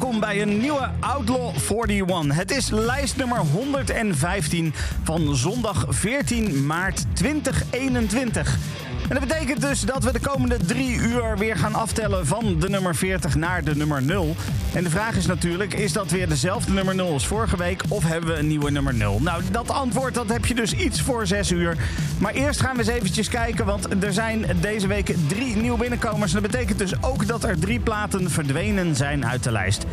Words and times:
welkom 0.00 0.20
bij 0.20 0.42
een 0.42 0.58
nieuwe 0.58 0.90
Outlaw 1.00 1.56
41. 1.56 2.36
Het 2.36 2.50
is 2.50 2.70
lijst 2.70 3.16
nummer 3.16 3.38
115 3.38 4.74
van 5.02 5.36
zondag 5.36 5.86
14 5.88 6.66
maart 6.66 7.04
2021. 7.12 8.58
En 9.08 9.14
dat 9.14 9.28
betekent 9.28 9.60
dus 9.60 9.80
dat 9.80 10.04
we 10.04 10.12
de 10.12 10.20
komende 10.20 10.56
drie 10.56 10.96
uur 10.96 11.38
weer 11.38 11.56
gaan 11.56 11.74
aftellen 11.74 12.26
van 12.26 12.58
de 12.58 12.68
nummer 12.68 12.94
40 12.94 13.34
naar 13.34 13.64
de 13.64 13.76
nummer 13.76 14.02
0. 14.02 14.36
En 14.72 14.84
de 14.84 14.90
vraag 14.90 15.16
is 15.16 15.26
natuurlijk, 15.26 15.74
is 15.74 15.92
dat 15.92 16.10
weer 16.10 16.28
dezelfde 16.28 16.72
nummer 16.72 16.94
0 16.94 17.12
als 17.12 17.26
vorige 17.26 17.56
week 17.56 17.82
of 17.88 18.04
hebben 18.04 18.30
we 18.30 18.38
een 18.38 18.46
nieuwe 18.46 18.70
nummer 18.70 18.94
0? 18.94 19.20
Nou, 19.20 19.42
dat 19.50 19.70
antwoord 19.70 20.14
dat 20.14 20.28
heb 20.28 20.46
je 20.46 20.54
dus 20.54 20.72
iets 20.72 21.00
voor 21.00 21.26
6 21.26 21.50
uur. 21.50 21.76
Maar 22.18 22.32
eerst 22.32 22.60
gaan 22.60 22.72
we 22.72 22.78
eens 22.78 22.88
eventjes 22.88 23.28
kijken, 23.28 23.66
want 23.66 24.04
er 24.04 24.12
zijn 24.12 24.46
deze 24.60 24.86
week 24.86 25.14
drie 25.26 25.56
nieuwe 25.56 25.78
binnenkomers. 25.78 26.34
En 26.34 26.42
dat 26.42 26.50
betekent 26.50 26.78
dus 26.78 27.02
ook 27.02 27.26
dat 27.26 27.44
er 27.44 27.58
drie 27.58 27.80
platen 27.80 28.30
verdwenen 28.30 28.96
zijn 28.96 29.26
uit 29.26 29.42
de 29.42 29.52
lijst. 29.52 29.84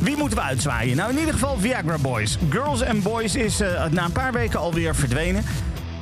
Wie 0.00 0.16
moeten 0.16 0.38
we 0.38 0.44
uitzwaaien? 0.44 0.96
Nou, 0.96 1.10
in 1.10 1.18
ieder 1.18 1.34
geval 1.34 1.58
Viagra 1.58 1.98
Boys. 1.98 2.38
Girls 2.50 2.82
and 2.82 3.02
Boys 3.02 3.34
is 3.34 3.60
uh, 3.60 3.84
na 3.90 4.04
een 4.04 4.12
paar 4.12 4.32
weken 4.32 4.58
alweer 4.58 4.94
verdwenen. 4.94 5.44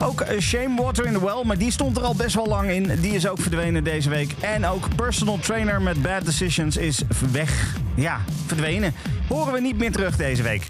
Ook 0.02 0.20
uh, 0.20 0.40
Shame 0.40 0.82
Water 0.82 1.06
in 1.06 1.12
the 1.12 1.24
Well, 1.24 1.42
maar 1.44 1.58
die 1.58 1.70
stond 1.72 1.96
er 1.96 2.02
al 2.02 2.14
best 2.14 2.34
wel 2.34 2.46
lang 2.46 2.70
in. 2.70 3.00
Die 3.00 3.12
is 3.12 3.28
ook 3.28 3.40
verdwenen 3.40 3.84
deze 3.84 4.08
week. 4.08 4.34
En 4.40 4.66
ook 4.66 4.94
Personal 4.94 5.38
Trainer 5.38 5.82
met 5.82 6.02
Bad 6.02 6.24
Decisions 6.24 6.76
is 6.76 7.02
weg. 7.32 7.76
Ja, 7.94 8.20
verdwenen. 8.46 8.94
Horen 9.28 9.52
we 9.52 9.60
niet 9.60 9.78
meer 9.78 9.92
terug 9.92 10.16
deze 10.16 10.42
week. 10.42 10.66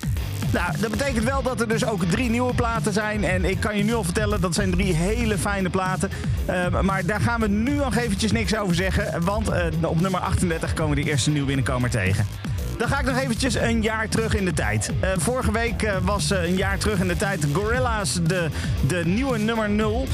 Nou, 0.52 0.78
dat 0.80 0.90
betekent 0.90 1.24
wel 1.24 1.42
dat 1.42 1.60
er 1.60 1.68
dus 1.68 1.86
ook 1.86 2.04
drie 2.04 2.30
nieuwe 2.30 2.54
platen 2.54 2.92
zijn. 2.92 3.24
En 3.24 3.44
ik 3.44 3.60
kan 3.60 3.76
je 3.76 3.84
nu 3.84 3.94
al 3.94 4.04
vertellen, 4.04 4.40
dat 4.40 4.54
zijn 4.54 4.70
drie 4.70 4.94
hele 4.94 5.38
fijne 5.38 5.70
platen. 5.70 6.10
Uh, 6.48 6.80
maar 6.80 7.06
daar 7.06 7.20
gaan 7.20 7.40
we 7.40 7.48
nu 7.48 7.74
nog 7.74 7.96
eventjes 7.96 8.32
niks 8.32 8.56
over 8.56 8.74
zeggen. 8.74 9.24
Want 9.24 9.50
uh, 9.50 9.64
op 9.82 10.00
nummer 10.00 10.20
38 10.20 10.74
komen 10.74 10.96
we 10.96 11.02
de 11.02 11.10
eerste 11.10 11.30
nieuwe 11.30 11.46
binnenkomer 11.46 11.90
tegen. 11.90 12.26
Dan 12.80 12.88
ga 12.88 12.98
ik 12.98 13.06
nog 13.06 13.18
eventjes 13.18 13.54
een 13.54 13.82
jaar 13.82 14.08
terug 14.08 14.34
in 14.34 14.44
de 14.44 14.52
tijd. 14.52 14.90
Uh, 15.02 15.10
vorige 15.16 15.52
week 15.52 15.82
uh, 15.82 15.96
was 16.02 16.32
uh, 16.32 16.42
een 16.42 16.56
jaar 16.56 16.78
terug 16.78 17.00
in 17.00 17.08
de 17.08 17.16
tijd 17.16 17.46
Gorilla's 17.52 18.18
de, 18.22 18.48
de 18.86 19.02
nieuwe 19.04 19.38
nummer 19.38 19.70
0. 19.70 20.06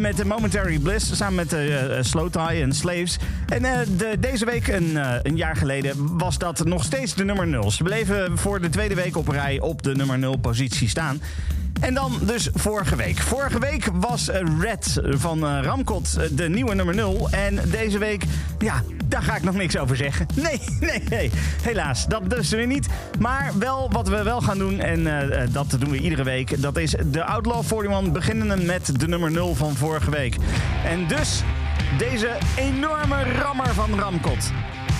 met 0.00 0.16
de 0.16 0.24
Momentary 0.24 0.78
Bliss 0.78 1.16
samen 1.16 1.34
met 1.34 1.52
uh, 1.52 1.76
Slow 2.00 2.30
Tie 2.30 2.62
en 2.62 2.72
Slaves. 2.72 3.18
En 3.48 3.62
de, 3.96 4.16
deze 4.20 4.44
week, 4.44 4.68
een, 4.68 4.98
een, 5.22 5.36
jaar 5.36 5.56
geleden, 5.56 6.18
was 6.18 6.38
dat 6.38 6.64
nog 6.64 6.84
steeds 6.84 7.14
de 7.14 7.24
nummer 7.24 7.46
0. 7.46 7.70
Ze 7.70 7.82
bleven 7.82 8.38
voor 8.38 8.60
de 8.60 8.68
tweede 8.68 8.94
week 8.94 9.16
op 9.16 9.28
rij 9.28 9.60
op 9.60 9.82
de 9.82 9.94
nummer 9.94 10.18
0 10.18 10.36
positie 10.36 10.88
staan. 10.88 11.20
En 11.80 11.94
dan 11.94 12.18
dus 12.20 12.48
vorige 12.54 12.96
week. 12.96 13.18
Vorige 13.18 13.58
week 13.58 13.88
was 13.92 14.28
Red 14.60 15.00
van 15.04 15.44
Ramkot 15.44 16.36
de 16.36 16.48
nieuwe 16.48 16.74
nummer 16.74 16.94
0. 16.94 17.28
En 17.30 17.60
deze 17.70 17.98
week, 17.98 18.24
ja, 18.58 18.82
daar 19.04 19.22
ga 19.22 19.36
ik 19.36 19.42
nog 19.42 19.54
niks 19.54 19.78
over 19.78 19.96
zeggen. 19.96 20.26
Nee, 20.42 20.60
nee, 20.80 21.02
nee. 21.08 21.30
Helaas, 21.62 22.06
dat 22.06 22.30
dus 22.30 22.50
weer 22.50 22.66
niet. 22.66 22.86
Maar 23.18 23.52
wel 23.58 23.90
wat 23.92 24.08
we 24.08 24.22
wel 24.22 24.40
gaan 24.40 24.58
doen, 24.58 24.80
en 24.80 25.04
dat 25.52 25.76
doen 25.78 25.90
we 25.90 25.98
iedere 25.98 26.22
week... 26.22 26.62
dat 26.62 26.76
is 26.76 26.94
de 27.06 27.24
Outlaw 27.24 27.64
41 27.72 28.12
beginnende 28.12 28.56
met 28.56 29.00
de 29.00 29.08
nummer 29.08 29.30
0 29.30 29.54
van 29.54 29.74
vorige 29.74 30.10
week. 30.10 30.36
En 30.84 31.06
dus 31.06 31.42
deze 31.98 32.30
enorme 32.56 33.22
rammer 33.22 33.74
van 33.74 33.98
Ramkot. 33.98 34.50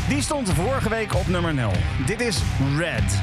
Die 0.08 0.22
stond 0.22 0.52
vorige 0.52 0.88
week 0.88 1.14
op 1.14 1.26
nummer 1.26 1.54
0. 1.54 1.70
Dit 2.06 2.20
is 2.20 2.42
Red. 2.76 3.22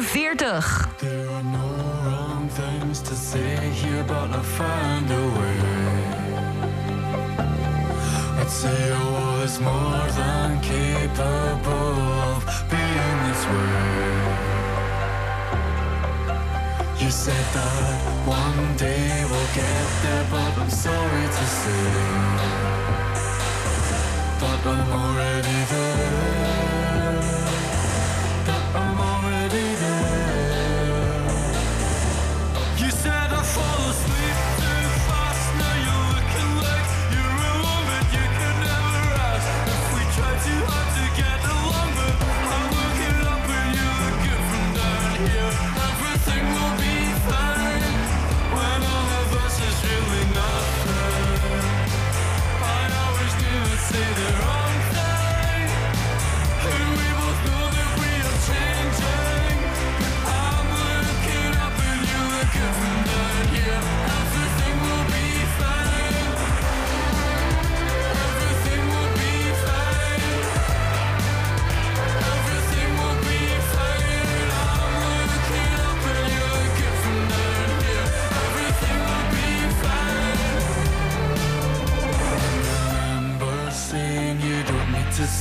Nummer 0.00 0.08
40. 0.08 0.44
There 0.98 1.30
are 1.30 1.42
no 1.42 1.66
wrong 2.04 2.48
things 2.48 3.00
to 3.02 3.14
say 3.14 3.70
here, 3.70 4.04
but 4.04 4.30
I 4.30 4.42
find 4.42 5.10
a 5.10 5.24
way. 5.38 5.60
I'd 8.40 8.48
say 8.48 8.92
I 8.92 9.40
was 9.40 9.60
more 9.60 10.06
than 10.20 10.60
capable 10.60 11.98
of 12.32 12.44
being 12.70 13.18
this 13.28 13.44
way. 13.52 13.80
You 17.04 17.10
said 17.10 17.46
that 17.54 18.26
one 18.26 18.76
day 18.76 19.24
we'll 19.30 19.52
get 19.54 19.86
there, 20.02 20.26
but 20.30 20.58
I'm 20.58 20.70
sorry 20.70 21.26
to 21.38 21.46
say 21.60 21.84
But 24.40 24.66
I'm 24.66 24.92
already 24.92 25.58
there. 25.72 26.59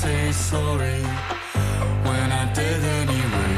Say 0.01 0.31
sorry 0.31 1.01
when 2.07 2.27
I 2.31 2.45
did 2.53 2.81
anyway. 3.01 3.57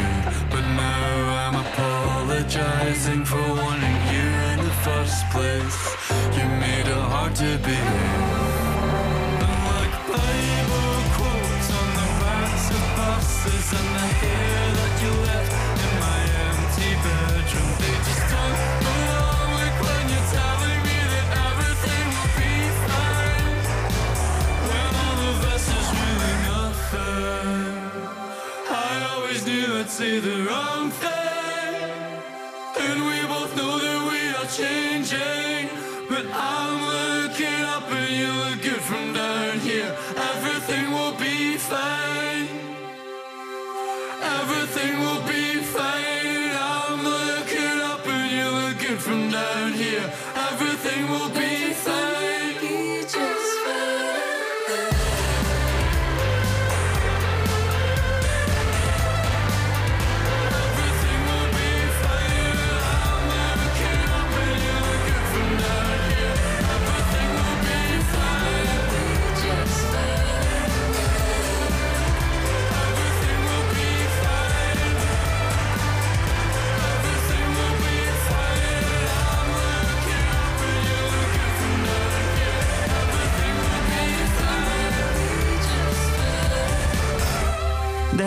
But 0.50 0.66
now 0.86 1.10
I'm 1.42 1.56
apologizing 1.66 3.24
for 3.26 3.46
wanting 3.62 4.00
you 4.14 4.28
in 4.54 4.60
the 4.70 4.76
first 4.88 5.22
place. 5.34 5.80
You 6.36 6.46
made 6.66 6.88
it 6.96 7.04
hard 7.14 7.36
to. 7.42 7.52
And 9.46 9.62
like 9.72 9.96
Bible 10.10 10.94
quotes 11.18 11.70
on 11.80 11.88
the 12.00 12.08
backs 12.22 12.68
of 12.78 12.84
buses 12.98 13.68
and 13.80 13.90
the 13.98 14.08
hair 14.22 14.64
that 14.80 14.94
you 15.04 15.12
left 15.30 15.54
in 15.86 15.92
my 16.06 16.22
empty 16.50 16.92
bedroom, 17.06 17.72
they 17.84 17.96
just 18.08 18.26
don't 18.34 18.60
go 18.86 19.20
I 27.23 29.07
always 29.13 29.45
knew 29.45 29.79
I'd 29.79 29.89
say 29.89 30.19
the 30.19 30.44
wrong 30.47 30.89
thing. 30.89 31.91
And 32.79 33.00
we 33.09 33.27
both 33.27 33.56
know 33.56 33.77
that 33.79 34.01
we 34.12 34.21
are 34.39 34.50
changing. 34.50 35.69
But 36.09 36.25
I'm 36.33 36.73
looking 36.95 37.62
up 37.75 37.89
and 37.91 38.09
you 38.19 38.31
look 38.44 38.62
good 38.62 38.81
from 38.81 39.13
down 39.13 39.59
here. 39.59 39.95
Everything 40.18 40.91
will 40.91 41.13
be 41.13 41.57
fine. 41.57 42.47
Everything 44.21 45.00
will 45.00 45.21
be 45.27 45.62
fine. 45.75 46.11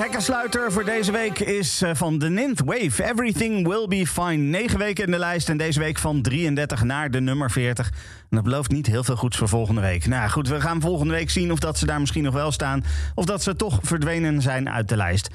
Hekkensluiter 0.05 0.73
voor 0.73 0.85
deze 0.85 1.13
week 1.13 1.39
is 1.39 1.83
eh, 1.83 1.91
van 1.95 2.19
The 2.19 2.29
Ninth 2.29 2.61
Wave. 2.65 3.05
Everything 3.05 3.69
will 3.69 3.87
be 3.89 4.07
fine. 4.07 4.37
9 4.37 4.79
weken 4.79 5.05
in 5.05 5.11
de 5.11 5.19
lijst 5.19 5.49
en 5.49 5.57
deze 5.57 5.79
week 5.79 5.99
van 5.99 6.23
33 6.23 6.83
naar 6.83 7.11
de 7.11 7.21
nummer 7.21 7.51
40. 7.51 7.89
En 7.89 7.95
dat 8.31 8.43
belooft 8.43 8.71
niet 8.71 8.87
heel 8.87 9.05
veel 9.05 9.17
goeds 9.17 9.37
voor 9.37 9.49
volgende 9.49 9.81
week. 9.81 10.07
Nou 10.07 10.31
goed, 10.31 10.49
we 10.49 10.61
gaan 10.61 10.81
volgende 10.81 11.13
week 11.15 11.31
zien 11.31 11.53
of 11.53 11.59
dat 11.59 11.79
ze 11.79 11.87
daar 11.87 12.01
misschien 12.01 12.23
nog 12.23 12.35
wel 12.35 12.53
staan. 12.53 12.85
Of 13.15 13.25
dat 13.25 13.43
ze 13.43 13.57
toch 13.57 13.79
verdwenen 13.83 14.43
zijn 14.43 14.71
uit 14.71 14.89
de 14.89 14.97
lijst. 14.97 15.29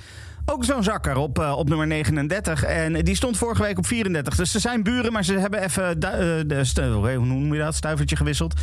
Ook 0.46 0.66
zo'n 0.66 0.84
zakker 0.84 1.16
op, 1.16 1.40
eh, 1.40 1.58
op 1.58 1.70
nummer 1.70 1.88
39. 1.88 2.64
En 2.64 2.94
die 2.94 3.16
stond 3.16 3.38
vorige 3.38 3.62
week 3.62 3.78
op 3.78 3.86
34. 3.86 4.36
Dus 4.36 4.52
ze 4.52 4.60
zijn 4.60 4.84
buren, 4.84 5.12
maar 5.12 5.24
ze 5.24 5.40
hebben 5.40 5.64
even 5.64 5.90
eh, 5.90 6.64
de 6.74 7.16
hoe 7.16 7.26
noem 7.26 7.54
je 7.54 7.60
dat? 7.60 7.76
Stuivertje 7.76 8.16
gewisseld. 8.16 8.54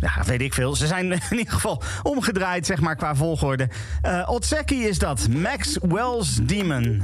Ja, 0.00 0.22
weet 0.26 0.40
ik 0.40 0.54
veel. 0.54 0.76
Ze 0.76 0.86
zijn 0.86 1.12
in 1.30 1.38
ieder 1.38 1.52
geval 1.52 1.82
omgedraaid, 2.02 2.66
zeg 2.66 2.80
maar, 2.80 2.96
qua 2.96 3.14
volgorde. 3.14 3.68
Eh 4.02 4.28
Otseki 4.30 4.86
is 4.86 4.98
dat. 4.98 5.28
Max 5.28 5.78
Wells 5.80 6.34
Demon. 6.42 7.02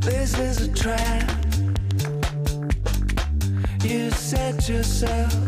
This 0.00 0.38
is 0.38 0.86
a. 0.86 1.38
You 3.84 4.10
set 4.10 4.68
yourself 4.68 5.47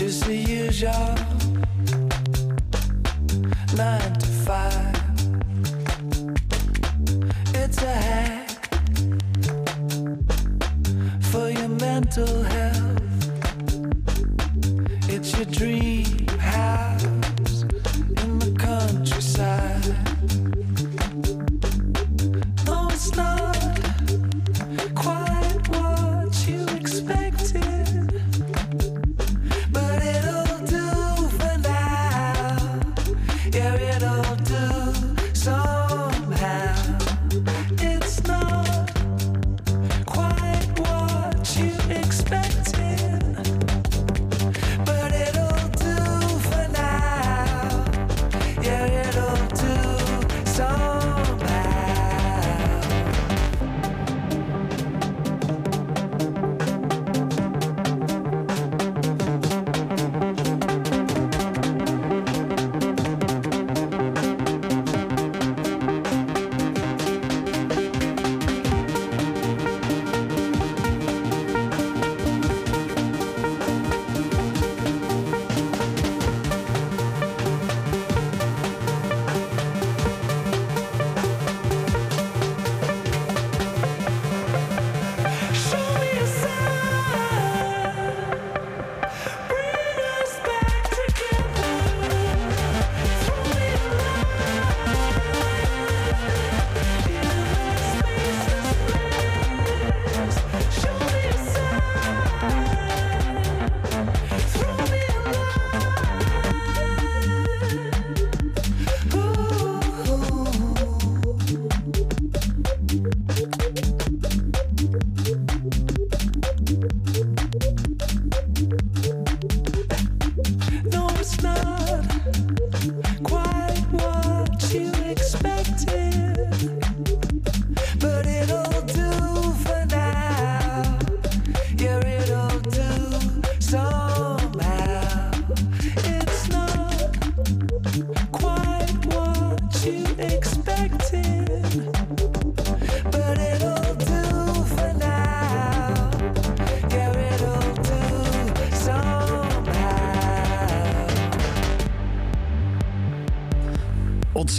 just 0.00 0.26
use 0.28 0.80
your 0.80 1.14
nine 3.76 4.12
to 4.14 4.26
five. 4.46 4.96
It's 7.54 7.82
a 7.82 7.94
hack 8.08 8.48
for 11.30 11.50
your 11.50 11.68
mental 11.68 12.42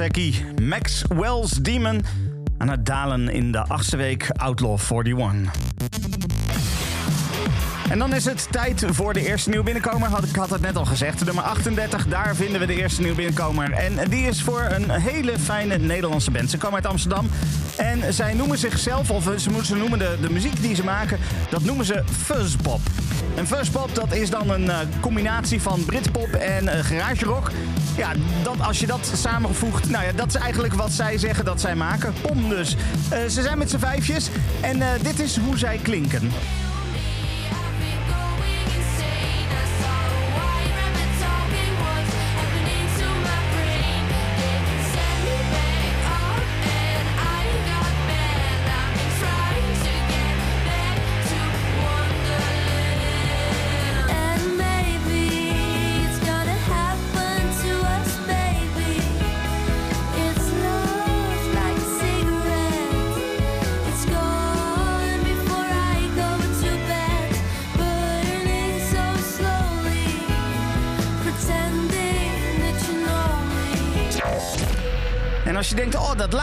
Goldsäcki, 0.01 0.45
Maxwell's 0.61 1.51
Demon. 1.51 2.01
Aan 2.57 2.69
het 2.69 2.85
dalen 2.85 3.29
in 3.29 3.51
de 3.51 3.59
achtste 3.59 3.97
week 3.97 4.29
Outlaw 4.29 4.79
41. 4.89 5.51
En 7.89 7.99
dan 7.99 8.13
is 8.13 8.25
het 8.25 8.47
tijd 8.51 8.85
voor 8.89 9.13
de 9.13 9.27
eerste 9.27 9.49
nieuwe 9.49 9.65
binnenkomer. 9.65 10.09
Had, 10.09 10.23
ik 10.23 10.35
had 10.35 10.49
het 10.49 10.61
net 10.61 10.75
al 10.75 10.85
gezegd. 10.85 11.25
Nummer 11.25 11.43
38, 11.43 12.07
daar 12.07 12.35
vinden 12.35 12.59
we 12.59 12.65
de 12.65 12.75
eerste 12.75 13.01
nieuwe 13.01 13.15
binnenkomer. 13.15 13.71
En 13.71 14.09
die 14.09 14.27
is 14.27 14.41
voor 14.41 14.61
een 14.69 14.89
hele 14.89 15.39
fijne 15.39 15.77
Nederlandse 15.77 16.31
band. 16.31 16.49
Ze 16.49 16.57
komen 16.57 16.75
uit 16.75 16.85
Amsterdam. 16.85 17.29
En 17.77 18.13
zij 18.13 18.33
noemen 18.33 18.57
zichzelf, 18.57 19.11
of 19.11 19.23
ze, 19.37 19.49
ze 19.63 19.75
noemen 19.75 19.99
de, 19.99 20.17
de 20.21 20.29
muziek 20.29 20.61
die 20.61 20.75
ze 20.75 20.83
maken, 20.83 21.19
dat 21.49 21.63
noemen 21.63 21.85
ze 21.85 22.03
fuzzpop. 22.11 22.79
En 23.35 23.47
fuzzpop, 23.47 23.95
dat 23.95 24.13
is 24.13 24.29
dan 24.29 24.49
een 24.49 24.69
eh, 24.69 24.77
combinatie 24.99 25.61
van 25.61 25.85
Britpop 25.85 26.31
en 26.33 26.67
eh 26.67 26.83
garage 26.83 27.25
rock. 27.25 27.51
Ja, 28.01 28.13
dat, 28.43 28.61
als 28.61 28.79
je 28.79 28.87
dat 28.87 29.11
samenvoegt, 29.15 29.89
nou 29.89 30.05
ja, 30.05 30.11
dat 30.11 30.27
is 30.27 30.35
eigenlijk 30.35 30.73
wat 30.73 30.91
zij 30.91 31.17
zeggen 31.17 31.45
dat 31.45 31.61
zij 31.61 31.75
maken. 31.75 32.13
Pom 32.21 32.49
dus. 32.49 32.75
Eh, 33.09 33.19
ze 33.25 33.41
zijn 33.41 33.57
met 33.57 33.69
z'n 33.69 33.77
vijfjes 33.77 34.29
en 34.61 34.81
eh, 34.81 34.87
dit 35.01 35.19
is 35.19 35.37
hoe 35.37 35.57
zij 35.57 35.77
klinken. 35.77 36.31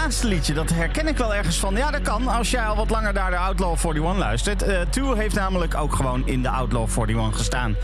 Laatste 0.09 0.29
liedje, 0.29 0.55
dat 0.55 0.71
herken 0.71 1.07
ik 1.07 1.17
wel 1.17 1.35
ergens 1.35 1.59
van. 1.59 1.77
Ja, 1.77 1.91
dat 1.91 2.03
kan 2.03 2.29
als 2.29 2.51
jij 2.51 2.67
al 2.67 2.77
wat 2.77 2.91
langer 2.91 3.13
naar 3.13 3.31
de 3.31 3.37
Outlaw 3.37 3.77
41 3.85 4.17
luistert. 4.17 4.65
Two 4.93 5.15
heeft 5.15 5.35
namelijk 5.35 5.75
ook 5.75 5.95
gewoon 5.95 6.27
in 6.27 6.43
de 6.43 6.49
Outlaw 6.49 6.89
41 6.97 7.37
gestaan. 7.37 7.77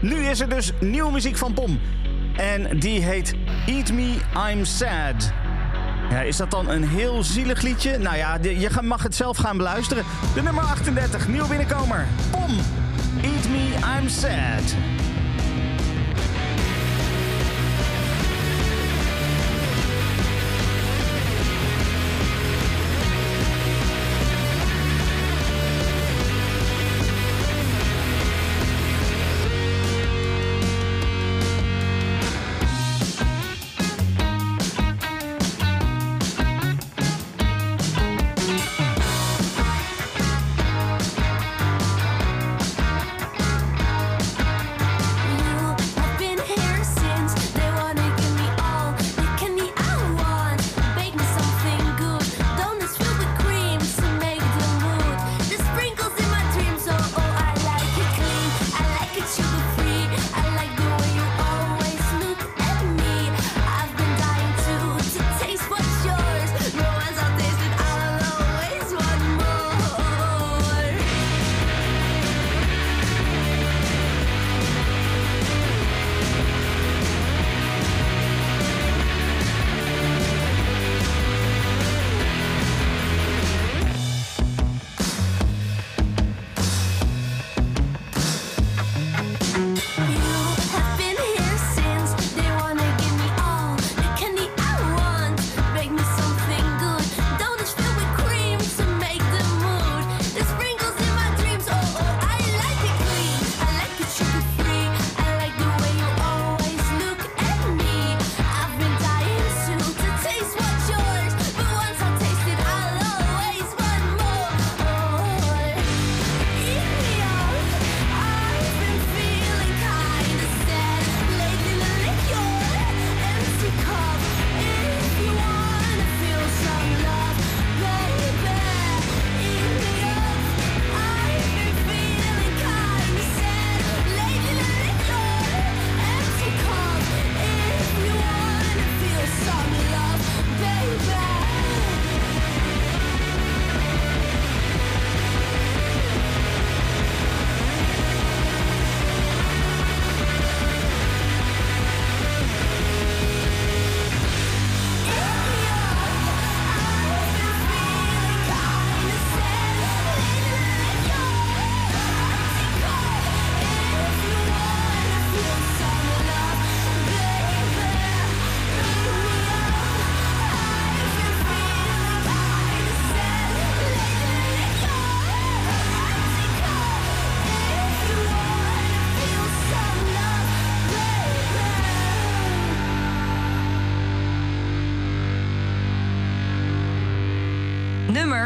Nu 0.00 0.24
is 0.26 0.40
er 0.40 0.48
dus 0.48 0.72
nieuwe 0.80 1.12
muziek 1.12 1.36
van 1.36 1.52
Pom. 1.52 1.80
En 2.36 2.78
die 2.78 3.00
heet 3.02 3.34
Eat 3.66 3.92
Me, 3.92 4.16
I'm 4.50 4.64
Sad. 4.64 5.32
Ja, 6.10 6.20
is 6.20 6.36
dat 6.36 6.50
dan 6.50 6.68
een 6.68 6.88
heel 6.88 7.22
zielig 7.22 7.62
liedje? 7.62 7.98
Nou 7.98 8.16
ja, 8.16 8.38
je 8.42 8.70
mag 8.82 9.02
het 9.02 9.14
zelf 9.14 9.36
gaan 9.36 9.56
beluisteren. 9.56 10.04
De 10.34 10.42
nummer 10.42 10.64
38, 10.64 11.28
nieuw 11.28 11.46
binnenkomer. 11.46 12.06
Pom, 12.30 12.50
Eat 13.22 13.48
Me, 13.48 13.98
I'm 13.98 14.08
Sad. 14.08 14.74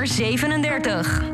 Nummer 0.08 0.80
37. 0.80 1.27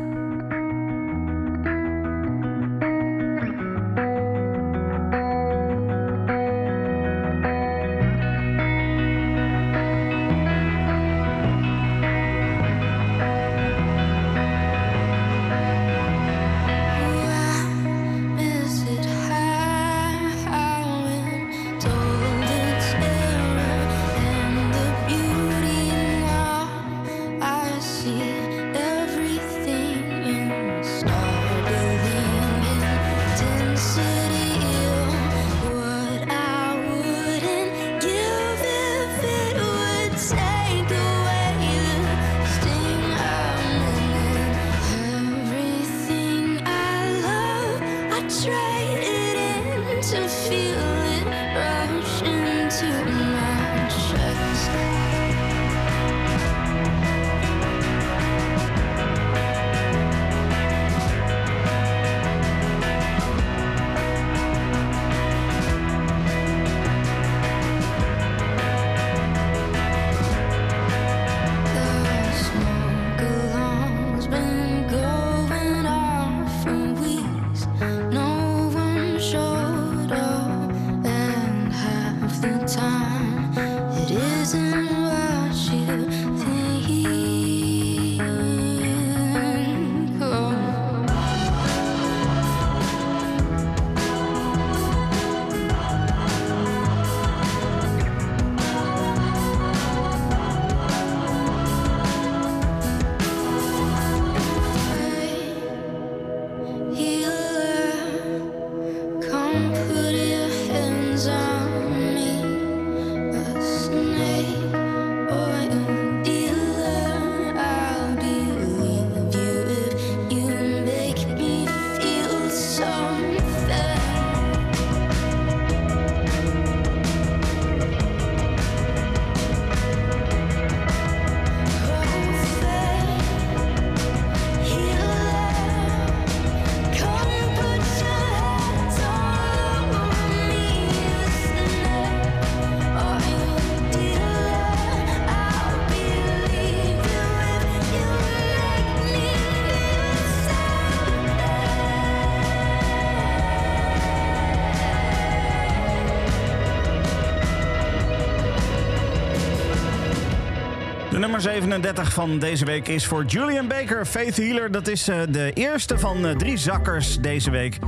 Nummer 161.35 161.53
37 161.53 162.13
van 162.13 162.39
deze 162.39 162.65
week 162.65 162.87
is 162.87 163.05
voor 163.05 163.25
Julian 163.25 163.67
Baker, 163.67 164.05
Faith 164.05 164.37
Healer. 164.37 164.71
Dat 164.71 164.87
is 164.87 165.07
eh, 165.07 165.17
de 165.29 165.53
eerste 165.53 165.99
van 165.99 166.25
eh, 166.25 166.35
drie 166.35 166.57
zakkers 166.57 167.19
deze 167.19 167.51
week. 167.51 167.79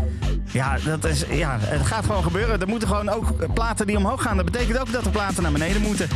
Ja, 0.51 0.77
dat 0.85 1.05
is, 1.05 1.23
ja, 1.29 1.57
het 1.59 1.85
gaat 1.85 2.05
gewoon 2.05 2.23
gebeuren. 2.23 2.61
Er 2.61 2.67
moeten 2.67 2.87
gewoon 2.87 3.09
ook 3.09 3.53
platen 3.53 3.87
die 3.87 3.97
omhoog 3.97 4.21
gaan. 4.21 4.35
Dat 4.35 4.45
betekent 4.45 4.79
ook 4.79 4.91
dat 4.91 5.03
de 5.03 5.09
platen 5.09 5.43
naar 5.43 5.51
beneden 5.51 5.81
moeten. 5.81 6.07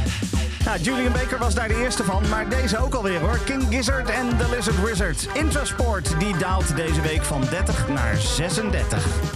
Nou, 0.66 0.80
Julian 0.80 1.12
Baker 1.12 1.38
was 1.38 1.56
daar 1.56 1.68
de 1.68 1.82
eerste 1.84 2.04
van, 2.04 2.24
maar 2.30 2.50
deze 2.50 2.78
ook 2.78 2.94
alweer 2.94 3.20
hoor. 3.20 3.40
King 3.46 3.64
Gizzard 3.70 4.10
en 4.10 4.38
The 4.38 4.50
Lizard 4.56 4.84
Wizard. 4.84 5.28
Intrasport, 5.34 6.20
die 6.20 6.38
daalt 6.38 6.76
deze 6.76 7.02
week 7.02 7.24
van 7.24 7.42
30 7.50 7.88
naar 7.88 8.18
36. 8.18 9.31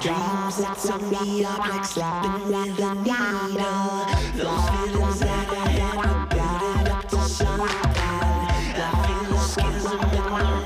Dreams 0.00 0.58
that 0.58 0.76
set 0.78 1.02
me 1.02 1.44
up 1.44 1.58
like 1.58 1.84
slapping 1.84 2.46
with 2.46 2.78
a 2.78 2.94
needle. 2.94 4.06
Those 4.32 4.70
feelings 4.70 5.18
that 5.18 5.48
I 5.48 5.68
had 5.70 5.96
were 5.96 6.26
building 6.36 6.92
up 6.94 7.08
to 7.08 7.28
something. 7.28 7.66
I 8.78 8.94
feel 9.04 9.34
a 9.34 9.40
schism 9.40 10.00
in 10.00 10.30
my 10.30 10.57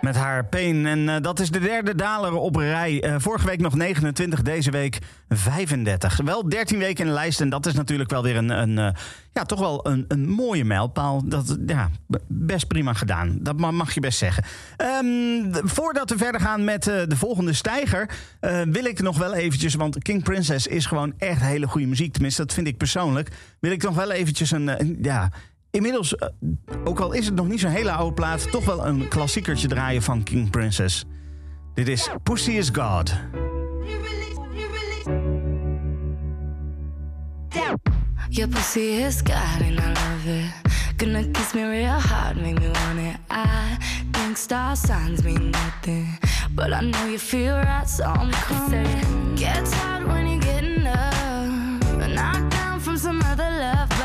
Met 0.00 0.16
haar 0.16 0.44
Pain. 0.44 0.86
En 0.86 1.08
eh, 1.08 1.22
dat 1.22 1.40
is 1.40 1.50
de 1.50 1.58
derde 1.58 1.94
daler 1.94 2.32
op 2.32 2.56
rij. 2.56 3.02
Eh, 3.02 3.14
vorige 3.18 3.46
week 3.46 3.60
nog 3.60 3.74
29, 3.74 4.42
deze 4.42 4.70
week 4.70 4.98
35. 5.28 6.20
Wel 6.24 6.48
13 6.48 6.78
weken 6.78 7.04
in 7.04 7.10
de 7.10 7.16
lijst. 7.16 7.40
En 7.40 7.48
dat 7.48 7.66
is 7.66 7.74
natuurlijk 7.74 8.10
wel 8.10 8.22
weer 8.22 8.36
een, 8.36 8.48
een 8.48 8.78
eh, 8.78 9.00
ja, 9.32 9.42
toch 9.44 9.58
wel 9.58 9.86
een, 9.88 10.04
een 10.08 10.28
mooie 10.28 10.64
mijlpaal. 10.64 11.28
Dat, 11.28 11.58
ja, 11.66 11.90
best 12.28 12.66
prima 12.66 12.92
gedaan. 12.92 13.38
Dat 13.40 13.56
ma- 13.58 13.70
mag 13.70 13.94
je 13.94 14.00
best 14.00 14.18
zeggen. 14.18 14.44
Ehm, 14.76 15.66
voordat 15.68 16.10
we 16.10 16.16
verder 16.16 16.40
gaan 16.40 16.64
met 16.64 16.82
de 16.84 17.16
volgende 17.16 17.52
stijger... 17.52 18.10
wil 18.70 18.84
ik 18.84 19.02
nog 19.02 19.18
wel 19.18 19.34
eventjes... 19.34 19.74
Want 19.74 20.02
King 20.02 20.22
Princess 20.22 20.66
is 20.66 20.86
gewoon 20.86 21.14
echt 21.18 21.40
hele 21.40 21.66
goede 21.66 21.86
muziek. 21.86 22.12
Tenminste, 22.12 22.42
dat 22.42 22.54
vind 22.54 22.66
ik 22.66 22.76
persoonlijk. 22.76 23.30
Wil 23.60 23.70
ik 23.70 23.82
nog 23.82 23.94
wel 23.94 24.10
eventjes 24.10 24.50
een... 24.50 24.80
een- 24.80 24.98
ja, 25.02 25.30
Inmiddels, 25.76 26.16
eh, 26.16 26.28
ook 26.84 27.00
al 27.00 27.12
is 27.12 27.26
het 27.26 27.34
nog 27.34 27.48
niet 27.48 27.60
zo'n 27.60 27.70
hele 27.70 27.92
oude 27.92 28.14
plaat, 28.14 28.50
toch 28.50 28.64
wel 28.64 28.86
een 28.86 29.08
klassiekertje 29.08 29.68
draaien 29.68 30.02
van 30.02 30.22
King 30.22 30.50
Princess. 30.50 31.04
Dit 31.74 31.88
is 31.88 32.08
Pussy 32.22 32.50
is 32.50 32.70
God. 32.72 33.14
Your 38.28 38.50
pussy 38.50 38.80
is 38.80 39.20
God 39.20 39.60
and 39.60 39.78
I 39.78 39.86
love 39.86 40.26
it. 40.26 40.50
Gonna 40.96 41.22
kiss 41.32 41.52
me 41.52 41.64
real 41.68 42.00
hard, 42.00 42.36
make 42.36 42.58
me 42.60 42.66
want 42.66 42.98
it. 42.98 43.16
I 43.30 43.76
think 44.12 44.36
star 44.36 44.76
signs 44.76 45.22
mean 45.22 45.50
nothing, 45.50 46.18
but 46.54 46.72
I 46.72 46.80
know 46.80 47.06
you 47.06 47.18
feel 47.18 47.54
right, 47.54 47.88
so 47.88 48.04
I'm 48.04 48.30
coming. 48.30 49.34
Gets 49.34 49.72
hard 49.72 50.06
when 50.06 50.26
you're 50.26 50.40
getting 50.40 50.86
up, 50.86 52.08
knocked 52.08 52.50
down 52.50 52.80
from 52.80 52.96
some 52.96 53.22
other 53.22 53.50
love, 53.50 53.95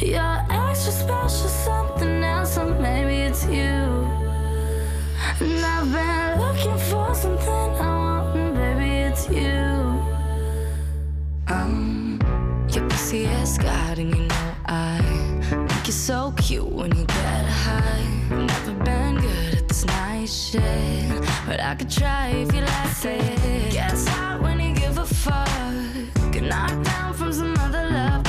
You're 0.00 0.44
extra 0.48 0.92
special, 0.92 1.48
something 1.48 2.22
else, 2.22 2.56
or 2.56 2.66
maybe 2.80 3.22
it's 3.22 3.44
you. 3.46 4.06
And 5.40 5.64
I've 5.64 5.92
been 5.92 6.40
looking 6.40 6.78
for 6.78 7.14
something 7.14 7.70
I 7.80 7.98
want, 7.98 8.36
and 8.36 8.54
baby, 8.54 8.90
it's 9.08 9.28
you. 9.28 10.00
Um, 11.48 12.20
your 12.70 12.88
pussy 12.88 13.24
is 13.24 13.58
God, 13.58 13.98
and 13.98 14.14
you 14.16 14.26
know 14.26 14.54
I 14.66 15.00
think 15.48 15.86
you're 15.86 15.92
so 15.92 16.32
cute 16.36 16.70
when 16.70 16.96
you 16.96 17.04
get 17.04 17.44
high. 17.46 18.04
Never 18.30 18.74
been 18.84 19.16
good 19.16 19.54
at 19.54 19.68
this 19.68 19.84
nice 19.84 20.32
shit. 20.50 21.22
But 21.44 21.60
I 21.60 21.74
could 21.74 21.90
try 21.90 22.28
if 22.28 22.54
you 22.54 22.60
like 22.60 23.04
it. 23.04 23.72
Gets 23.72 24.06
hot 24.06 24.42
when 24.42 24.60
you 24.60 24.74
give 24.74 24.98
a 24.98 25.06
fuck. 25.06 25.48
Get 26.30 26.44
knocked 26.44 26.84
down 26.84 27.14
from 27.14 27.32
some 27.32 27.56
other 27.58 27.88
love, 27.90 28.22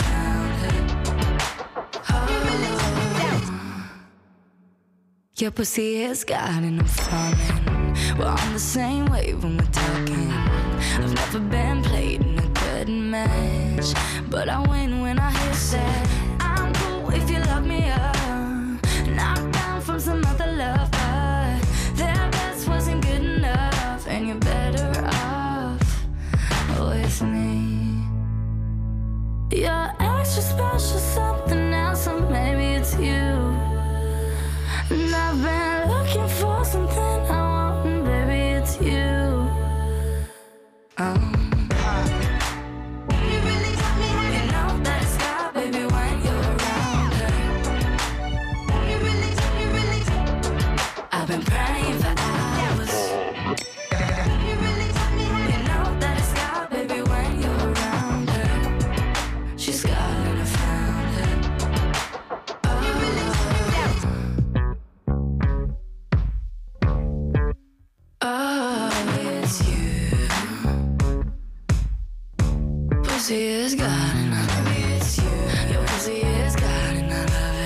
her. 0.00 0.72
Oh. 2.10 2.32
Your 5.36 5.50
pussy 5.50 6.02
is 6.02 6.24
God 6.24 6.62
and 6.62 6.80
I'm 6.80 6.86
falling. 6.86 7.61
We're 8.18 8.26
on 8.26 8.52
the 8.52 8.58
same 8.58 9.06
wave 9.06 9.42
when 9.42 9.56
we're 9.56 9.64
talking. 9.72 10.30
I've 10.30 11.14
never 11.14 11.38
been 11.40 11.82
played 11.82 12.20
in 12.20 12.38
a 12.38 12.48
good 12.48 12.88
match, 12.88 13.94
but 14.28 14.48
I 14.48 14.60
win 14.68 15.00
when 15.00 15.18
I 15.18 15.30
hit 15.30 15.54
set. 15.54 16.08
I'm 16.40 16.74
cool 16.74 17.10
if 17.10 17.30
you 17.30 17.38
love 17.40 17.66
me 17.66 17.88
up. 17.90 18.16
Knocked 19.08 19.52
down 19.52 19.80
from 19.80 19.98
some 19.98 20.22
other 20.26 20.46
love, 20.46 20.90
their 21.96 22.30
best 22.30 22.68
wasn't 22.68 23.02
good 23.02 23.22
enough, 23.22 24.06
and 24.06 24.26
you're 24.26 24.36
better 24.36 24.92
off 25.06 26.04
with 26.78 27.22
me. 27.22 28.04
You're 29.50 29.92
extra 29.98 30.42
special, 30.42 30.98
something 30.98 31.72
else, 31.72 32.06
or 32.06 32.20
maybe 32.30 32.74
it's 32.78 32.94
you. 32.94 33.24
And 34.90 35.14
I've 35.14 35.42
been 35.42 35.88
looking 35.88 36.28
for 36.28 36.64
something 36.64 37.20
I 37.30 37.41
you. 38.82 39.48
Um. 40.98 41.41
Pussy 73.32 73.46
is 73.46 73.74
God 73.74 74.14
and 74.14 74.34
I 74.34 74.44
love 74.44 74.76
it. 74.76 75.72
Your 75.72 75.82
pussy 75.86 76.20
is 76.20 76.54
God 76.54 76.96
and 76.96 77.10
I 77.10 77.24
love 77.24 77.56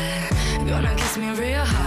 it. 0.63 0.69
Gonna 0.69 0.95
kiss 0.95 1.17
me 1.17 1.31
real 1.31 1.65
hard, 1.65 1.86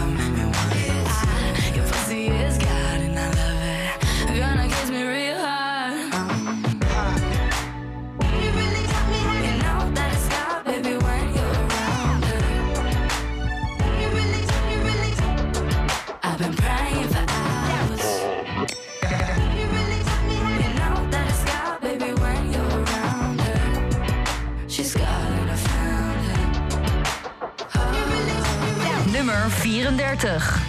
Nummer 29.40 29.56
34. 29.56 30.69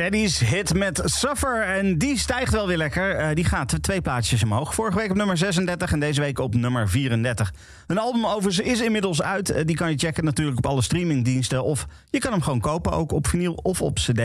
Teddy's 0.00 0.38
hit 0.38 0.74
met 0.74 1.02
Suffer. 1.04 1.62
En 1.62 1.98
die 1.98 2.18
stijgt 2.18 2.52
wel 2.52 2.66
weer 2.66 2.76
lekker. 2.76 3.16
Eh, 3.16 3.34
die 3.34 3.44
gaat 3.44 3.82
twee 3.82 4.00
plaatsjes 4.00 4.42
omhoog. 4.42 4.74
Vorige 4.74 4.98
week 4.98 5.10
op 5.10 5.16
nummer 5.16 5.36
36 5.36 5.92
en 5.92 6.00
deze 6.00 6.20
week 6.20 6.38
op 6.38 6.54
nummer 6.54 6.88
34. 6.88 7.52
Een 7.86 7.98
album 7.98 8.26
over 8.26 8.52
ze 8.52 8.62
is 8.62 8.80
inmiddels 8.80 9.22
uit. 9.22 9.50
Eh, 9.50 9.66
die 9.66 9.76
kan 9.76 9.90
je 9.90 9.96
checken 9.98 10.24
natuurlijk 10.24 10.58
op 10.58 10.66
alle 10.66 10.82
streamingdiensten. 10.82 11.64
Of 11.64 11.86
je 12.10 12.18
kan 12.18 12.32
hem 12.32 12.42
gewoon 12.42 12.60
kopen, 12.60 12.92
ook 12.92 13.12
op 13.12 13.26
vinyl 13.26 13.52
of 13.52 13.82
op 13.82 13.94
cd. 13.94 14.18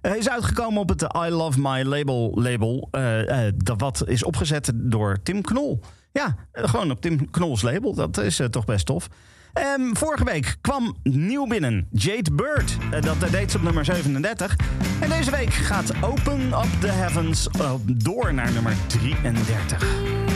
Hij 0.00 0.18
is 0.18 0.28
uitgekomen 0.28 0.80
op 0.80 0.88
het 0.88 1.02
I 1.02 1.28
Love 1.28 1.60
My 1.60 1.82
Label 1.82 2.32
label. 2.34 2.88
eh, 2.90 3.38
dat 3.56 3.80
wat 3.80 4.02
is 4.06 4.24
opgezet 4.24 4.72
door 4.74 5.16
Tim 5.22 5.42
Knol. 5.42 5.80
Ja, 6.12 6.36
gewoon 6.52 6.90
op 6.90 7.00
Tim 7.00 7.30
Knols 7.30 7.62
label. 7.62 7.94
Dat 7.94 8.18
is 8.18 8.40
toch 8.50 8.64
best 8.64 8.86
tof. 8.86 9.08
Ehm, 9.52 9.94
vorige 9.94 10.24
week 10.24 10.56
kwam 10.60 10.96
nieuw 11.02 11.46
binnen 11.46 11.88
Jade 11.90 12.32
Bird. 12.32 12.76
Eh, 12.90 13.02
dat 13.02 13.30
deed 13.30 13.50
ze 13.50 13.56
op 13.56 13.62
nummer 13.62 13.84
37. 13.84 14.56
En 15.00 15.08
deze 15.08 15.30
week 15.30 15.52
gaat 15.52 15.92
Open 16.02 16.40
Up 16.40 16.80
the 16.80 16.86
Heavens 16.86 17.48
eh, 17.48 17.72
door 17.86 18.34
naar 18.34 18.52
nummer 18.52 18.74
33. 18.86 20.29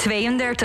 32. 0.00 0.64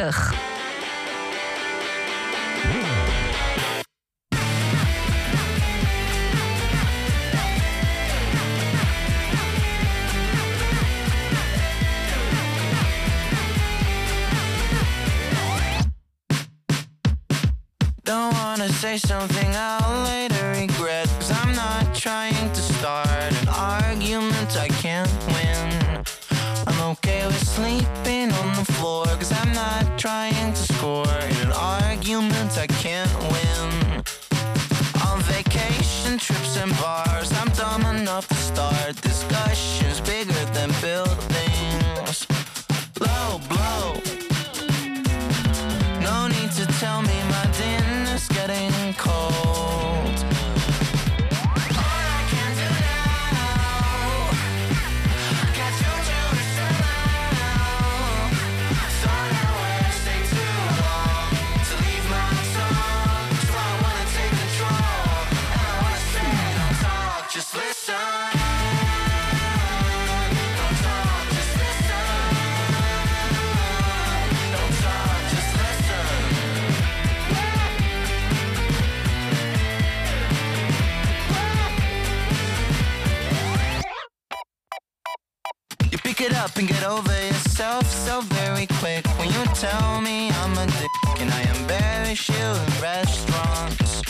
Don't 18.06 18.34
wanna 18.34 18.70
say 18.70 18.98
something 18.98 19.38
I'll 19.54 20.04
later 20.06 20.52
regret. 20.52 21.08
Cause 21.20 21.32
I'm 21.32 21.54
not 21.56 21.94
trying 21.94 22.54
to 22.54 22.62
start 22.62 23.10
an 23.10 23.50
argument 23.50 24.56
I 24.56 24.70
can't 24.70 25.12
win. 25.28 25.35
I'm 26.68 26.92
okay 26.92 27.26
with 27.28 27.48
sleeping 27.48 28.32
on 28.32 28.56
the 28.56 28.66
floor. 28.74 29.06
Cause 29.06 29.32
I'm 29.32 29.54
not 29.54 29.98
trying 29.98 30.54
to 30.54 30.74
score 30.74 31.18
in 31.30 31.38
an 31.48 31.52
argument 31.52 32.58
I 32.58 32.68
can't 32.68 33.14
win. 33.32 34.04
On 35.08 35.20
vacation 35.24 36.18
trips 36.18 36.58
and 36.58 36.72
bars, 36.78 37.32
I'm 37.34 37.50
dumb 37.50 37.86
enough 37.96 38.28
to 38.28 38.36
start 38.36 38.96
discussions 39.02 40.02
bigger 40.02 40.46
than 40.54 40.72
buildings. 40.82 41.35
And 86.58 86.68
get 86.68 86.84
over 86.84 87.12
yourself 87.28 87.86
so 87.90 88.22
very 88.22 88.68
quick 88.80 89.06
when 89.18 89.28
you 89.28 89.44
tell 89.56 90.00
me 90.02 90.30
I'm 90.32 90.58
a 90.58 90.66
dick 90.68 91.22
and 91.22 91.32
I 91.32 91.42
embarrass 91.60 92.30
you 92.30 92.36
in 92.36 92.82
restaurants. 92.82 94.02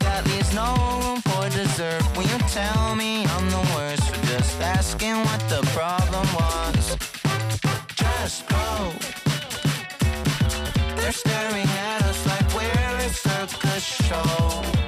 That 0.00 0.26
leaves 0.26 0.54
no 0.54 0.74
room 1.02 1.20
for 1.22 1.48
dessert 1.48 2.02
when 2.16 2.28
you 2.28 2.38
tell 2.48 2.94
me 2.94 3.24
I'm 3.26 3.50
the 3.50 3.64
worst 3.74 4.14
for 4.14 4.26
just 4.26 4.60
asking 4.60 5.16
what 5.16 5.40
the 5.48 5.62
problem 5.74 6.26
was. 6.34 6.96
Just 7.96 8.48
go. 8.48 8.92
They're 10.96 11.12
staring 11.12 11.68
at 11.90 12.02
us 12.02 12.26
like 12.26 12.46
we're 12.54 12.96
a 12.98 13.08
circus 13.08 13.82
show. 13.82 14.79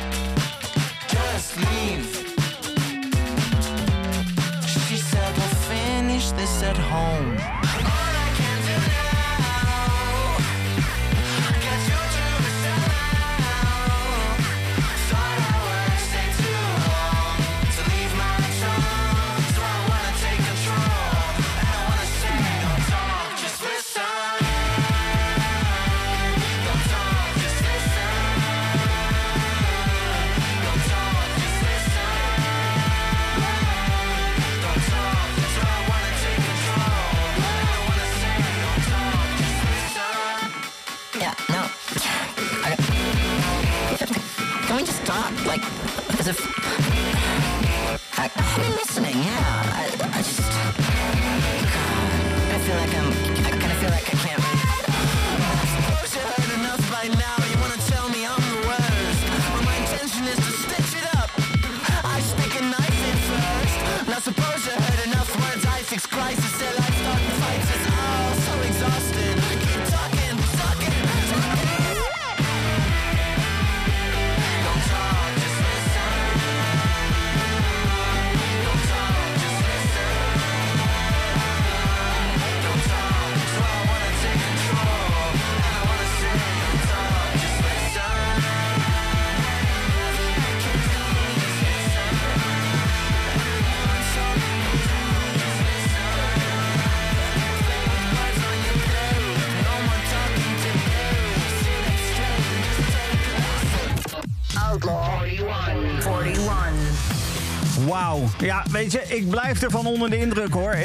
Wauw. 107.93 108.28
Ja, 108.38 108.64
weet 108.70 108.93
je, 108.93 109.05
ik 109.09 109.28
blijf 109.28 109.62
ervan 109.62 109.86
onder 109.86 110.11
de 110.11 110.18
indruk 110.18 110.53
hoor. 110.53 110.76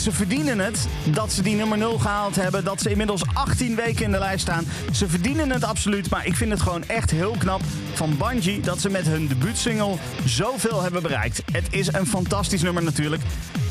Ze 0.00 0.12
verdienen 0.12 0.58
het 0.58 0.86
dat 1.04 1.32
ze 1.32 1.42
die 1.42 1.56
nummer 1.56 1.78
0 1.78 1.98
gehaald 1.98 2.36
hebben. 2.36 2.64
Dat 2.64 2.80
ze 2.80 2.90
inmiddels 2.90 3.22
18 3.32 3.74
weken 3.74 4.04
in 4.04 4.12
de 4.12 4.18
lijst 4.18 4.40
staan. 4.40 4.64
Ze 4.92 5.08
verdienen 5.08 5.50
het 5.50 5.64
absoluut. 5.64 6.10
Maar 6.10 6.26
ik 6.26 6.36
vind 6.36 6.50
het 6.50 6.60
gewoon 6.60 6.84
echt 6.86 7.10
heel 7.10 7.34
knap 7.38 7.60
van 7.92 8.16
Bungie 8.16 8.60
dat 8.60 8.80
ze 8.80 8.90
met 8.90 9.06
hun 9.06 9.26
debuutsingle 9.26 9.96
zoveel 10.24 10.82
hebben 10.82 11.02
bereikt. 11.02 11.42
Het 11.52 11.66
is 11.70 11.92
een 11.92 12.06
fantastisch 12.06 12.62
nummer 12.62 12.82
natuurlijk. 12.82 13.22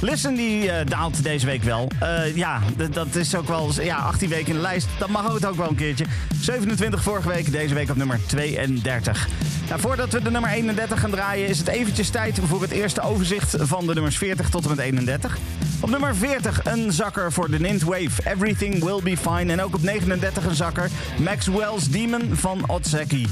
Listen 0.02 0.36
die 0.36 0.72
eh, 0.72 0.86
daalt 0.86 1.24
deze 1.24 1.45
week 1.45 1.64
wel. 1.64 1.88
Eh, 1.99 2.36
ja, 2.36 2.62
dat 2.91 3.16
is 3.16 3.36
ook 3.36 3.47
wel 3.47 3.72
ja, 3.82 3.97
18 3.97 4.30
weken 4.30 4.47
in 4.47 4.54
de 4.54 4.62
lijst. 4.62 4.88
Dat 4.99 5.10
mag 5.10 5.34
het 5.34 5.45
ook 5.45 5.56
wel 5.56 5.70
een 5.70 5.76
keertje. 5.76 6.06
27 6.41 7.04
vorige 7.04 7.28
week, 7.28 7.52
deze 7.52 7.74
week 7.74 7.89
op 7.89 7.95
nummer 7.95 8.20
32. 8.26 9.28
Nou, 9.68 9.82
voordat 9.82 10.12
we 10.12 10.22
de 10.22 10.32
nummer 10.32 10.49
31 10.49 10.99
gaan 10.99 11.12
draaien, 11.12 11.47
is 11.47 11.58
het 11.58 11.68
eventjes 11.68 12.10
tijd 12.10 12.39
voor 12.43 12.62
het 12.62 12.72
eerste 12.72 13.02
overzicht 13.02 13.56
van 13.60 13.88
de 13.88 13.93
nummers 13.93 14.18
40 14.18 14.49
tot 14.49 14.64
en 14.64 14.70
met 14.70 14.80
31. 14.80 15.38
Op 15.80 15.89
nummer 15.89 16.16
40 16.16 16.66
een 16.66 16.91
zakker 16.91 17.32
voor 17.32 17.52
de 17.52 17.60
Nintwave, 17.60 18.32
Everything 18.32 18.84
Will 18.84 18.99
Be 19.04 19.18
Fine. 19.18 19.52
En 19.52 19.62
ook 19.62 19.76
op 19.76 19.82
39 19.82 20.45
een 20.45 20.56
zakker, 20.56 20.89
Maxwell's 21.18 21.89
Demon 21.89 22.30
van 22.34 22.64
Otseki. 22.68 23.28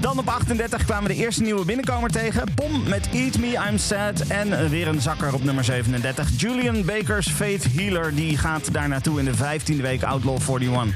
Dan 0.00 0.18
op 0.18 0.28
38 0.28 0.84
kwamen 0.84 1.08
we 1.08 1.14
de 1.14 1.22
eerste 1.22 1.42
nieuwe 1.42 1.64
binnenkomer 1.64 2.10
tegen. 2.10 2.54
Pom 2.54 2.88
met 2.88 3.08
Eat 3.12 3.38
Me, 3.38 3.68
I'm 3.70 3.78
Sad. 3.78 4.20
En 4.20 4.68
weer 4.68 4.88
een 4.88 5.00
zakker 5.00 5.34
op 5.34 5.44
nummer 5.44 5.64
37. 5.64 6.28
Julian 6.36 6.84
Baker's 6.84 7.28
Faith 7.28 7.64
Healer. 7.74 8.14
Die 8.14 8.38
gaat 8.38 8.72
daar 8.72 8.88
naartoe 8.88 9.18
in 9.18 9.24
de 9.24 9.32
15e 9.34 9.80
week 9.80 10.02
Outlaw 10.02 10.38
41. 10.48 10.94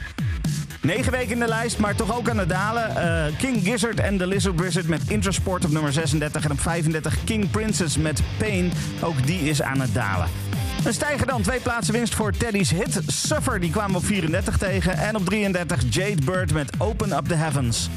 9 0.80 1.12
weken 1.12 1.30
in 1.30 1.38
de 1.38 1.48
lijst, 1.48 1.78
maar 1.78 1.94
toch 1.94 2.16
ook 2.16 2.28
aan 2.28 2.38
het 2.38 2.48
dalen. 2.48 2.96
Eh, 2.96 3.36
King 3.38 3.62
Gizzard 3.64 4.00
en 4.00 4.18
The 4.18 4.26
Lizard 4.26 4.60
Wizard 4.60 4.88
met 4.88 5.02
Intrasport 5.08 5.64
op 5.64 5.70
nummer 5.70 5.92
36. 5.92 6.44
En 6.44 6.50
op 6.50 6.60
35 6.60 7.24
King 7.24 7.50
Princess 7.50 7.96
met 7.96 8.20
Pain. 8.36 8.72
Ook 9.00 9.26
die 9.26 9.40
is 9.40 9.62
aan 9.62 9.80
het 9.80 9.94
dalen. 9.94 10.28
Een 10.84 10.92
stijger 10.92 11.26
dan, 11.26 11.42
twee 11.42 11.60
plaatsen 11.60 11.94
winst 11.94 12.14
voor 12.14 12.32
Teddy's 12.32 12.70
hit 12.70 13.00
Suffer. 13.06 13.60
Die 13.60 13.70
kwamen 13.70 13.96
op 13.96 14.04
34 14.04 14.58
tegen. 14.58 14.96
En 14.96 15.16
op 15.16 15.24
33 15.24 15.82
Jade 15.88 16.24
Bird 16.24 16.52
met 16.52 16.70
Open 16.78 17.12
Up 17.12 17.26
the 17.26 17.34
Heavens. 17.34 17.88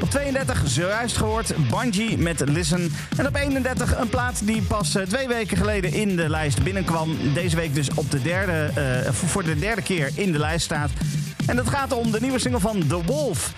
Op 0.00 0.10
32 0.10 0.62
zojuist 0.66 1.16
gehoord 1.16 1.54
Bungie 1.70 2.18
met 2.18 2.48
Listen. 2.48 2.92
En 3.16 3.26
op 3.26 3.36
31 3.36 3.98
een 3.98 4.08
plaat 4.08 4.46
die 4.46 4.62
pas 4.62 4.94
eh, 4.94 5.02
twee 5.02 5.28
weken 5.28 5.56
geleden 5.56 5.92
in 5.92 6.16
de 6.16 6.28
lijst 6.28 6.62
binnenkwam. 6.62 7.16
Deze 7.34 7.56
week 7.56 7.74
dus 7.74 7.88
op 7.94 8.10
de 8.10 8.22
derde, 8.22 8.70
eh, 8.74 9.12
voor 9.12 9.28
voor 9.28 9.44
de 9.44 9.58
derde 9.58 9.82
keer 9.82 10.10
in 10.14 10.32
de 10.32 10.38
lijst 10.38 10.64
staat. 10.64 10.90
En 11.46 11.56
dat 11.56 11.68
gaat 11.68 11.92
om 11.92 12.10
de 12.10 12.20
nieuwe 12.20 12.38
single 12.38 12.60
van 12.60 12.86
The 12.86 13.04
Wolf. 13.04 13.52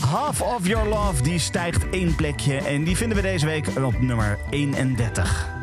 Half 0.00 0.40
of 0.40 0.66
Your 0.66 0.88
Love, 0.88 1.22
die 1.22 1.38
stijgt 1.38 1.90
één 1.90 2.14
plekje. 2.14 2.56
En 2.56 2.84
die 2.84 2.96
vinden 2.96 3.16
we 3.16 3.22
deze 3.22 3.46
week 3.46 3.66
op 3.84 4.00
nummer 4.00 4.38
31. 4.50 5.55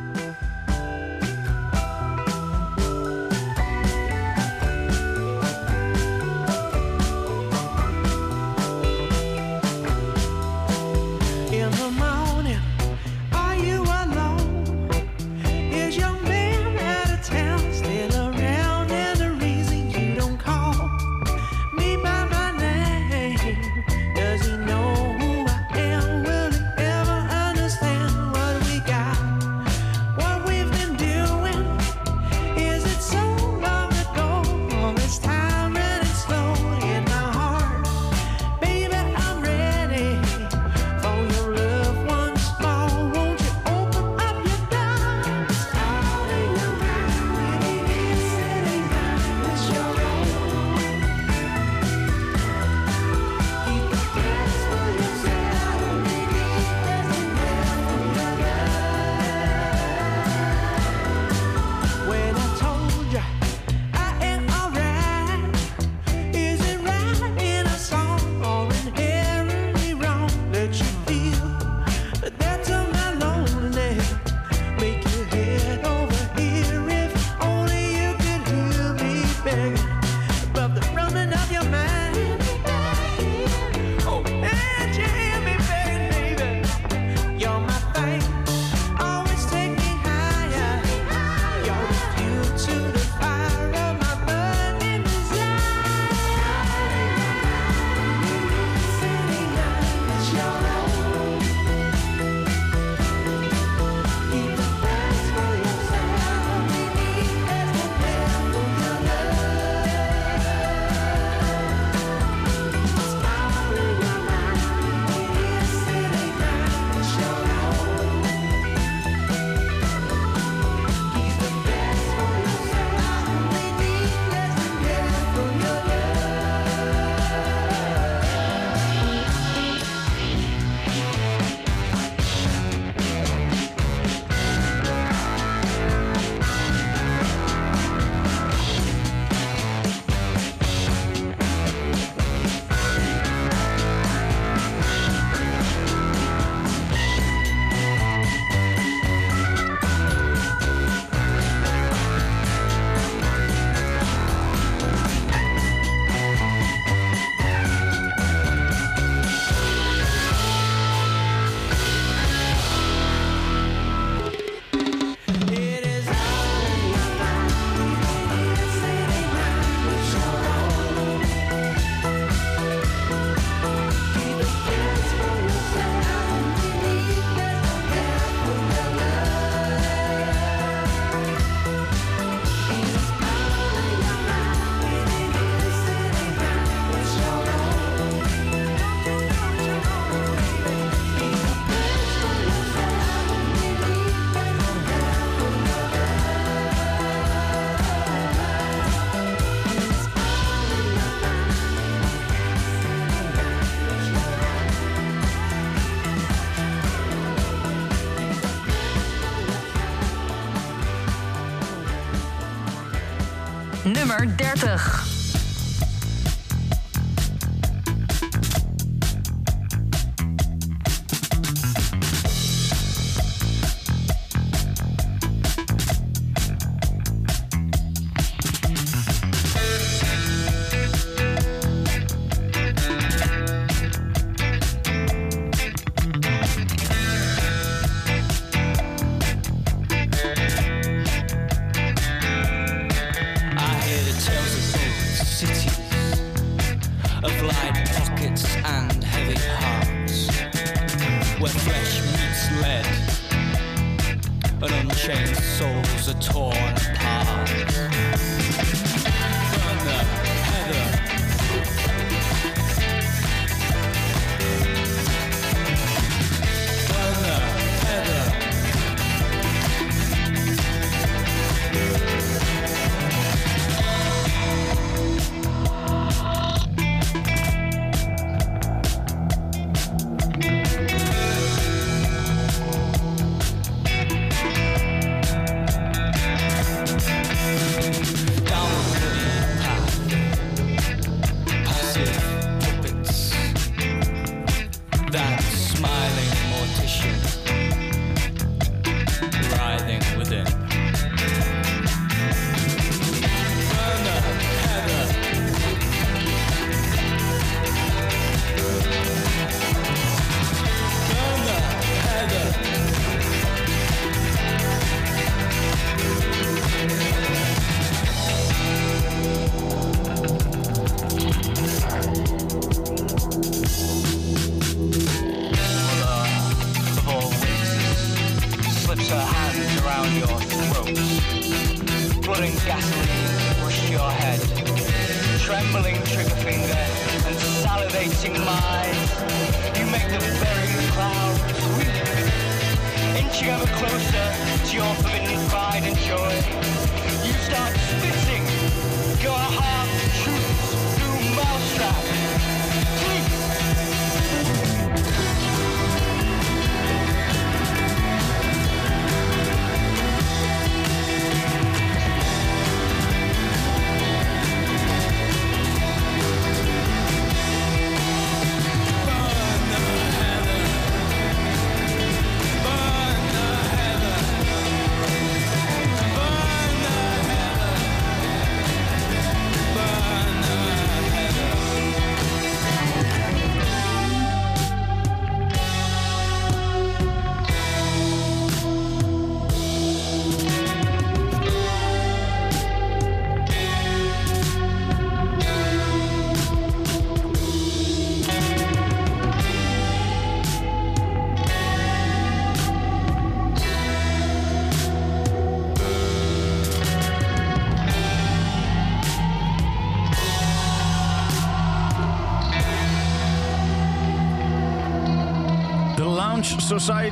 Nummer 214.19 214.27
30. 214.37 215.02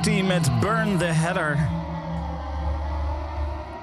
Society 0.03 0.27
met 0.27 0.59
Burn 0.59 0.97
the 0.97 1.05
Heather. 1.05 1.57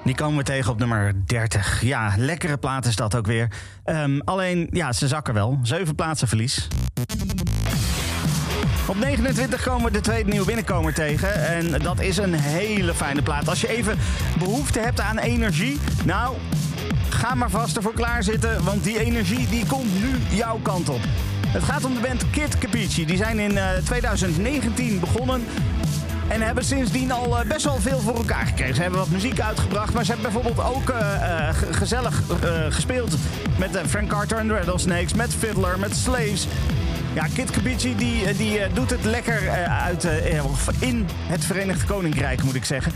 Die 0.03 0.15
komen 0.15 0.37
we 0.37 0.43
tegen 0.43 0.71
op 0.71 0.79
nummer 0.79 1.13
30. 1.25 1.81
Ja, 1.81 2.13
lekkere 2.17 2.57
plaat 2.57 2.85
is 2.85 2.95
dat 2.95 3.15
ook 3.15 3.25
weer. 3.25 3.51
Ehm, 3.83 4.19
alleen, 4.19 4.67
ja, 4.71 4.91
ze 4.93 5.07
zakken 5.07 5.33
wel. 5.33 5.59
Zeven 5.61 5.95
plaatsen 5.95 6.27
verlies. 6.27 6.67
Op 8.87 8.97
29 8.97 9.63
komen 9.63 9.85
we 9.85 9.91
de 9.91 10.01
tweede 10.01 10.29
nieuwe 10.29 10.45
binnenkomer 10.45 10.93
tegen. 10.93 11.47
En 11.47 11.81
dat 11.81 11.99
is 11.99 12.17
een 12.17 12.33
hele 12.33 12.93
fijne 12.93 13.21
plaat. 13.21 13.49
Als 13.49 13.61
je 13.61 13.67
even 13.67 13.97
behoefte 14.37 14.79
hebt 14.79 14.99
aan 14.99 15.17
energie... 15.17 15.79
Nou, 16.05 16.35
ga 17.09 17.35
maar 17.35 17.49
vast 17.49 17.77
ervoor 17.77 17.93
klaarzitten. 17.93 18.63
Want 18.63 18.83
die 18.83 18.99
energie 18.99 19.47
die 19.47 19.65
komt 19.65 19.99
nu 20.01 20.37
jouw 20.37 20.59
kant 20.61 20.89
op. 20.89 21.01
Het 21.47 21.63
gaat 21.63 21.85
om 21.85 21.93
de 21.93 21.99
band 21.99 22.29
Kid 22.29 22.57
Capici. 22.57 23.05
Die 23.05 23.17
zijn 23.17 23.39
in 23.39 23.57
eh, 23.57 23.77
2019 23.83 24.99
begonnen. 24.99 25.45
En 26.29 26.41
hebben 26.41 26.65
sindsdien 26.65 27.11
al 27.11 27.39
eh, 27.39 27.45
best 27.47 27.65
wel 27.65 27.77
veel 27.81 27.99
voor 27.99 28.15
elkaar 28.15 28.45
gekregen. 28.45 28.75
Ze 28.75 28.81
hebben 28.81 28.99
wat 28.99 29.09
muziek 29.09 29.39
uitgebracht. 29.39 29.93
Maar 29.93 30.05
ze 30.05 30.11
hebben 30.11 30.31
bijvoorbeeld 30.33 30.67
ook 30.75 30.89
eh, 30.89 31.47
eh, 31.47 31.55
ge- 31.55 31.73
gezellig 31.73 32.21
gespeeld 32.69 33.15
met 33.57 33.79
Frank 33.87 34.09
Carter 34.09 34.37
en 34.37 34.49
Rattlesnakes. 34.49 35.13
Met 35.13 35.33
Fiddler, 35.39 35.79
met 35.79 35.95
Slaves. 35.95 36.47
Ja, 37.13 37.25
Kid 37.33 37.51
Capici 37.51 37.95
die, 37.95 38.33
die 38.35 38.59
doet 38.73 38.89
het 38.89 39.03
lekker 39.05 39.49
uit, 39.69 40.07
in 40.79 41.05
het 41.27 41.45
Verenigd 41.45 41.85
Koninkrijk, 41.85 42.43
moet 42.43 42.55
ik 42.55 42.65
zeggen. 42.65 42.91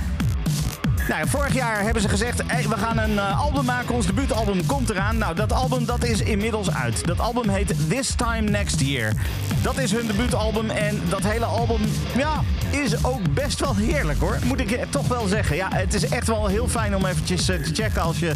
Nou, 1.07 1.19
ja, 1.19 1.27
vorig 1.27 1.53
jaar 1.53 1.81
hebben 1.81 2.01
ze 2.01 2.09
gezegd, 2.09 2.41
hey, 2.47 2.67
we 2.67 2.77
gaan 2.77 2.97
een 2.97 3.19
eh, 3.19 3.41
album 3.41 3.65
maken, 3.65 3.95
ons 3.95 4.05
debuutalbum 4.05 4.65
komt 4.65 4.89
eraan. 4.89 5.17
Nou, 5.17 5.35
dat 5.35 5.53
album 5.53 5.85
dat 5.85 6.03
is 6.03 6.21
inmiddels 6.21 6.73
uit. 6.73 7.05
Dat 7.05 7.19
album 7.19 7.49
heet 7.49 7.89
This 7.89 8.15
Time 8.15 8.49
Next 8.49 8.79
Year. 8.79 9.13
Dat 9.61 9.77
is 9.77 9.91
hun 9.91 10.07
debuutalbum 10.07 10.69
en 10.69 11.01
dat 11.09 11.23
hele 11.23 11.45
album, 11.45 11.81
ja, 12.17 12.43
is 12.69 13.03
ook 13.05 13.33
best 13.33 13.59
wel 13.59 13.75
heerlijk 13.75 14.19
hoor. 14.19 14.37
Moet 14.45 14.59
ik 14.59 14.85
toch 14.89 15.07
wel 15.07 15.27
zeggen. 15.27 15.55
Ja, 15.55 15.67
het 15.73 15.93
is 15.93 16.05
echt 16.05 16.27
wel 16.27 16.47
heel 16.47 16.67
fijn 16.67 16.95
om 16.95 17.05
eventjes 17.05 17.49
eh, 17.49 17.57
te 17.59 17.73
checken 17.73 18.01
als 18.01 18.19
je 18.19 18.31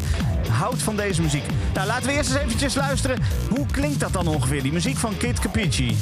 houdt 0.49 0.81
van 0.81 0.95
deze 0.95 1.21
muziek. 1.21 1.45
Nou, 1.73 1.87
laten 1.87 2.07
we 2.07 2.13
eerst 2.13 2.29
eens 2.29 2.39
eventjes 2.39 2.75
luisteren. 2.75 3.17
Hoe 3.49 3.65
klinkt 3.71 3.99
dat 3.99 4.13
dan 4.13 4.27
ongeveer, 4.27 4.61
die 4.61 4.73
muziek 4.73 4.97
van 4.97 5.17
Kid 5.17 5.39
Capici? 5.39 5.97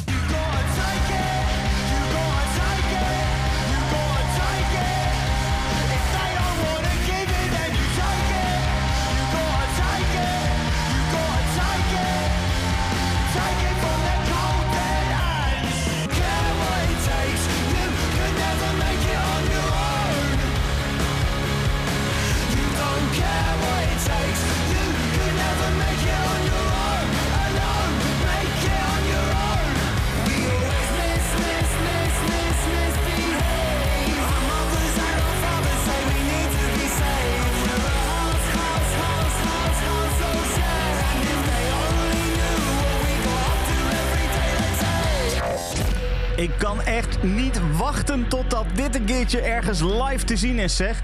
een 49.09 49.15
keertje 49.15 49.41
ergens 49.41 49.81
live 49.81 50.25
te 50.25 50.37
zien 50.37 50.59
is, 50.59 50.75
zeg. 50.75 51.01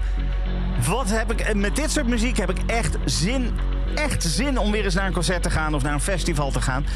Wat 0.88 1.10
heb 1.10 1.32
ik, 1.32 1.40
eh, 1.40 1.54
met 1.54 1.76
dit 1.76 1.90
soort 1.90 2.06
muziek 2.06 2.36
heb 2.36 2.50
ik 2.50 2.58
echt 2.66 2.96
zin, 3.04 3.50
echt 3.94 4.22
zin 4.22 4.58
om 4.58 4.70
weer 4.70 4.84
eens 4.84 4.94
naar 4.94 5.06
een 5.06 5.12
concert 5.12 5.42
te 5.42 5.50
gaan 5.50 5.74
of 5.74 5.82
naar 5.82 5.92
een 5.92 6.00
festival 6.00 6.50
te 6.50 6.60
gaan. 6.60 6.86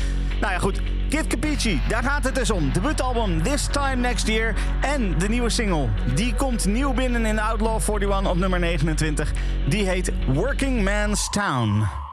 Nou 0.40 0.52
ja, 0.52 0.58
goed. 0.58 0.80
Kid 1.08 1.26
Capici, 1.26 1.80
daar 1.88 2.02
gaat 2.02 2.24
het 2.24 2.34
dus 2.34 2.50
om. 2.50 2.72
Debuutalbum 2.72 3.42
This 3.42 3.66
Time 3.70 3.96
Next 3.96 4.26
Year 4.26 4.54
en 4.80 5.18
de 5.18 5.28
nieuwe 5.28 5.50
single. 5.50 5.88
Die 6.14 6.34
komt 6.34 6.64
nieuw 6.64 6.92
binnen 6.92 7.26
in 7.26 7.38
Outlaw 7.38 7.80
41 7.80 8.30
op 8.30 8.36
nummer 8.36 8.58
29. 8.58 9.32
Die 9.68 9.88
heet 9.88 10.12
Working 10.26 10.82
Man's 10.82 11.30
Town. 11.30 12.05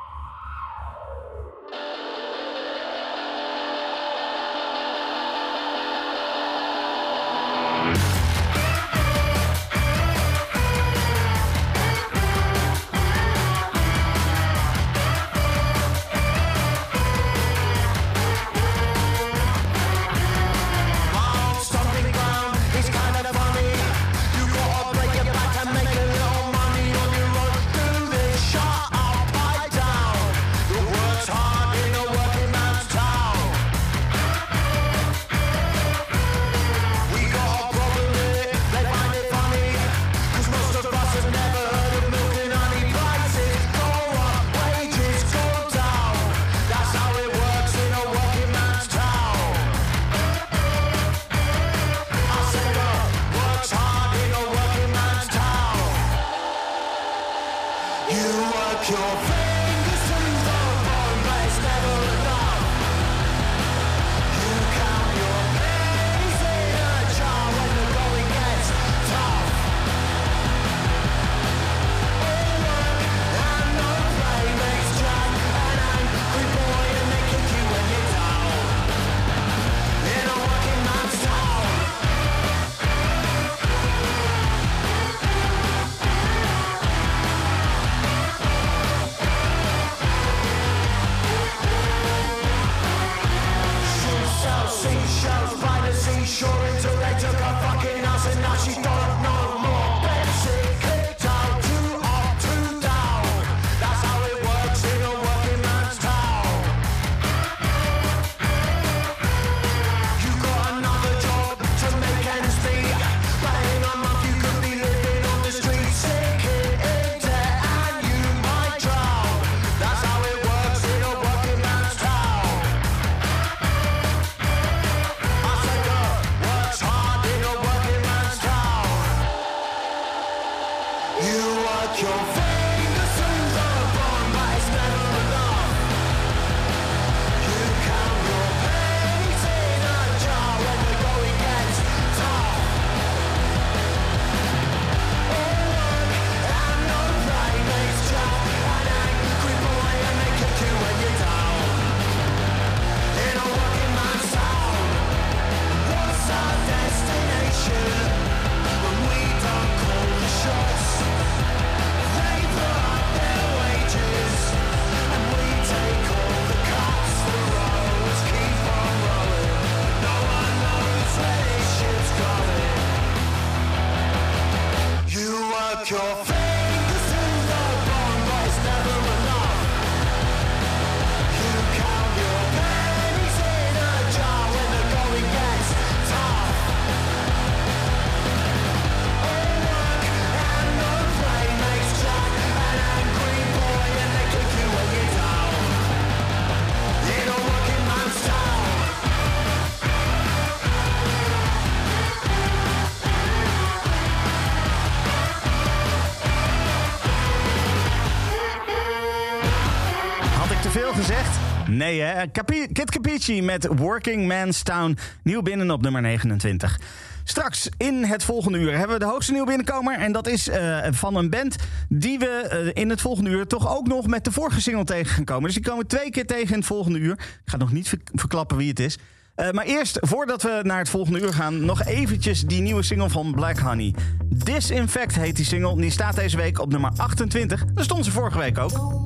Nee, 211.77 212.01
hè? 212.01 212.31
Capi 212.31 212.67
Kit 212.71 212.91
Capici 212.91 213.41
met 213.41 213.67
Working 213.75 214.27
Man's 214.27 214.63
Town. 214.63 214.97
Nieuw 215.23 215.41
binnen 215.41 215.71
op 215.71 215.81
nummer 215.81 216.01
29. 216.01 216.79
Straks 217.23 217.69
in 217.77 218.03
het 218.03 218.23
volgende 218.23 218.57
uur 218.57 218.77
hebben 218.77 218.97
we 218.97 219.03
de 219.05 219.11
hoogste 219.11 219.31
nieuw 219.31 219.45
binnenkomer. 219.45 219.97
En 219.97 220.11
dat 220.11 220.27
is 220.27 220.47
eh, 220.47 220.77
van 220.91 221.15
een 221.15 221.29
band 221.29 221.55
die 221.89 222.19
we 222.19 222.25
eh, 222.25 222.81
in 222.83 222.89
het 222.89 223.01
volgende 223.01 223.29
uur 223.29 223.47
toch 223.47 223.77
ook 223.77 223.87
nog 223.87 224.07
met 224.07 224.23
de 224.23 224.31
vorige 224.31 224.61
single 224.61 224.83
tegen 224.83 225.13
gaan 225.13 225.23
komen. 225.23 225.43
Dus 225.43 225.53
die 225.53 225.63
komen 225.63 225.87
twee 225.87 226.09
keer 226.09 226.25
tegen 226.25 226.49
in 226.49 226.57
het 226.57 226.65
volgende 226.65 226.99
uur. 226.99 227.13
Ik 227.13 227.41
ga 227.45 227.57
nog 227.57 227.71
niet 227.71 227.97
verklappen 228.13 228.57
wie 228.57 228.69
het 228.69 228.79
is. 228.79 228.97
Eh, 229.35 229.51
maar 229.51 229.65
eerst, 229.65 229.97
voordat 230.01 230.43
we 230.43 230.59
naar 230.63 230.77
het 230.77 230.89
volgende 230.89 231.21
uur 231.21 231.33
gaan, 231.33 231.65
nog 231.65 231.83
eventjes 231.83 232.41
die 232.41 232.61
nieuwe 232.61 232.83
single 232.83 233.09
van 233.09 233.31
Black 233.31 233.59
Honey. 233.59 233.93
Disinfect 234.25 235.15
heet 235.15 235.35
die 235.35 235.45
single. 235.45 235.75
Die 235.75 235.91
staat 235.91 236.15
deze 236.15 236.37
week 236.37 236.59
op 236.59 236.71
nummer 236.71 236.91
28. 236.97 237.65
Daar 237.65 237.83
stond 237.83 238.05
ze 238.05 238.11
vorige 238.11 238.37
week 238.37 238.57
ook. 238.57 239.02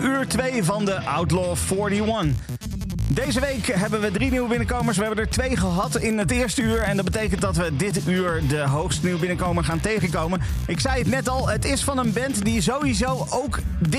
Uur 0.00 0.26
2 0.28 0.64
van 0.64 0.84
de 0.84 1.00
Outlaw 1.00 1.56
41. 1.70 2.26
Deze 3.08 3.40
week 3.40 3.66
hebben 3.66 4.00
we 4.00 4.10
drie 4.10 4.30
nieuwe 4.30 4.48
binnenkomers. 4.48 4.96
We 4.96 5.04
hebben 5.04 5.24
er 5.24 5.30
twee 5.30 5.56
gehad 5.56 5.96
in 5.96 6.18
het 6.18 6.30
eerste 6.30 6.62
uur. 6.62 6.78
En 6.78 6.96
dat 6.96 7.04
betekent 7.04 7.40
dat 7.40 7.56
we 7.56 7.76
dit 7.76 8.00
uur 8.06 8.42
de 8.48 8.60
hoogste 8.60 9.04
nieuwe 9.04 9.18
binnenkomer 9.18 9.64
gaan 9.64 9.80
tegenkomen. 9.80 10.40
Ik 10.66 10.80
zei 10.80 10.98
het 10.98 11.08
net 11.08 11.28
al, 11.28 11.48
het 11.48 11.64
is 11.64 11.82
van 11.82 11.98
een 11.98 12.12
band 12.12 12.44
die 12.44 12.60
sowieso 12.60 13.26
ook 13.30 13.58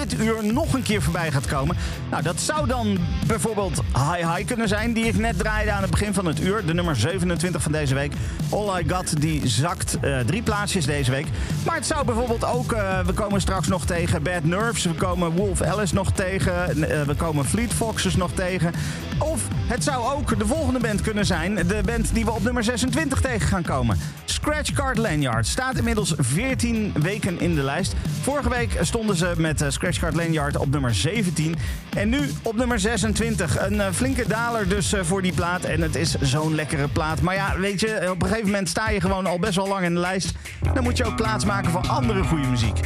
dit 0.09 0.19
uur 0.19 0.53
nog 0.53 0.73
een 0.73 0.83
keer 0.83 1.01
voorbij 1.01 1.31
gaat 1.31 1.47
komen. 1.47 1.75
Nou, 2.09 2.23
dat 2.23 2.39
zou 2.39 2.67
dan 2.67 2.97
bijvoorbeeld 3.27 3.81
High 3.93 4.35
High 4.35 4.45
kunnen 4.45 4.67
zijn, 4.67 4.93
die 4.93 5.05
ik 5.05 5.17
net 5.17 5.37
draaide 5.37 5.71
aan 5.71 5.81
het 5.81 5.91
begin 5.91 6.13
van 6.13 6.25
het 6.25 6.39
uur. 6.39 6.65
De 6.65 6.73
nummer 6.73 6.95
27 6.95 7.61
van 7.61 7.71
deze 7.71 7.93
week. 7.93 8.13
All 8.49 8.79
I 8.79 8.89
Got, 8.89 9.21
die 9.21 9.47
zakt 9.47 9.97
eh, 10.01 10.19
drie 10.19 10.41
plaatsjes 10.41 10.85
deze 10.85 11.11
week. 11.11 11.27
Maar 11.65 11.75
het 11.75 11.85
zou 11.85 12.05
bijvoorbeeld 12.05 12.45
ook, 12.45 12.71
eh, 12.71 12.99
we 12.99 13.13
komen 13.13 13.41
straks 13.41 13.67
nog 13.67 13.85
tegen 13.85 14.23
Bad 14.23 14.43
Nerves. 14.43 14.83
We 14.83 14.93
komen 14.93 15.31
Wolf 15.31 15.61
Alice 15.61 15.93
nog 15.93 16.11
tegen. 16.11 16.89
eh, 16.89 17.01
we 17.01 17.15
komen 17.15 17.45
Fleet 17.45 17.73
Foxes 17.73 18.15
nog 18.15 18.31
tegen. 18.31 18.73
Of 19.19 19.47
het 19.67 19.83
zou 19.83 20.13
ook 20.13 20.39
de 20.39 20.47
volgende 20.47 20.79
band 20.79 21.01
kunnen 21.01 21.25
zijn. 21.25 21.55
De 21.55 21.81
band 21.85 22.13
die 22.13 22.25
we 22.25 22.31
op 22.31 22.43
nummer 22.43 22.63
26 22.63 23.21
tegen 23.21 23.47
gaan 23.47 23.63
komen. 23.63 23.97
Scratch 24.25 24.71
Card 24.73 24.97
Lanyard 24.97 25.47
staat 25.47 25.77
inmiddels 25.77 26.13
14 26.17 26.93
weken 27.01 27.39
in 27.39 27.55
de 27.55 27.63
lijst. 27.63 27.93
Vorige 28.23 28.49
week 28.49 28.77
stonden 28.81 29.15
ze 29.15 29.33
met 29.37 29.61
eh, 29.61 29.69
Scratch 29.69 29.99
Card 29.99 30.15
Lanyard 30.15 30.57
op 30.57 30.69
nummer 30.69 30.95
17. 30.95 31.55
En 31.97 32.09
nu 32.09 32.29
op 32.41 32.55
nummer 32.55 32.79
26. 32.79 33.59
Een 33.59 33.81
eh, 33.81 33.91
flinke 33.91 34.27
daler 34.27 34.69
dus 34.69 34.93
eh, 34.93 35.03
voor 35.03 35.21
die 35.21 35.33
plaat. 35.33 35.63
En 35.63 35.81
het 35.81 35.95
is 35.95 36.15
zo'n 36.21 36.55
lekkere 36.55 36.87
plaat. 36.87 37.21
Maar 37.21 37.35
ja, 37.35 37.59
weet 37.59 37.79
je, 37.79 38.09
op 38.11 38.21
een 38.21 38.27
gegeven 38.27 38.49
moment 38.49 38.69
sta 38.69 38.89
je 38.89 39.01
gewoon 39.01 39.25
al 39.25 39.39
best 39.39 39.55
wel 39.55 39.67
lang 39.67 39.85
in 39.85 39.93
de 39.93 39.99
lijst. 39.99 40.31
Dan 40.73 40.83
moet 40.83 40.97
je 40.97 41.05
ook 41.05 41.15
plaats 41.15 41.45
maken 41.45 41.71
voor 41.71 41.87
andere 41.87 42.23
goede 42.23 42.47
muziek. 42.47 42.79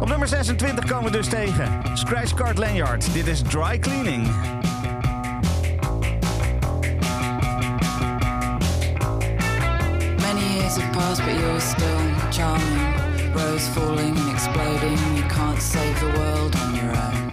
Op 0.00 0.08
nummer 0.08 0.28
26 0.28 0.84
komen 0.84 1.10
we 1.10 1.16
dus 1.16 1.28
tegen. 1.28 1.80
Scratch 1.94 2.34
Card 2.34 2.58
Lanyard. 2.58 3.12
Dit 3.12 3.26
is 3.26 3.42
Dry 3.42 3.78
Cleaning. 3.78 4.26
Many 10.20 10.58
years 10.58 10.74
but 11.24 11.38
you're 11.40 11.60
still. 11.60 12.97
Rose 13.38 13.68
falling 13.68 14.16
and 14.18 14.30
exploding. 14.30 14.98
You 15.16 15.22
can't 15.22 15.62
save 15.62 16.00
the 16.00 16.06
world 16.18 16.56
on 16.56 16.74
your 16.74 16.96
own. 16.96 17.27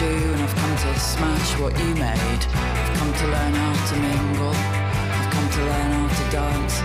Shoe 0.00 0.06
and 0.06 0.40
I've 0.40 0.54
come 0.54 0.76
to 0.76 0.98
smash 0.98 1.58
what 1.58 1.78
you 1.78 1.94
made. 1.94 2.42
I've 2.54 2.96
come 2.96 3.12
to 3.12 3.26
learn 3.26 3.52
how 3.52 3.86
to 3.88 3.96
mingle, 3.96 4.54
I've 5.18 5.30
come 5.30 5.48
to 5.56 5.60
learn 5.70 5.90
how 5.92 6.08
to 6.08 6.24
dance. 6.30 6.80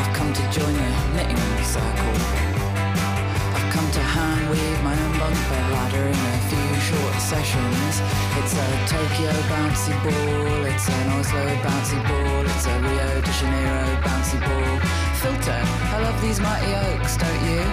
I've 0.00 0.16
come 0.16 0.32
to 0.32 0.42
join 0.50 0.72
the 0.72 0.90
knitting 1.14 1.64
circle. 1.64 2.57
I've 3.88 3.94
to 3.94 4.02
hand 4.02 4.50
weave 4.50 4.82
my 4.84 4.92
own 4.92 5.12
bunk 5.18 5.34
bed 5.48 5.72
ladder 5.72 6.04
in 6.12 6.12
a 6.12 6.38
few 6.52 6.70
short 6.88 7.14
sessions. 7.24 7.94
It's 8.36 8.52
a 8.52 8.68
Tokyo 8.84 9.32
bouncy 9.48 9.96
ball, 10.04 10.66
it's 10.68 10.86
an 10.90 11.08
Oslo 11.16 11.46
bouncy 11.64 11.96
ball, 12.04 12.44
it's 12.44 12.66
a 12.66 12.74
Rio 12.84 13.20
de 13.22 13.32
Janeiro 13.32 13.88
bouncy 14.04 14.38
ball. 14.44 14.76
Filter, 15.24 15.62
I 15.94 16.00
love 16.04 16.20
these 16.20 16.38
mighty 16.38 16.68
oaks, 16.84 17.16
don't 17.16 17.44
you? 17.48 17.64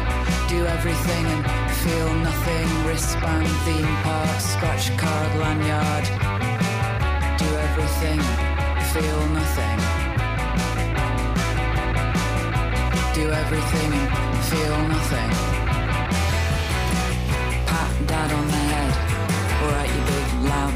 Do 0.48 0.66
everything 0.66 1.26
and 1.36 1.44
feel 1.84 2.14
nothing. 2.24 2.68
Wristband, 2.88 3.48
theme 3.68 3.96
park, 4.08 4.40
scratch 4.40 4.96
card, 4.96 5.36
lanyard. 5.36 6.06
Do 7.36 7.50
everything, 7.68 8.22
feel 8.96 9.22
nothing. 9.36 9.80
Do 13.12 13.26
everything 13.32 13.92
and 13.92 14.44
feel 14.46 14.78
nothing. 14.88 15.65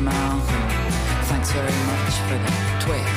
Mouth. 0.02 0.50
And 0.50 1.26
thanks 1.28 1.52
very 1.52 1.80
much 1.92 2.14
for 2.28 2.38
the 2.38 2.52
Twix. 2.84 3.08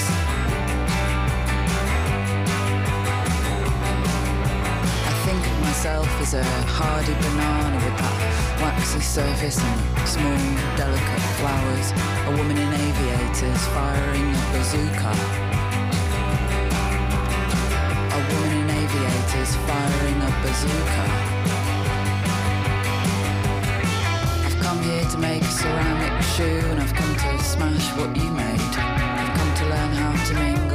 I 5.06 5.12
think 5.24 5.46
of 5.46 5.60
myself 5.60 6.08
as 6.20 6.34
a 6.34 6.44
hardy 6.66 7.14
banana 7.14 7.76
with 7.84 7.96
that 7.98 8.16
waxy 8.60 9.00
surface 9.00 9.58
and 9.58 10.08
small, 10.08 10.38
delicate 10.76 11.24
flowers. 11.38 11.92
A 12.26 12.30
woman 12.36 12.56
in 12.56 12.72
aviators 12.72 13.62
firing 13.74 14.28
a 14.34 14.44
bazooka. 14.52 15.12
A 18.10 18.20
woman 18.32 18.52
in 18.62 18.70
aviators 18.70 19.56
firing 19.66 20.18
a 20.22 20.30
bazooka. 20.42 21.41
Come 24.82 24.90
here 24.90 25.10
to 25.10 25.18
make 25.18 25.42
a 25.42 25.44
ceramic 25.44 26.22
shoe 26.22 26.66
and 26.70 26.80
I've 26.80 26.92
come 26.92 27.14
to 27.14 27.44
smash 27.44 27.96
what 27.96 28.16
you 28.16 28.28
made. 28.32 28.58
I've 28.58 29.38
come 29.38 29.54
to 29.54 29.64
learn 29.66 29.92
how 29.92 30.24
to 30.24 30.34
mingle. 30.34 30.71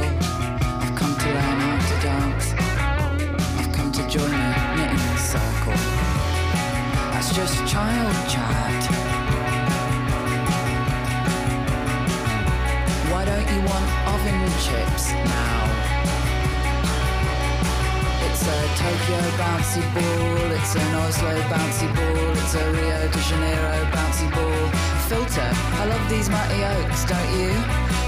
Tokyo 18.88 19.20
bouncy 19.36 19.84
ball, 19.92 20.50
it's 20.56 20.74
an 20.74 20.94
Oslo 20.94 21.34
bouncy 21.52 21.88
ball, 21.94 22.32
it's 22.40 22.54
a 22.54 22.72
Rio 22.72 23.00
de 23.12 23.20
Janeiro 23.28 23.84
bouncy 23.92 24.26
ball. 24.32 24.64
Filter, 25.10 25.50
I 25.80 25.84
love 25.92 26.08
these 26.08 26.30
mighty 26.30 26.64
oaks, 26.64 27.04
don't 27.04 27.30
you? 27.38 27.52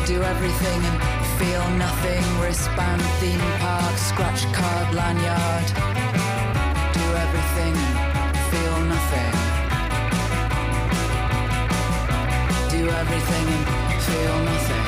Do 0.06 0.22
everything 0.22 0.80
and 0.88 0.98
feel 1.36 1.68
nothing. 1.76 2.24
Wristband, 2.40 3.02
theme 3.20 3.44
park, 3.60 3.94
scratch 3.98 4.50
card, 4.54 4.94
lanyard. 4.94 5.68
Do 6.96 7.06
everything 7.24 7.74
and 8.24 8.38
feel 8.50 8.76
nothing. 8.94 9.32
Do 12.74 12.88
everything 12.88 13.46
and 13.52 14.02
feel 14.08 14.36
nothing. 14.48 14.79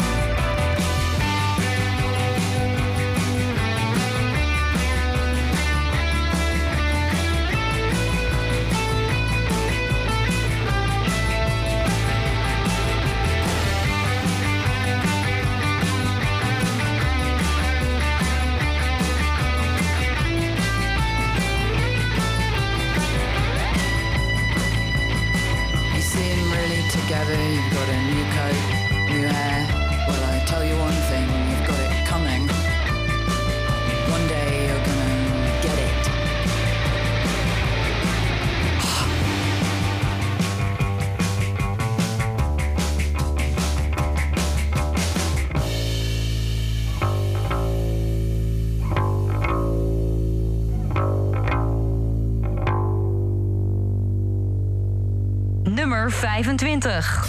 20. 56.82 57.21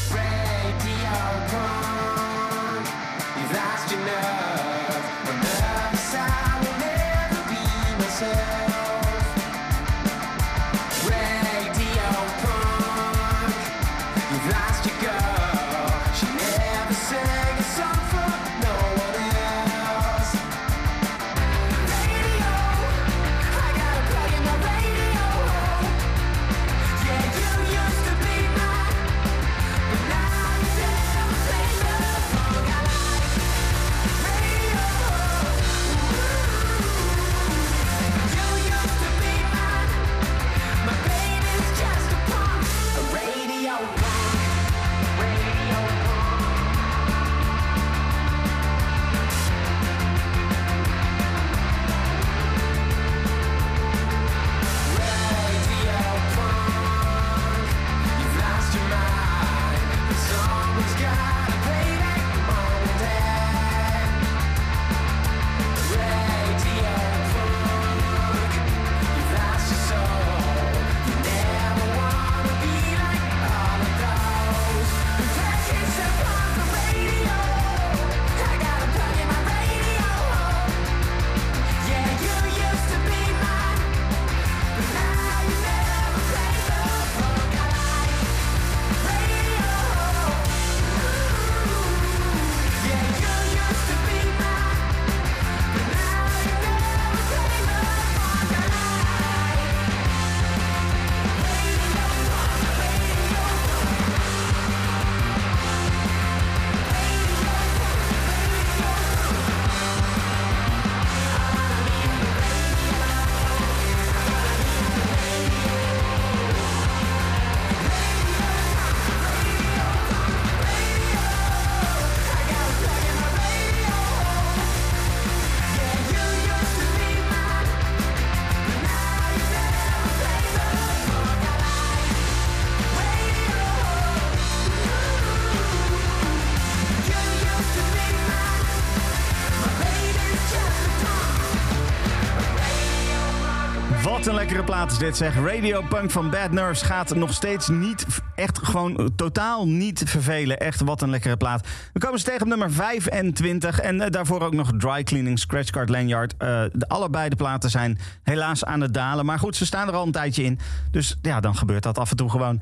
Lekkere 144.54 144.78
plaat 144.78 144.92
is 144.92 144.98
dit 144.98 145.18
zeg. 145.18 145.36
Radio 145.36 145.82
Punk 145.90 146.12
van 146.12 146.30
Bad 146.30 146.52
Nerves 146.52 146.82
gaat 146.82 147.16
nog 147.16 147.34
steeds 147.34 147.68
niet, 147.68 148.06
echt 148.36 148.60
gewoon 148.64 148.98
eh, 148.98 149.06
totaal 149.16 149.68
niet 149.68 150.04
vervelen. 150.06 150.60
Echt 150.60 150.82
wat 150.82 151.02
een 151.02 151.10
lekkere 151.10 151.38
plaat. 151.38 151.68
We 151.94 152.00
komen 152.00 152.20
ze 152.20 152.26
tegen 152.26 152.42
op 152.42 152.48
nummer 152.48 152.72
25 152.72 153.80
en 153.80 154.02
eh, 154.02 154.12
daarvoor 154.12 154.42
ook 154.42 154.54
nog 154.54 154.72
Dry 154.78 155.04
Cleaning, 155.04 155.40
Scratchcard 155.40 155.90
Lanyard. 155.90 156.34
Eh, 156.38 156.64
de, 156.74 156.88
allebei 156.88 157.30
de 157.30 157.36
platen 157.36 157.70
zijn 157.70 158.00
helaas 158.24 158.66
aan 158.66 158.82
het 158.82 158.94
dalen. 158.94 159.26
Maar 159.26 159.40
goed, 159.40 159.56
ze 159.56 159.66
staan 159.66 159.88
er 159.88 159.94
al 159.94 160.06
een 160.06 160.12
tijdje 160.12 160.44
in. 160.44 160.60
Dus 160.92 161.18
ja, 161.22 161.40
dan 161.40 161.56
gebeurt 161.56 161.84
dat 161.84 161.98
af 161.98 162.12
en 162.12 162.18
toe 162.18 162.30
gewoon. 162.30 162.62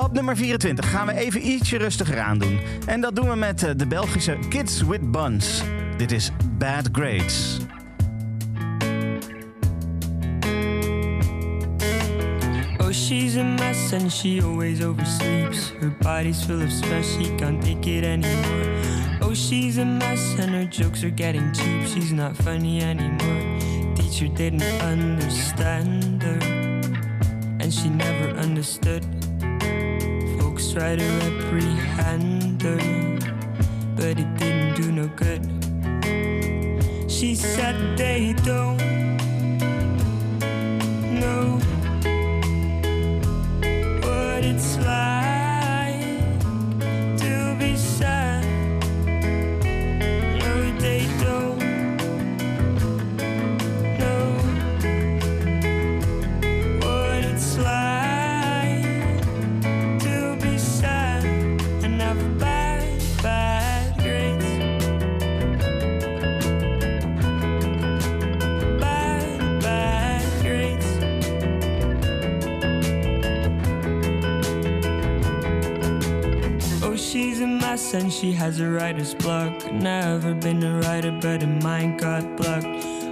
Op 0.00 0.12
nummer 0.12 0.36
24 0.36 0.90
gaan 0.90 1.06
we 1.06 1.14
even 1.14 1.46
ietsje 1.46 1.78
rustiger 1.78 2.20
aandoen. 2.20 2.60
En 2.86 3.00
dat 3.00 3.16
doen 3.16 3.28
we 3.28 3.36
met 3.36 3.58
de 3.76 3.86
Belgische 3.86 4.38
Kids 4.48 4.82
with 4.82 5.10
Buns. 5.10 5.62
Dit 5.96 6.12
is 6.12 6.30
Bad 6.58 6.88
Grades. 6.92 7.58
And 13.92 14.12
she 14.12 14.40
always 14.42 14.80
oversleeps. 14.80 15.70
Her 15.80 15.90
body's 15.90 16.44
full 16.44 16.60
of 16.60 16.72
stress, 16.72 17.16
she 17.16 17.28
can't 17.36 17.62
take 17.62 17.86
it 17.86 18.04
anymore. 18.04 19.18
Oh, 19.22 19.34
she's 19.34 19.78
a 19.78 19.84
mess 19.84 20.36
and 20.38 20.50
her 20.50 20.64
jokes 20.64 21.04
are 21.04 21.10
getting 21.10 21.52
cheap. 21.52 21.86
She's 21.86 22.12
not 22.12 22.36
funny 22.36 22.82
anymore. 22.82 23.94
Teacher 23.94 24.28
didn't 24.28 24.62
understand 24.82 26.22
her, 26.22 26.38
and 27.60 27.72
she 27.72 27.88
never 27.88 28.30
understood. 28.38 29.04
Folks 30.38 30.72
try 30.72 30.96
to 30.96 31.04
reprehend 31.22 32.62
her, 32.62 33.18
but 33.96 34.18
it 34.18 34.34
didn't 34.38 34.74
do 34.74 34.92
no 34.92 35.06
good. 35.16 35.42
She 37.10 37.34
said 37.34 37.96
they 37.96 38.34
don't 38.44 39.17
and 77.78 78.12
she 78.12 78.32
has 78.32 78.58
a 78.58 78.68
writer's 78.68 79.14
block. 79.14 79.72
Never 79.72 80.34
been 80.34 80.64
a 80.64 80.80
writer, 80.80 81.12
but 81.12 81.42
her 81.42 81.60
mind 81.62 82.00
got 82.00 82.36
blocked. 82.36 82.66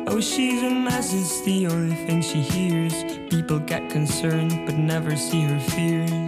Oh, 0.08 0.20
she's 0.20 0.60
a 0.62 0.70
mess, 0.70 1.14
it's 1.14 1.40
the 1.44 1.68
only 1.68 1.94
thing 1.94 2.20
she 2.20 2.40
hears. 2.40 2.92
People 3.30 3.60
get 3.60 3.88
concerned, 3.90 4.66
but 4.66 4.76
never 4.76 5.16
see 5.16 5.42
her 5.42 5.60
fears. 5.60 6.25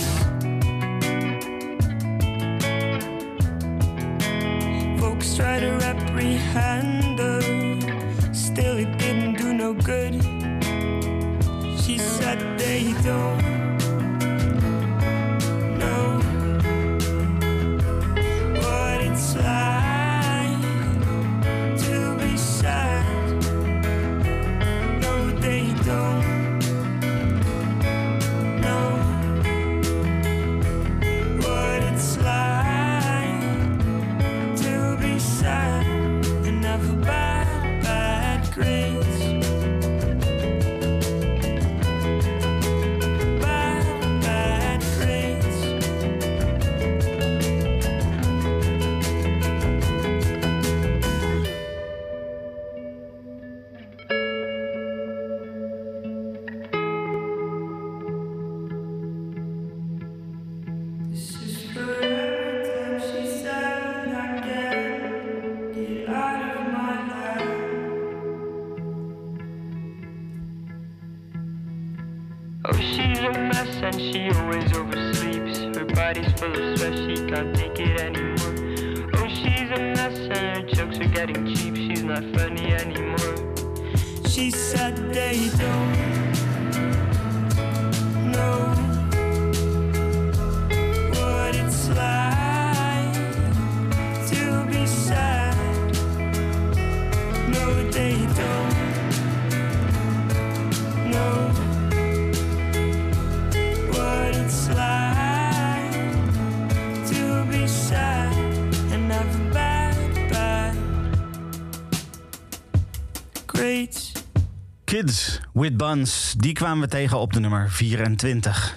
With 115.59 115.76
Buns, 115.76 116.35
die 116.36 116.52
kwamen 116.52 116.80
we 116.80 116.89
tegen 116.89 117.18
op 117.18 117.32
de 117.32 117.40
nummer 117.40 117.70
24. 117.70 118.74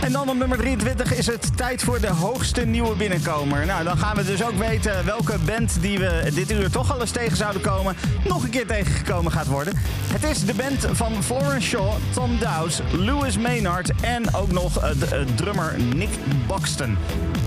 En 0.00 0.12
dan 0.12 0.28
op 0.28 0.36
nummer 0.36 0.58
23 0.58 1.14
is 1.14 1.26
het 1.26 1.56
tijd 1.56 1.82
voor 1.82 2.00
de 2.00 2.10
hoogste 2.10 2.60
nieuwe 2.60 2.96
binnenkomer. 2.96 3.66
Nou, 3.66 3.84
dan 3.84 3.98
gaan 3.98 4.16
we 4.16 4.24
dus 4.24 4.44
ook 4.44 4.58
weten 4.58 5.04
welke 5.04 5.38
band 5.44 5.80
die 5.80 5.98
we 5.98 6.30
dit 6.34 6.50
uur 6.50 6.70
toch 6.70 6.92
al 6.92 7.00
eens 7.00 7.10
tegen 7.10 7.36
zouden 7.36 7.62
komen... 7.62 7.96
nog 8.24 8.42
een 8.42 8.50
keer 8.50 8.66
tegengekomen 8.66 9.32
gaat 9.32 9.46
worden. 9.46 9.74
Het 10.12 10.22
is 10.22 10.44
de 10.44 10.54
band 10.54 10.86
van 10.92 11.22
Florence 11.22 11.68
Shaw, 11.68 11.92
Tom 12.14 12.38
Dowes, 12.38 12.80
Louis 12.92 13.38
Maynard... 13.38 13.90
en 14.00 14.34
ook 14.34 14.52
nog 14.52 14.78
eh, 14.78 14.90
de, 14.98 15.06
eh, 15.06 15.20
drummer 15.34 15.74
Nick 15.94 16.10
Buxton. 16.46 16.96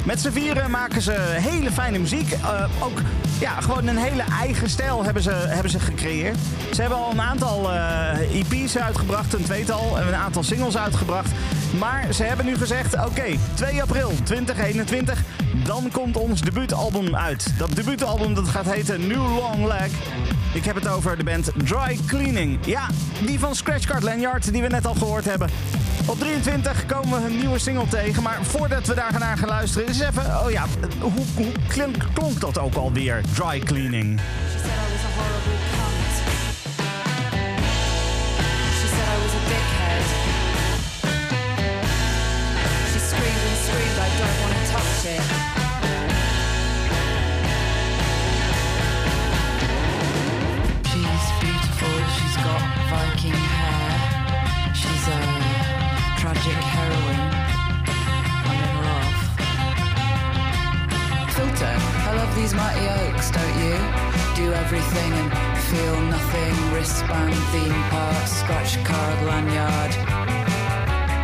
Met 0.06 0.22
z'n 0.22 0.31
vieren 0.31 0.72
maken 0.72 1.01
ze 1.01 1.11
hele 1.30 1.72
fijne 1.72 1.99
muziek. 1.99 2.31
Eh, 2.31 2.64
ook 2.80 3.01
ja, 3.40 3.61
gewoon 3.61 3.88
een 3.88 3.98
hele 3.98 4.24
eigen 4.40 4.70
stijl 4.70 5.03
hebben 5.03 5.24
ze, 5.24 5.32
hebben 5.32 5.72
ze 5.72 5.80
gecreëerd. 5.80 6.38
Ze 6.74 6.82
hebben 6.82 6.99
al 6.99 7.11
een 7.11 7.22
aantal 7.22 7.72
eh, 7.72 8.40
EP's 8.40 8.78
uitgebracht, 8.78 9.34
een 9.34 9.44
tweetal, 9.44 9.99
en 9.99 10.07
een 10.07 10.16
aantal 10.16 10.44
singles 10.44 10.78
uitgebracht. 10.78 11.32
Maar 11.80 12.14
ze 12.14 12.24
hebben 12.24 12.45
nu 12.45 12.57
gezegd, 12.57 13.06
oké, 13.06 13.38
2 13.53 13.82
april 13.82 14.11
2021, 14.24 15.24
dan 15.64 15.90
komt 15.91 16.18
ons 16.18 16.41
debuutalbum 16.41 17.16
uit. 17.16 17.53
Dat 17.57 17.76
debuutalbum 17.76 18.34
dat 18.34 18.48
gaat 18.48 18.74
heten 18.74 19.07
New 19.07 19.38
Long 19.38 19.66
Leg. 19.66 19.90
Ik 20.53 20.66
heb 20.66 20.76
het 20.76 20.88
over 20.88 21.18
de 21.18 21.24
band 21.24 21.52
Dry 21.56 21.99
Cleaning. 22.06 22.57
Ja, 22.66 22.88
die 23.26 23.40
van 23.40 23.56
Scratchcard 23.56 24.03
Lanyard, 24.03 24.52
die 24.52 24.61
we 24.61 24.68
net 24.68 24.86
al 24.86 24.94
gehoord 24.94 25.26
hebben. 25.26 25.49
Op 26.05 26.19
23 26.19 26.85
komen 26.85 27.21
we 27.21 27.30
een 27.30 27.38
nieuwe 27.38 27.59
single 27.59 27.88
tegen. 27.88 28.23
Maar 28.23 28.39
voordat 28.41 28.88
we 28.88 28.95
daar 28.95 29.19
naar 29.19 29.38
gaan 29.38 29.47
luisteren, 29.47 29.88
is 29.88 29.99
even... 29.99 30.26
Oh 30.26 30.51
ja, 30.51 30.65
hoe, 30.99 31.11
hoe 31.35 31.51
klonk 32.13 32.39
dat 32.39 32.57
ook 32.57 32.76
alweer? 32.76 33.21
Dry 33.35 33.59
Cleaning. 33.59 34.19
Do 64.40 64.53
everything 64.53 65.11
and 65.11 65.57
feel 65.70 66.02
nothing. 66.03 66.74
Wristband, 66.74 67.36
theme 67.52 67.84
park, 67.91 68.26
scratch 68.26 68.82
card, 68.86 69.22
lanyard. 69.28 69.91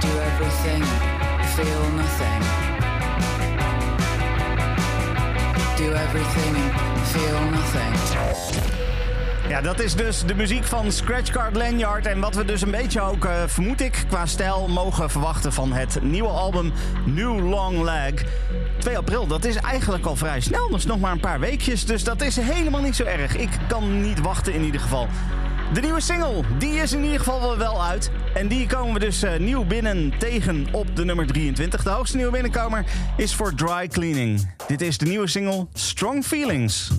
Do 0.01 0.11
everything, 0.31 0.83
feel 1.55 1.83
nothing. 2.01 2.41
Do 5.77 5.93
everything 5.93 6.55
and 6.57 7.07
feel 7.13 7.39
nothing. 7.51 8.84
Ja, 9.49 9.61
dat 9.61 9.79
is 9.79 9.95
dus 9.95 10.23
de 10.25 10.35
muziek 10.35 10.63
van 10.63 10.91
Scratchcard 10.91 11.55
Lanyard. 11.55 12.05
En 12.05 12.19
wat 12.19 12.35
we 12.35 12.45
dus 12.45 12.61
een 12.61 12.71
beetje 12.71 13.01
ook, 13.01 13.25
eh, 13.25 13.43
vermoed 13.47 13.81
ik, 13.81 14.03
qua 14.07 14.25
stijl 14.25 14.67
mogen 14.67 15.09
verwachten 15.09 15.53
van 15.53 15.73
het 15.73 15.99
nieuwe 16.01 16.29
album 16.29 16.73
New 17.05 17.49
Long 17.49 17.81
Leg. 17.81 18.13
2 18.79 18.97
april, 18.97 19.27
dat 19.27 19.45
is 19.45 19.55
eigenlijk 19.55 20.05
al 20.05 20.15
vrij 20.15 20.39
snel. 20.39 20.69
Dat 20.69 20.79
is 20.79 20.85
nog 20.85 20.99
maar 20.99 21.11
een 21.11 21.19
paar 21.19 21.39
weekjes, 21.39 21.85
dus 21.85 22.03
dat 22.03 22.21
is 22.21 22.35
helemaal 22.35 22.81
niet 22.81 22.95
zo 22.95 23.03
erg. 23.03 23.35
Ik 23.35 23.49
kan 23.67 24.01
niet 24.01 24.21
wachten 24.21 24.53
in 24.53 24.63
ieder 24.63 24.81
geval. 24.81 25.07
De 25.73 25.81
nieuwe 25.81 26.01
single, 26.01 26.41
die 26.57 26.73
is 26.73 26.93
in 26.93 27.03
ieder 27.03 27.19
geval 27.19 27.57
wel- 27.57 27.83
uit. 27.83 28.11
En 28.33 28.47
die 28.47 28.67
komen 28.67 28.93
we 28.93 28.99
dus 28.99 29.23
eh, 29.23 29.39
nieuw 29.39 29.65
binnen 29.65 30.13
tegen 30.19 30.67
op 30.71 30.95
de 30.95 31.05
nummer 31.05 31.27
23. 31.27 31.83
De 31.83 31.89
hoogste 31.89 32.15
nieuwe 32.17 32.31
binnenkomer 32.31 32.85
is 33.17 33.35
voor 33.35 33.53
Dry 33.53 33.87
Cleaning. 33.87 34.53
Dit 34.67 34.81
is 34.81 34.97
de 34.97 35.05
nieuwe 35.05 35.27
single 35.27 35.67
Strong 35.73 36.25
Feelings. 36.25 36.91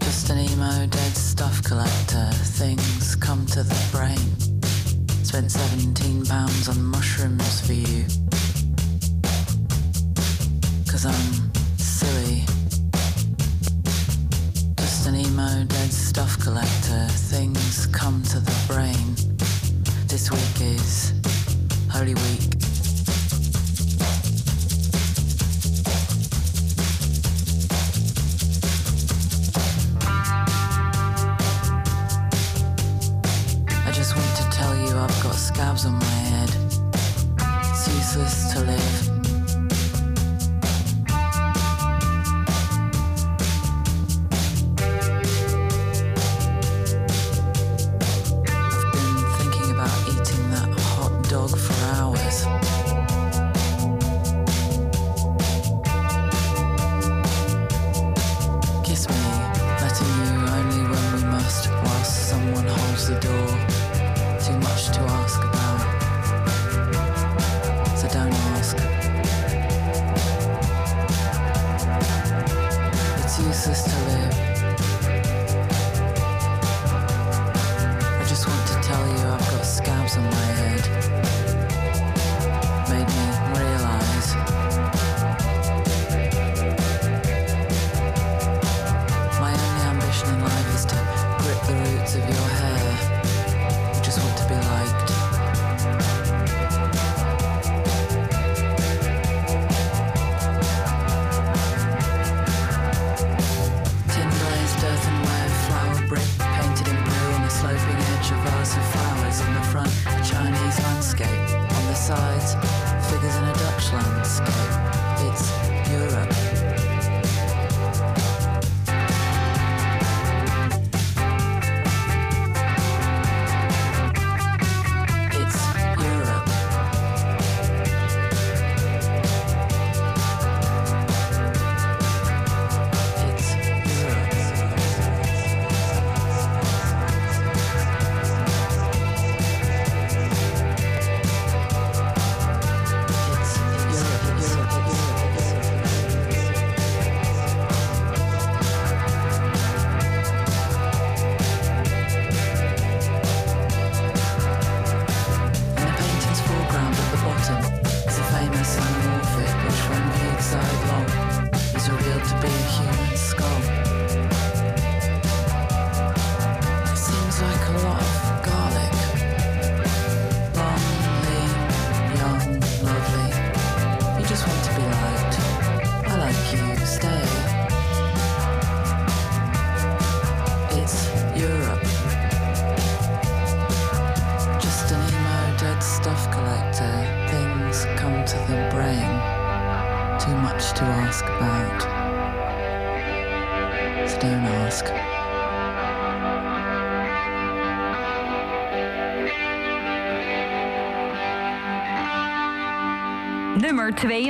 Just 0.00 0.30
an 0.30 0.38
emo 0.38 0.86
dead 0.86 1.12
stuff 1.16 1.62
collector. 1.62 2.28
Things 2.58 3.16
come 3.16 3.46
to 3.46 3.62
the 3.62 3.78
brain. 3.90 4.18
Spent 5.24 5.50
17 5.50 6.26
pounds 6.26 6.68
on 6.68 6.82
mushrooms 6.84 7.60
for 7.66 7.72
you. 7.72 8.04
Cause 10.90 11.06
I'm 11.06 11.50
silly. 11.78 12.44
Just 14.76 15.06
an 15.06 15.14
emo 15.16 15.64
dead 15.64 15.92
stuff 15.92 16.38
collector. 16.38 17.06
Things 17.30 17.86
come 17.86 18.22
to 18.24 18.40
the 18.40 18.56
brain. 18.66 19.14
This 20.08 20.30
week 20.30 20.60
is 20.60 21.14
Holy 21.90 22.14
Week. 22.14 22.57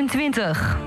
20 0.09 0.77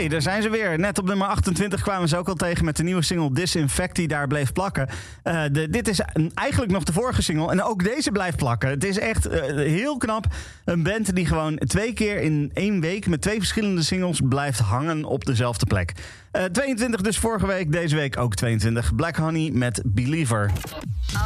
Hey, 0.00 0.08
daar 0.08 0.22
zijn 0.22 0.42
ze 0.42 0.50
weer. 0.50 0.78
Net 0.78 0.98
op 0.98 1.06
nummer 1.06 1.26
28 1.26 1.82
kwamen 1.82 2.08
ze 2.08 2.16
ook 2.16 2.28
al 2.28 2.34
tegen 2.34 2.64
met 2.64 2.76
de 2.76 2.82
nieuwe 2.82 3.02
single 3.02 3.32
Disinfect 3.32 3.96
die 3.96 4.08
daar 4.08 4.26
bleef 4.26 4.52
plakken. 4.52 4.88
Eh, 5.22 5.42
de, 5.52 5.68
dit 5.70 5.88
is 5.88 6.00
eigenlijk 6.34 6.72
nog 6.72 6.84
de 6.84 6.92
vorige 6.92 7.22
single 7.22 7.50
en 7.50 7.62
ook 7.62 7.84
deze 7.84 8.10
blijft 8.10 8.36
plakken. 8.36 8.68
Het 8.68 8.84
is 8.84 8.98
echt 8.98 9.26
eh, 9.26 9.54
heel 9.54 9.96
knap. 9.96 10.26
Een 10.64 10.82
band 10.82 11.14
die 11.14 11.26
gewoon 11.26 11.56
twee 11.56 11.92
keer 11.92 12.20
in 12.20 12.50
één 12.54 12.80
week 12.80 13.06
met 13.06 13.22
twee 13.22 13.38
verschillende 13.38 13.82
singles 13.82 14.20
blijft 14.24 14.58
hangen 14.58 15.04
op 15.04 15.24
dezelfde 15.24 15.66
plek. 15.66 15.92
Eh, 16.30 16.44
22 16.44 17.00
dus 17.00 17.18
vorige 17.18 17.46
week, 17.46 17.72
deze 17.72 17.96
week 17.96 18.16
ook 18.18 18.34
22. 18.34 18.94
Black 18.94 19.16
Honey 19.16 19.50
met 19.52 19.82
Believer. 19.84 20.50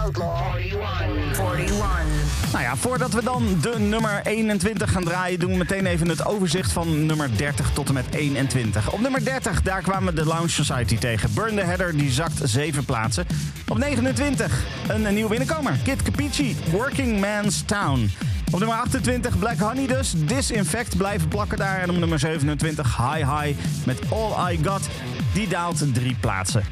Outlaw 0.02 0.56
41. 0.56 1.54
41. 1.56 2.52
Nou 2.52 2.64
ja, 2.64 2.76
voordat 2.76 3.12
we 3.12 3.22
dan 3.22 3.58
de 3.60 3.78
nummer 3.78 4.20
21 4.24 4.92
gaan 4.92 5.04
draaien, 5.04 5.38
doen 5.38 5.50
we 5.50 5.56
meteen 5.56 5.86
even 5.86 6.08
het 6.08 6.26
overzicht 6.26 6.72
van 6.72 7.06
nummer 7.06 7.36
30 7.36 7.70
tot 7.72 7.88
en 7.88 7.94
met 7.94 8.04
21. 8.10 8.92
Op 8.92 9.00
nummer 9.00 9.24
30, 9.24 9.62
daar 9.62 9.82
kwamen 9.82 10.14
we 10.14 10.20
de 10.20 10.26
Lounge 10.26 10.48
Society 10.48 10.98
tegen. 10.98 11.34
Burn 11.34 11.54
the 11.54 11.62
Header, 11.62 11.96
die 11.96 12.10
zakt 12.10 12.40
7 12.42 12.84
plaatsen. 12.84 13.26
Op 13.68 13.78
29, 13.78 14.64
een, 14.88 15.04
een 15.04 15.14
nieuwe 15.14 15.30
binnenkomer. 15.30 15.76
Kid 15.84 16.02
Capici, 16.02 16.56
Working 16.70 17.20
Man's 17.20 17.62
Town. 17.62 18.10
Op 18.54 18.60
nummer 18.60 18.78
28, 18.78 19.38
Black 19.38 19.58
Honey 19.58 19.86
dus. 19.86 20.12
Disinfect 20.16 20.96
blijven 20.96 21.28
plakken 21.28 21.58
daar. 21.58 21.80
En 21.80 21.90
op 21.90 21.96
nummer 21.96 22.18
27, 22.18 22.96
High 22.96 23.40
High 23.40 23.58
met 23.86 23.98
All 24.10 24.52
I 24.52 24.58
Got. 24.64 24.88
Die 25.32 25.48
daalt 25.48 25.94
drie 25.94 26.16
plaatsen. 26.20 26.64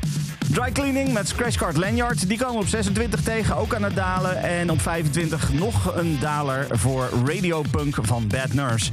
Dry 0.53 0.73
Cleaning 0.73 1.13
met 1.13 1.29
Scratchcard 1.29 1.77
Lanyard. 1.77 2.29
Die 2.29 2.39
komen 2.39 2.61
op 2.61 2.67
26 2.67 3.23
tegen, 3.23 3.57
ook 3.57 3.75
aan 3.75 3.83
het 3.83 3.95
dalen. 3.95 4.43
En 4.43 4.71
op 4.71 4.81
25 4.81 5.53
nog 5.53 5.97
een 5.97 6.19
daler 6.21 6.67
voor 6.71 7.09
Radio 7.27 7.63
Punk 7.71 7.97
van 8.03 8.27
Bad 8.27 8.53
Nurse. 8.53 8.91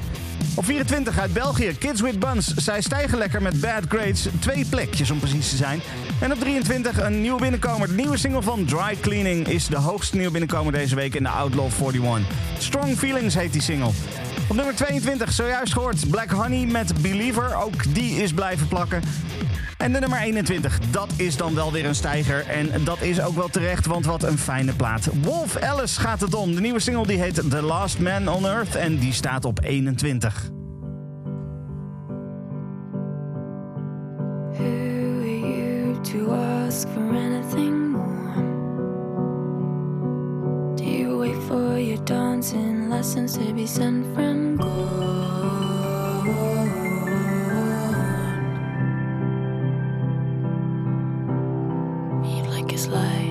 Op 0.60 0.66
24 0.66 1.20
uit 1.20 1.34
België, 1.34 1.76
Kids 1.78 2.02
with 2.02 2.20
Buns. 2.20 2.54
Zij 2.56 2.82
stijgen 2.82 3.18
lekker 3.18 3.42
met 3.42 3.62
Bad 3.62 3.84
Grades. 3.88 4.28
Twee 4.40 4.66
plekjes 4.66 5.12
om 5.12 5.20
precies 5.20 5.50
te 5.50 5.56
zijn. 5.56 5.82
En 6.22 6.32
op 6.32 6.40
23 6.40 7.02
een 7.02 7.22
nieuwe 7.22 7.42
binnenkomer. 7.42 7.88
De 7.88 7.94
nieuwe 7.94 8.18
single 8.18 8.42
van 8.42 8.66
Dry 8.66 8.96
Cleaning 9.02 9.48
is 9.48 9.68
de 9.68 9.78
hoogste 9.78 10.16
nieuwe 10.16 10.32
binnenkomer 10.32 10.74
deze 10.74 10.96
week 10.96 11.16
in 11.16 11.24
de 11.24 11.30
Outlaw 11.30 11.70
41. 11.82 12.36
Strong 12.58 12.98
Feelings 12.98 13.36
heet 13.36 13.52
die 13.54 13.62
single. 13.62 13.92
Op 14.50 14.56
nummer 14.56 14.76
22, 14.76 15.32
zojuist 15.32 15.74
gehoord, 15.74 16.10
Black 16.10 16.30
Honey 16.30 16.66
met 16.66 17.02
Believer. 17.02 17.56
Ook 17.56 17.94
die 17.94 18.22
is 18.22 18.34
blijven 18.34 18.68
plakken. 18.68 19.02
En 19.78 19.94
de 19.94 20.00
nummer 20.00 20.20
21, 20.20 20.80
dat 20.92 21.10
is 21.16 21.38
dan 21.38 21.56
wel 21.56 21.72
weer 21.72 21.86
een 21.86 21.96
stijger. 21.96 22.48
En 22.48 22.84
dat 22.84 23.02
is 23.02 23.22
ook 23.22 23.36
wel 23.36 23.48
terecht, 23.48 23.86
want 23.86 24.06
wat 24.06 24.24
een 24.24 24.38
fijne 24.38 24.74
plaat. 24.74 25.10
Wolf 25.22 25.58
Alice 25.58 26.00
gaat 26.00 26.22
het 26.22 26.34
om. 26.34 26.56
De 26.56 26.62
nieuwe 26.62 26.80
single 26.80 27.08
die 27.08 27.20
heet 27.20 27.50
The 27.50 27.62
Last 27.62 28.00
Man 28.00 28.28
on 28.28 28.46
Earth 28.46 28.76
en 28.76 28.98
die 28.98 29.14
staat 29.14 29.46
op 29.46 29.60
21. 29.64 30.50
Who 34.52 34.64
are 34.64 35.40
you 35.40 36.02
to 36.02 36.32
ask 36.32 36.88
for 36.88 37.10
anything 37.10 37.69
You 41.00 41.18
wait 41.18 41.42
for 41.44 41.80
your 41.80 42.04
dancing 42.04 42.90
lessons 42.90 43.38
to 43.38 43.54
be 43.54 43.66
sent 43.66 44.04
from 44.14 44.58
God? 44.58 44.68
You'd 52.26 52.48
like 52.48 52.70
his 52.70 52.90
light 52.90 53.29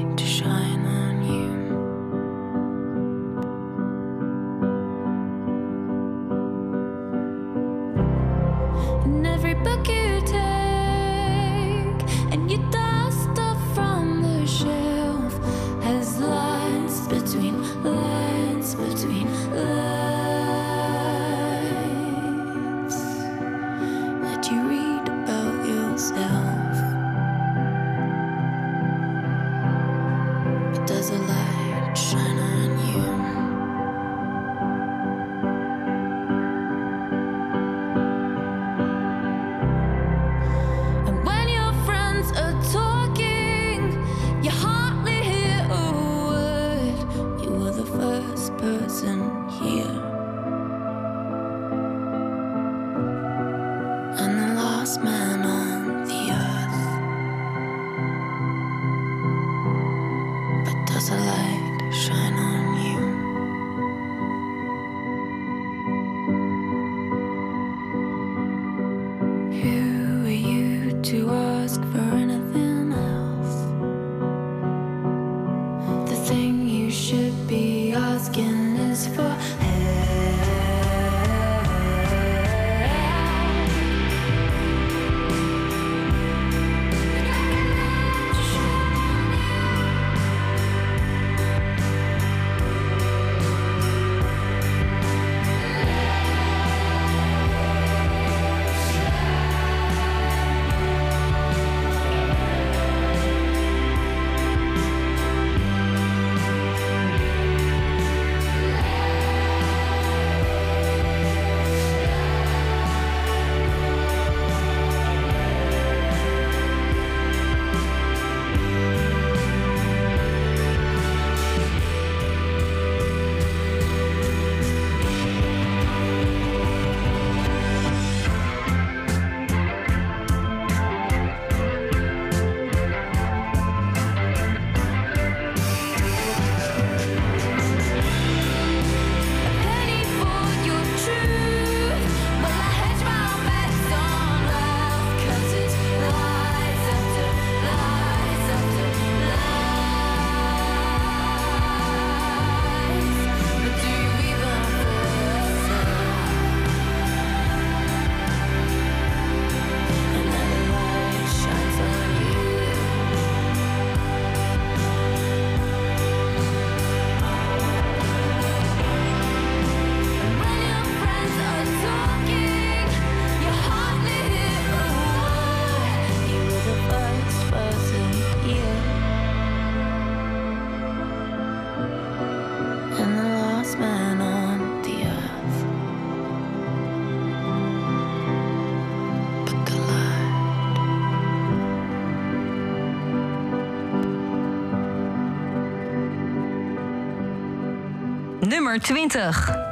nummer 198.48 198.78
20. 198.78 199.67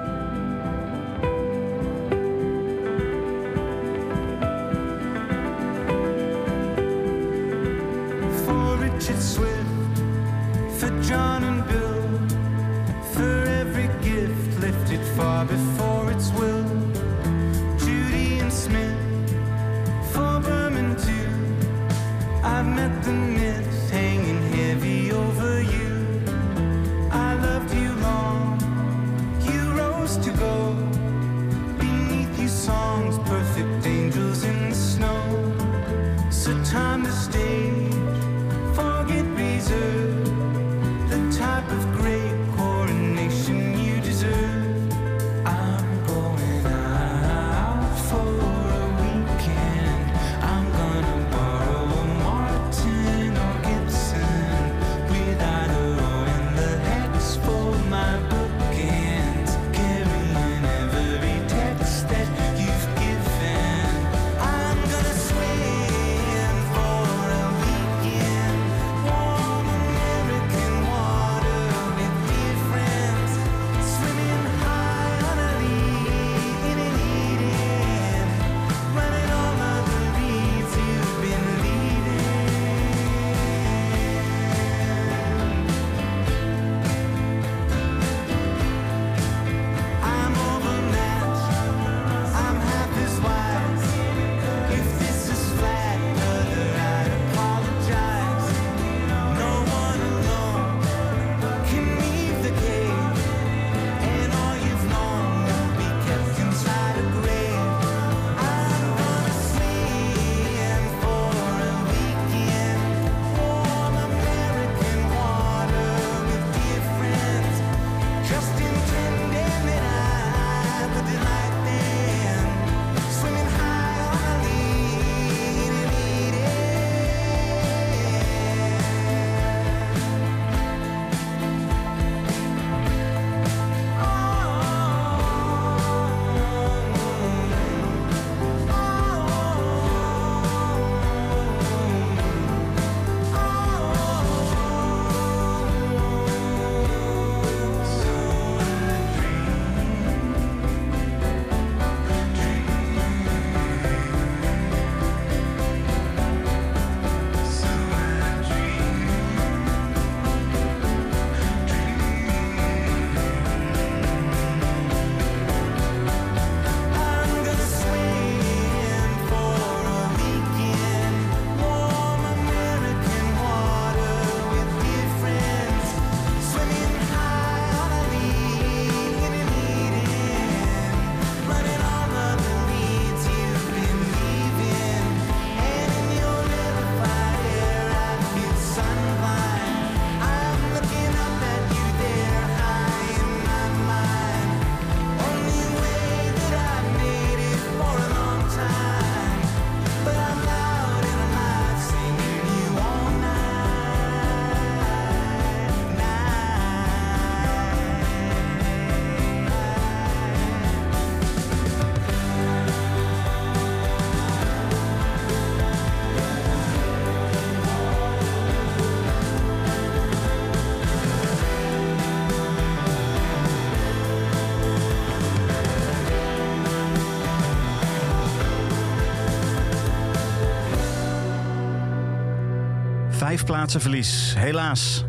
vijf 233.37 233.49
plaatsen 233.49 233.81
verlies. 233.81 234.35
Helaas. 234.37 235.05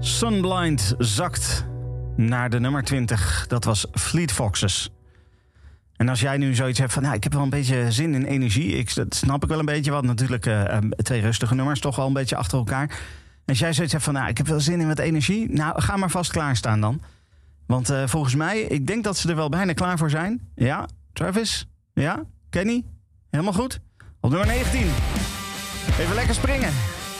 Sunblind 0.00 0.94
zakt 0.98 1.66
naar 2.16 2.50
de 2.50 2.60
nummer 2.60 2.82
20. 2.82 3.44
Dat 3.48 3.64
was 3.64 3.86
Fleet 3.92 4.32
Foxes. 4.32 4.90
En 5.96 6.08
als 6.08 6.20
jij 6.20 6.36
nu 6.36 6.54
zoiets 6.54 6.78
hebt 6.78 6.92
van, 6.92 7.02
nou, 7.02 7.14
ik 7.14 7.22
heb 7.22 7.32
wel 7.32 7.42
een 7.42 7.50
beetje 7.50 7.92
zin 7.92 8.14
in 8.14 8.24
energie. 8.24 8.76
Ik, 8.76 8.94
dat 8.94 9.14
snap 9.14 9.42
ik 9.42 9.48
wel 9.48 9.58
een 9.58 9.64
beetje, 9.64 9.90
want 9.90 10.04
natuurlijk 10.04 10.46
eh, 10.46 10.68
ehm, 10.76 10.90
twee 10.90 11.20
rustige 11.20 11.54
nummers 11.54 11.80
toch 11.80 11.96
wel 11.96 12.06
een 12.06 12.12
beetje 12.12 12.36
achter 12.36 12.58
elkaar. 12.58 13.00
Als 13.46 13.58
jij 13.58 13.72
zoiets 13.72 13.92
hebt 13.92 14.04
van, 14.04 14.14
nou, 14.14 14.28
ik 14.28 14.36
heb 14.36 14.46
wel 14.46 14.60
zin 14.60 14.80
in 14.80 14.88
wat 14.88 14.98
energie. 14.98 15.52
Nou, 15.52 15.82
ga 15.82 15.96
maar 15.96 16.10
vast 16.10 16.30
klaarstaan 16.30 16.80
dan. 16.80 17.02
Want 17.66 17.90
eh, 17.90 18.02
volgens 18.06 18.34
mij, 18.34 18.60
ik 18.60 18.86
denk 18.86 19.04
dat 19.04 19.16
ze 19.16 19.28
er 19.28 19.36
wel 19.36 19.48
bijna 19.48 19.72
klaar 19.72 19.98
voor 19.98 20.10
zijn. 20.10 20.48
Ja, 20.54 20.88
Travis? 21.12 21.66
Ja, 21.92 22.22
Kenny? 22.50 22.84
Helemaal 23.30 23.52
goed. 23.52 23.80
Op 24.20 24.30
nummer 24.30 24.48
19. 24.48 24.86
Even 25.98 26.14
lekker 26.14 26.34
springen 26.34 26.72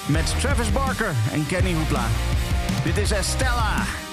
met 0.07 0.41
Travis 0.41 0.73
Barker 0.73 1.15
en 1.33 1.47
Kenny 1.47 1.73
Hoepla. 1.73 2.05
Dit 2.85 2.97
is 2.97 3.11
Estella. 3.11 4.04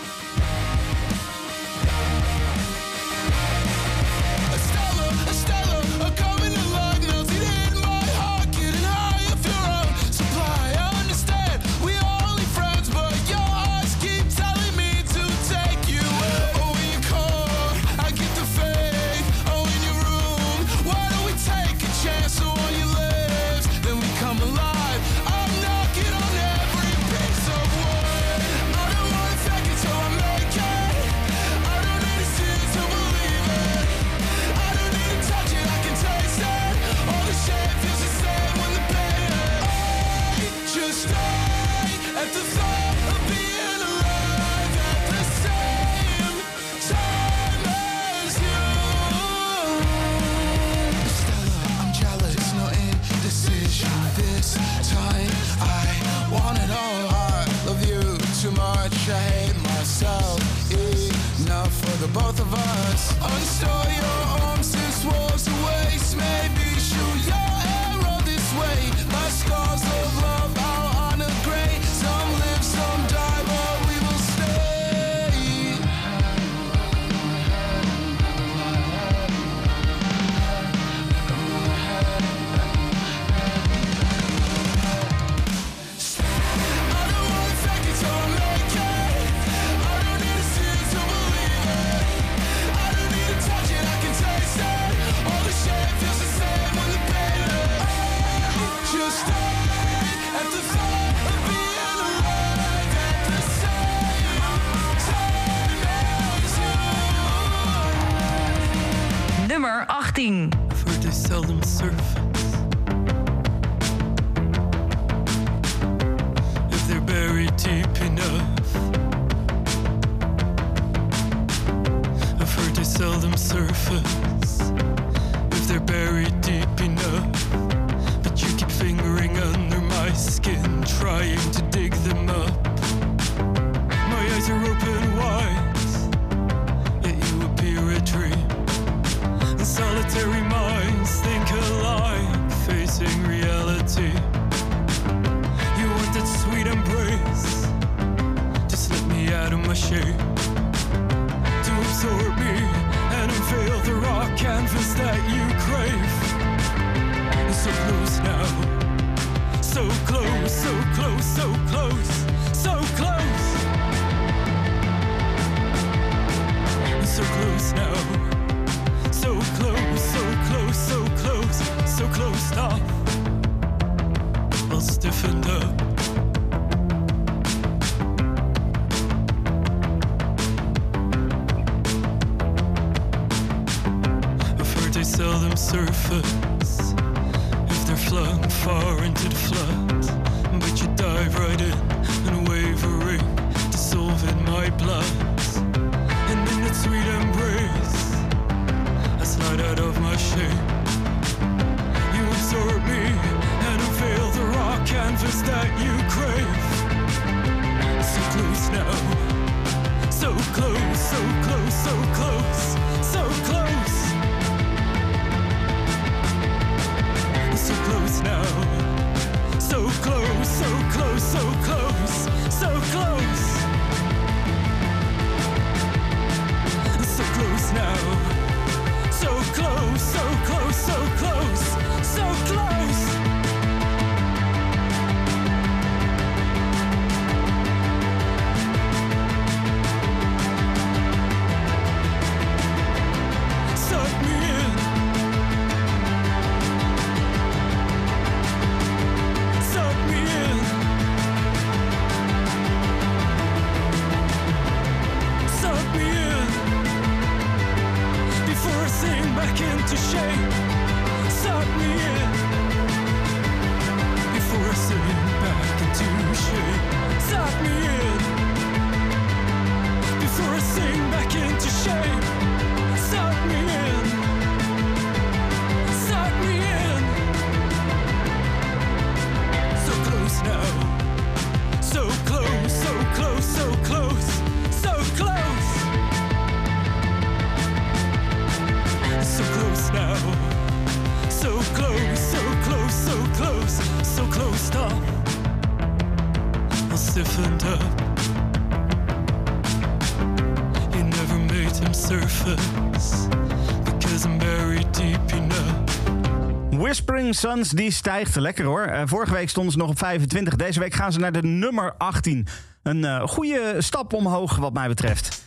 Suns 307.41 307.69
die 307.69 307.91
stijgt 307.91 308.35
lekker 308.35 308.65
hoor. 308.65 308.81
Eh, 308.81 309.01
vorige 309.05 309.33
week 309.33 309.49
stonden 309.49 309.71
ze 309.71 309.77
nog 309.77 309.89
op 309.89 309.97
25. 309.97 310.55
Deze 310.55 310.79
week 310.79 310.93
gaan 310.93 311.11
ze 311.11 311.19
naar 311.19 311.31
de 311.31 311.43
nummer 311.43 311.93
18. 311.97 312.47
Een 312.83 313.05
eh, 313.05 313.27
goede 313.27 313.75
stap 313.77 314.13
omhoog 314.13 314.55
wat 314.55 314.73
mij 314.73 314.87
betreft. 314.87 315.43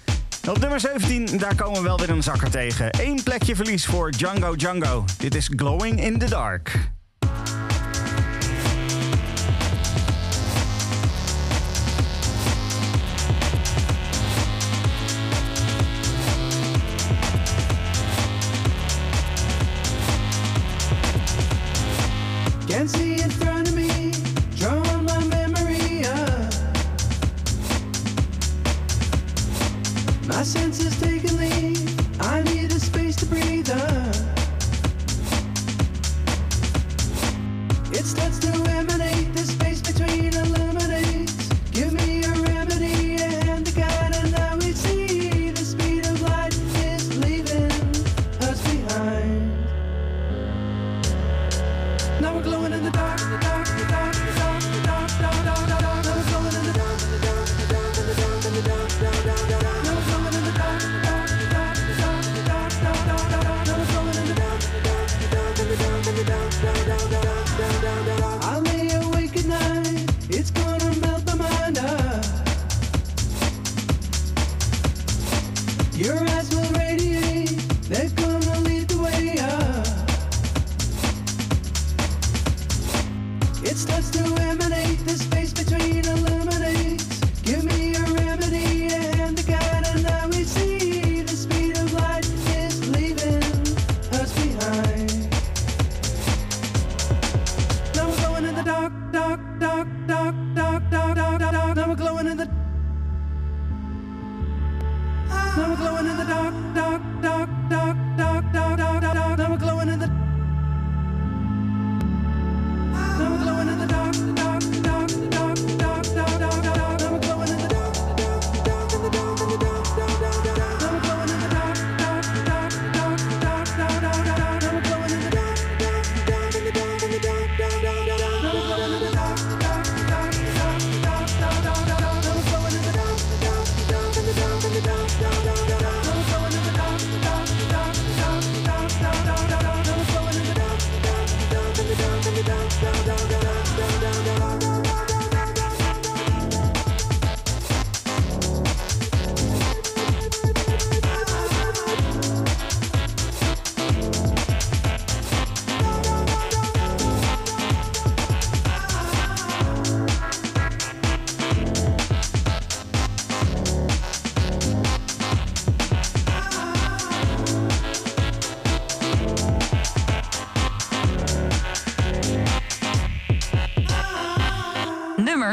Op 0.49 0.59
nummer 0.59 0.81
17, 0.81 1.39
daar 1.39 1.55
komen 1.55 1.83
we 1.83 1.87
wel 1.87 1.99
weer 1.99 2.11
een 2.11 2.23
zakker 2.23 2.51
tegen. 2.51 2.89
Eén 3.01 3.23
plekje 3.23 3.57
verlies 3.57 3.87
voor 3.87 4.11
Django 4.11 4.57
Django. 4.57 5.05
Dit 5.19 5.35
is 5.35 5.51
Glowing 5.57 6.05
in 6.05 6.19
the 6.19 6.29
Dark. 6.29 6.94
My 30.27 30.43
senses 30.43 30.99
take 31.01 31.23
a 31.25 31.35
leave. 31.35 32.21
I 32.21 32.43
need 32.43 32.73
a 32.73 32.81
space 32.81 33.17
to 33.17 33.27
breathe. 33.27 33.71
Up. 33.71 34.17
It's 37.93 38.17
let's 38.17 38.39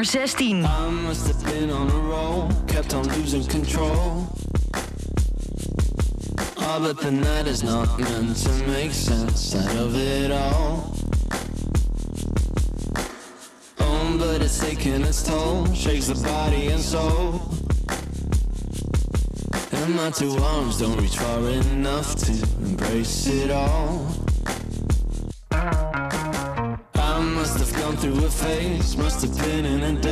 nummer 0.02 0.10
16. 0.10 0.64
Oh, 6.58 6.80
but 6.80 6.98
the 6.98 7.12
night 7.12 7.46
is 7.46 7.64
not 7.64 8.00
meant 8.00 8.36
to 8.38 8.50
make 8.68 8.92
sense 8.92 9.56
out 9.56 9.76
of 9.76 9.96
it 9.96 10.32
all. 10.32 10.96
Oh, 13.80 14.18
but 14.18 14.42
it's 14.42 14.58
taking 14.60 15.04
its 15.04 15.22
toll, 15.22 15.72
shakes 15.74 16.08
the 16.08 16.16
body 16.24 16.68
and 16.68 16.82
soul. 16.82 17.40
And 19.72 19.96
my 19.96 20.10
two 20.10 20.36
arms 20.38 20.80
don't 20.80 21.00
reach 21.00 21.18
far 21.18 21.48
enough 21.48 22.16
to 22.16 22.32
embrace 22.64 23.28
it 23.28 23.52
all. 23.52 23.91
must 28.96 29.22
have 29.22 29.36
been 29.38 29.66
in 29.66 29.82
a 29.84 30.11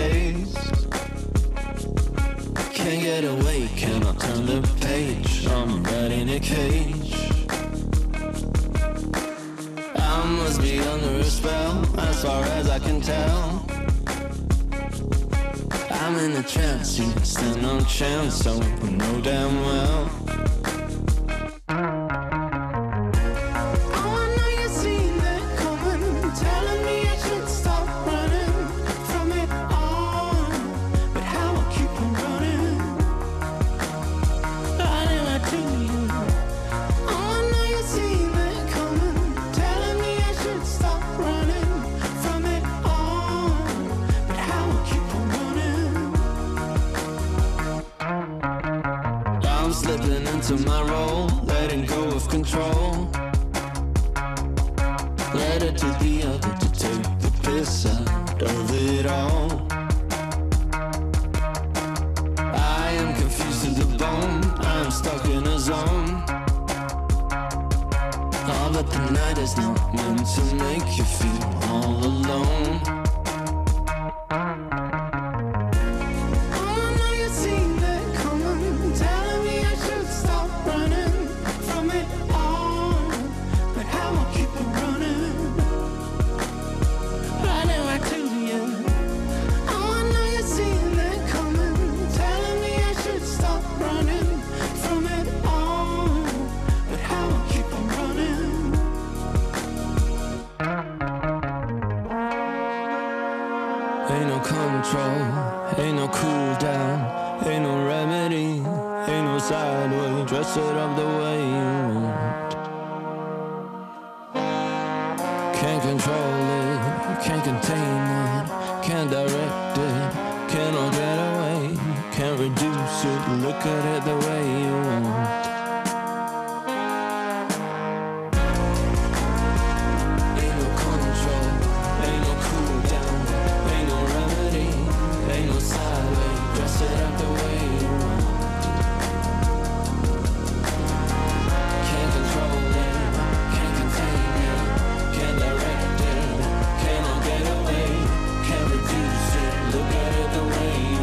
The 150.09 150.43
way. 150.43 150.98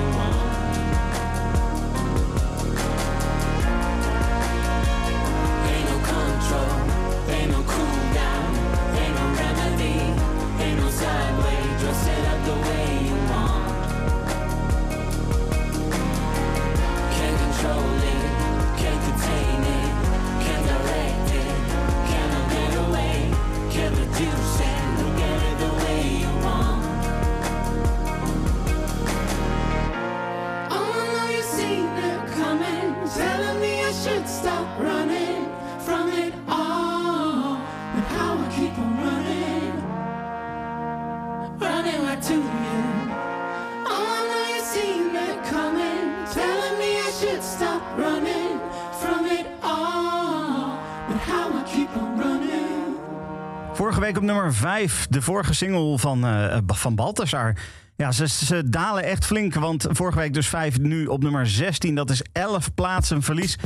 Nummer 54.27 54.55
5, 54.55 55.07
de 55.11 55.23
vorige 55.23 55.55
single 55.55 55.99
van, 55.99 56.27
eh, 56.27 56.59
van 56.67 56.95
Balthasar. 56.95 57.55
Ja, 57.97 58.13
ze, 58.13 58.29
ze 58.29 58.69
dalen 58.69 59.05
echt 59.05 59.25
flink, 59.25 59.55
want 59.55 59.87
vorige 59.91 60.19
week 60.19 60.35
dus 60.35 60.49
5, 60.49 60.79
nu 60.79 61.07
op 61.07 61.23
nummer 61.23 61.47
16. 61.47 61.95
Dat 61.95 62.11
is 62.11 62.23
11 62.33 62.75
plaatsen 62.75 63.23
verlies. 63.23 63.59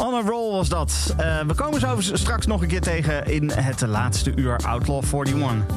On 0.00 0.14
a 0.14 0.20
roll 0.20 0.52
was 0.52 0.68
dat. 0.68 1.14
Eh, 1.16 1.40
we 1.40 1.54
komen 1.54 1.80
zo 1.80 1.96
straks 2.00 2.46
nog 2.46 2.62
een 2.62 2.68
keer 2.68 2.80
tegen 2.80 3.26
in 3.26 3.50
het 3.50 3.80
laatste 3.80 4.32
uur 4.36 4.56
Outlaw 4.66 5.02
41. 5.04 5.76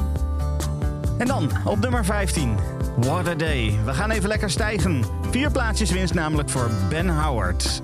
En 1.18 1.26
dan 1.26 1.50
op 1.64 1.78
nummer 1.78 2.04
15, 2.04 2.56
What 2.96 3.28
a 3.28 3.34
Day. 3.34 3.78
We 3.84 3.94
gaan 3.94 4.10
even 4.10 4.28
lekker 4.28 4.50
stijgen. 4.50 5.04
Vier 5.30 5.50
plaatsjes 5.50 5.90
winst 5.90 6.14
namelijk 6.14 6.50
voor 6.50 6.70
Ben 6.88 7.08
Howard. 7.08 7.82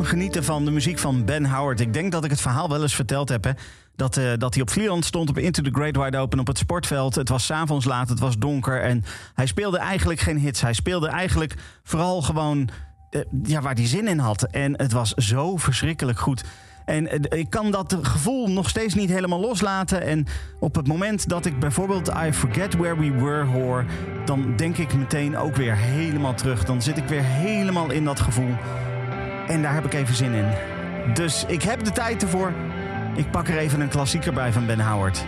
Genieten 0.00 0.44
van 0.44 0.64
de 0.64 0.70
muziek 0.70 0.98
van 0.98 1.24
Ben 1.24 1.44
Howard. 1.46 1.80
Ik 1.80 1.92
denk 1.92 2.12
dat 2.12 2.24
ik 2.24 2.30
het 2.30 2.40
verhaal 2.40 2.68
wel 2.68 2.82
eens 2.82 2.94
verteld 2.94 3.28
heb. 3.28 3.44
Hè? 3.44 3.50
Dat, 3.96 4.16
eh, 4.16 4.32
dat 4.38 4.54
hij 4.54 4.62
op 4.62 4.70
Vlieland 4.70 5.04
stond 5.04 5.28
op 5.28 5.38
Into 5.38 5.62
the 5.62 5.70
Great 5.72 5.96
Wide 5.96 6.18
Open 6.18 6.38
op 6.38 6.46
het 6.46 6.58
sportveld. 6.58 7.14
Het 7.14 7.28
was 7.28 7.44
s'avonds 7.44 7.84
laat, 7.84 8.08
het 8.08 8.18
was 8.18 8.38
donker. 8.38 8.82
En 8.82 9.04
hij 9.34 9.46
speelde 9.46 9.78
eigenlijk 9.78 10.20
geen 10.20 10.38
hits. 10.38 10.60
Hij 10.60 10.72
speelde 10.72 11.08
eigenlijk 11.08 11.54
vooral 11.82 12.22
gewoon 12.22 12.68
eh, 13.10 13.20
ja, 13.42 13.60
waar 13.60 13.74
hij 13.74 13.86
zin 13.86 14.08
in 14.08 14.18
had. 14.18 14.42
En 14.42 14.76
het 14.76 14.92
was 14.92 15.12
zo 15.12 15.56
verschrikkelijk 15.56 16.18
goed. 16.18 16.44
En 16.84 17.08
eh, 17.08 17.38
ik 17.38 17.50
kan 17.50 17.70
dat 17.70 17.98
gevoel 18.02 18.50
nog 18.50 18.68
steeds 18.68 18.94
niet 18.94 19.10
helemaal 19.10 19.40
loslaten. 19.40 20.02
En 20.02 20.26
op 20.60 20.74
het 20.74 20.86
moment 20.86 21.28
dat 21.28 21.46
ik 21.46 21.58
bijvoorbeeld 21.58 22.08
I 22.26 22.32
Forget 22.32 22.74
Where 22.76 22.96
We 22.96 23.10
Were 23.10 23.44
hoor... 23.44 23.84
dan 24.24 24.56
denk 24.56 24.76
ik 24.76 24.94
meteen 24.94 25.36
ook 25.36 25.56
weer 25.56 25.76
helemaal 25.76 26.34
terug. 26.34 26.64
Dan 26.64 26.82
zit 26.82 26.96
ik 26.96 27.08
weer 27.08 27.24
helemaal 27.24 27.90
in 27.90 28.04
dat 28.04 28.20
gevoel. 28.20 28.54
En 29.48 29.62
daar 29.62 29.74
heb 29.74 29.84
ik 29.84 29.92
even 29.92 30.14
zin 30.14 30.32
in. 30.32 30.46
Dus 31.14 31.44
ik 31.46 31.62
heb 31.62 31.84
de 31.84 31.92
tijd 31.92 32.22
ervoor. 32.22 32.52
Ik 33.14 33.30
pak 33.30 33.48
er 33.48 33.58
even 33.58 33.80
een 33.80 33.88
klassieker 33.88 34.32
bij 34.32 34.52
van 34.52 34.66
Ben 34.66 34.80
Howard. 34.80 35.24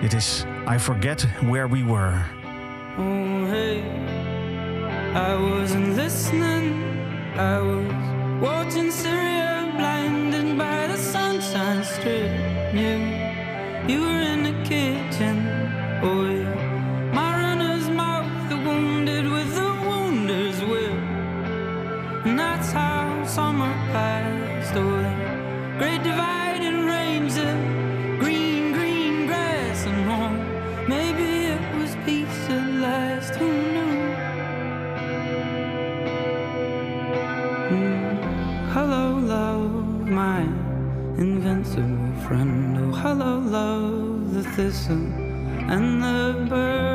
Dit 0.00 0.12
is 0.12 0.44
I 0.74 0.78
Forget 0.78 1.26
Where 1.40 1.68
We 1.68 1.84
Were. 1.84 2.20
Oh, 2.98 3.48
hey. 3.48 3.82
I 5.14 5.36
wasn't 5.36 5.96
listening. 5.96 6.74
I 7.36 7.58
was 7.58 7.92
watching 8.40 8.92
Syria, 8.92 9.72
blinded 9.76 10.56
by 10.56 10.86
the 10.92 10.96
sunshine 10.96 11.84
strip. 11.84 12.30
You, 12.72 12.98
you 13.86 14.00
were 14.00 14.20
in 14.20 14.42
the 14.42 14.54
kitchen. 14.62 15.46
Oh, 16.02 16.33
thistle 44.56 44.94
and 45.68 46.00
the 46.00 46.46
burr. 46.48 46.93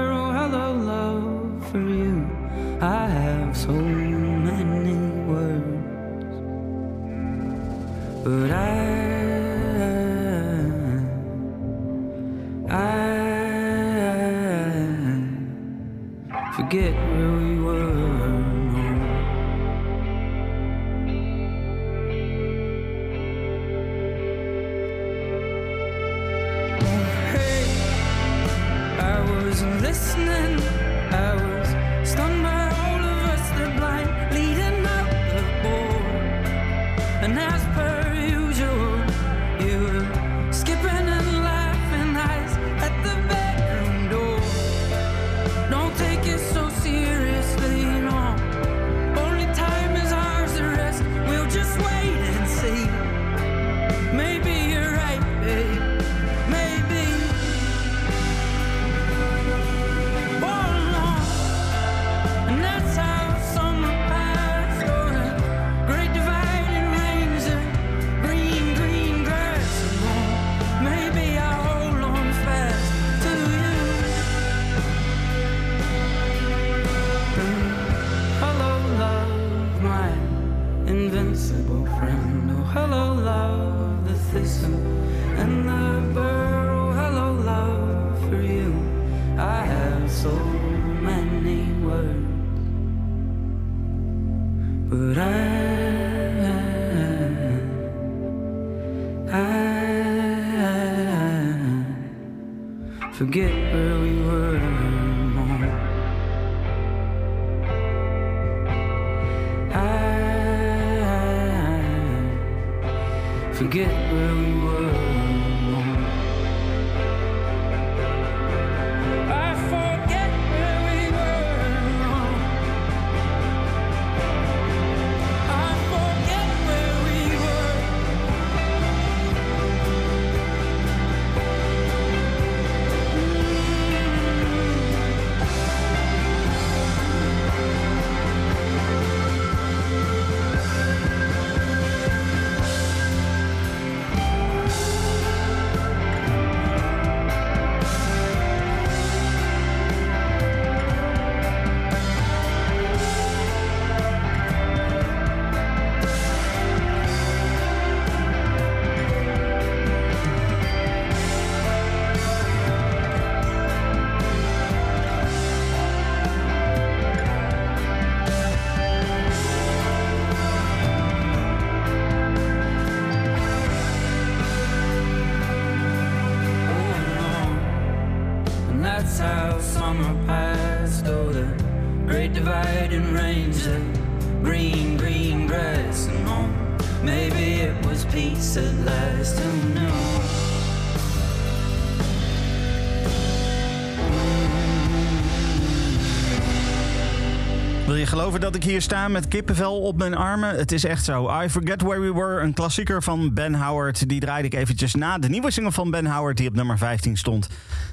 Ik 198.63 198.69
hier 198.69 198.81
sta 198.81 199.07
met 199.07 199.27
kippenvel 199.27 199.81
op 199.81 199.97
mijn 199.97 200.15
armen? 200.15 200.55
Het 200.55 200.71
is 200.71 200.83
echt 200.83 201.05
zo. 201.05 201.41
I 201.41 201.49
Forget 201.49 201.81
Where 201.81 201.99
We 201.99 202.13
Were, 202.13 202.41
een 202.41 202.53
klassieker 202.53 203.03
van 203.03 203.33
Ben 203.33 203.53
Howard. 203.55 204.09
Die 204.09 204.19
draaide 204.19 204.47
ik 204.47 204.53
eventjes 204.53 204.95
na. 204.95 205.17
De 205.17 205.29
nieuwe 205.29 205.51
single 205.51 205.71
van 205.71 205.91
Ben 205.91 206.05
Howard 206.05 206.37
die 206.37 206.47
op 206.47 206.55
nummer 206.55 206.77
15 206.77 207.17
stond. 207.17 207.47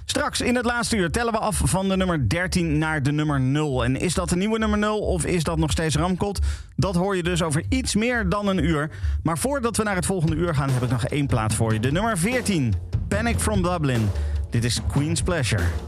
Straks 0.04 0.40
in 0.40 0.56
het 0.56 0.64
laatste 0.64 0.96
uur 0.96 1.10
tellen 1.10 1.32
we 1.32 1.38
af 1.38 1.60
van 1.64 1.88
de 1.88 1.96
nummer 1.96 2.28
13 2.28 2.78
naar 2.78 3.02
de 3.02 3.12
nummer 3.12 3.40
0. 3.40 3.84
En 3.84 3.96
is 3.96 4.14
dat 4.14 4.28
de 4.28 4.36
nieuwe 4.36 4.58
nummer 4.58 4.78
0 4.78 4.98
of 4.98 5.24
is 5.24 5.44
dat 5.44 5.58
nog 5.58 5.70
steeds 5.70 5.96
Ramkot? 5.96 6.38
Dat 6.76 6.94
hoor 6.94 7.16
je 7.16 7.22
dus 7.22 7.42
over 7.42 7.62
iets 7.68 7.94
meer 7.94 8.28
dan 8.28 8.48
een 8.48 8.64
uur. 8.64 8.90
Maar 9.22 9.38
voordat 9.38 9.76
we 9.76 9.82
naar 9.82 9.96
het 9.96 10.06
volgende 10.06 10.36
uur 10.36 10.54
gaan 10.54 10.70
heb 10.70 10.82
ik 10.82 10.90
nog 10.90 11.04
één 11.04 11.26
plaat 11.26 11.54
voor 11.54 11.72
je. 11.72 11.80
De 11.80 11.92
nummer 11.92 12.18
14, 12.18 12.74
Panic 13.08 13.38
from 13.38 13.62
Dublin. 13.62 14.08
Dit 14.50 14.64
is 14.64 14.80
Queen's 14.88 15.22
Pleasure. 15.22 15.85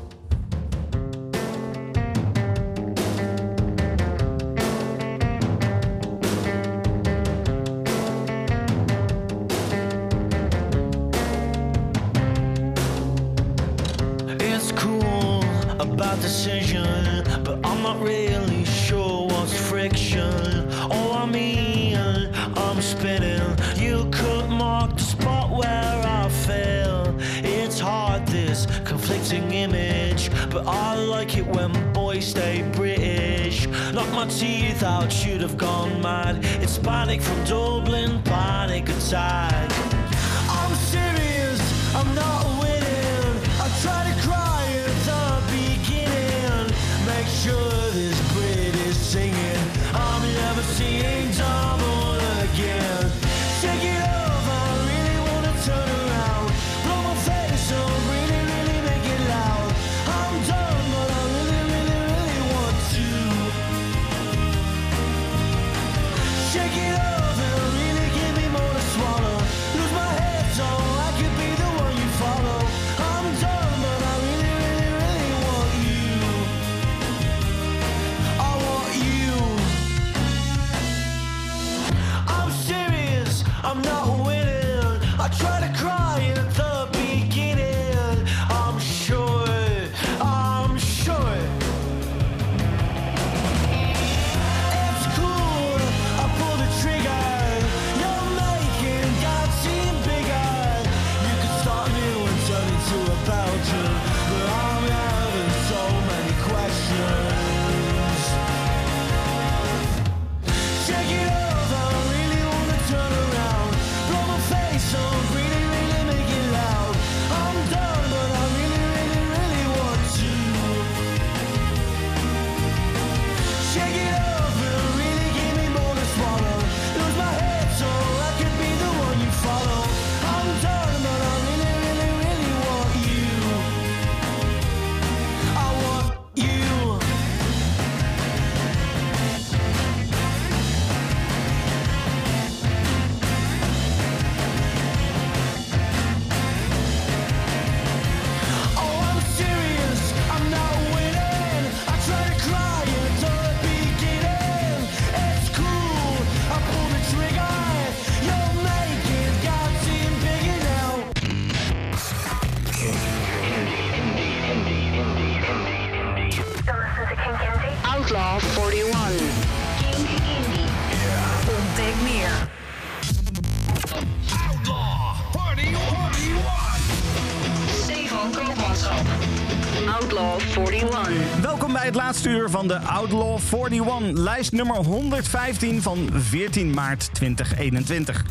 Van 182.50 182.68
de 182.68 182.78
Outlaw 182.78 183.38
41, 183.52 184.22
lijst 184.22 184.52
nummer 184.52 184.76
115 184.76 185.82
van 185.82 186.08
14 186.12 186.70
maart 186.70 187.08
2021. 187.12 188.24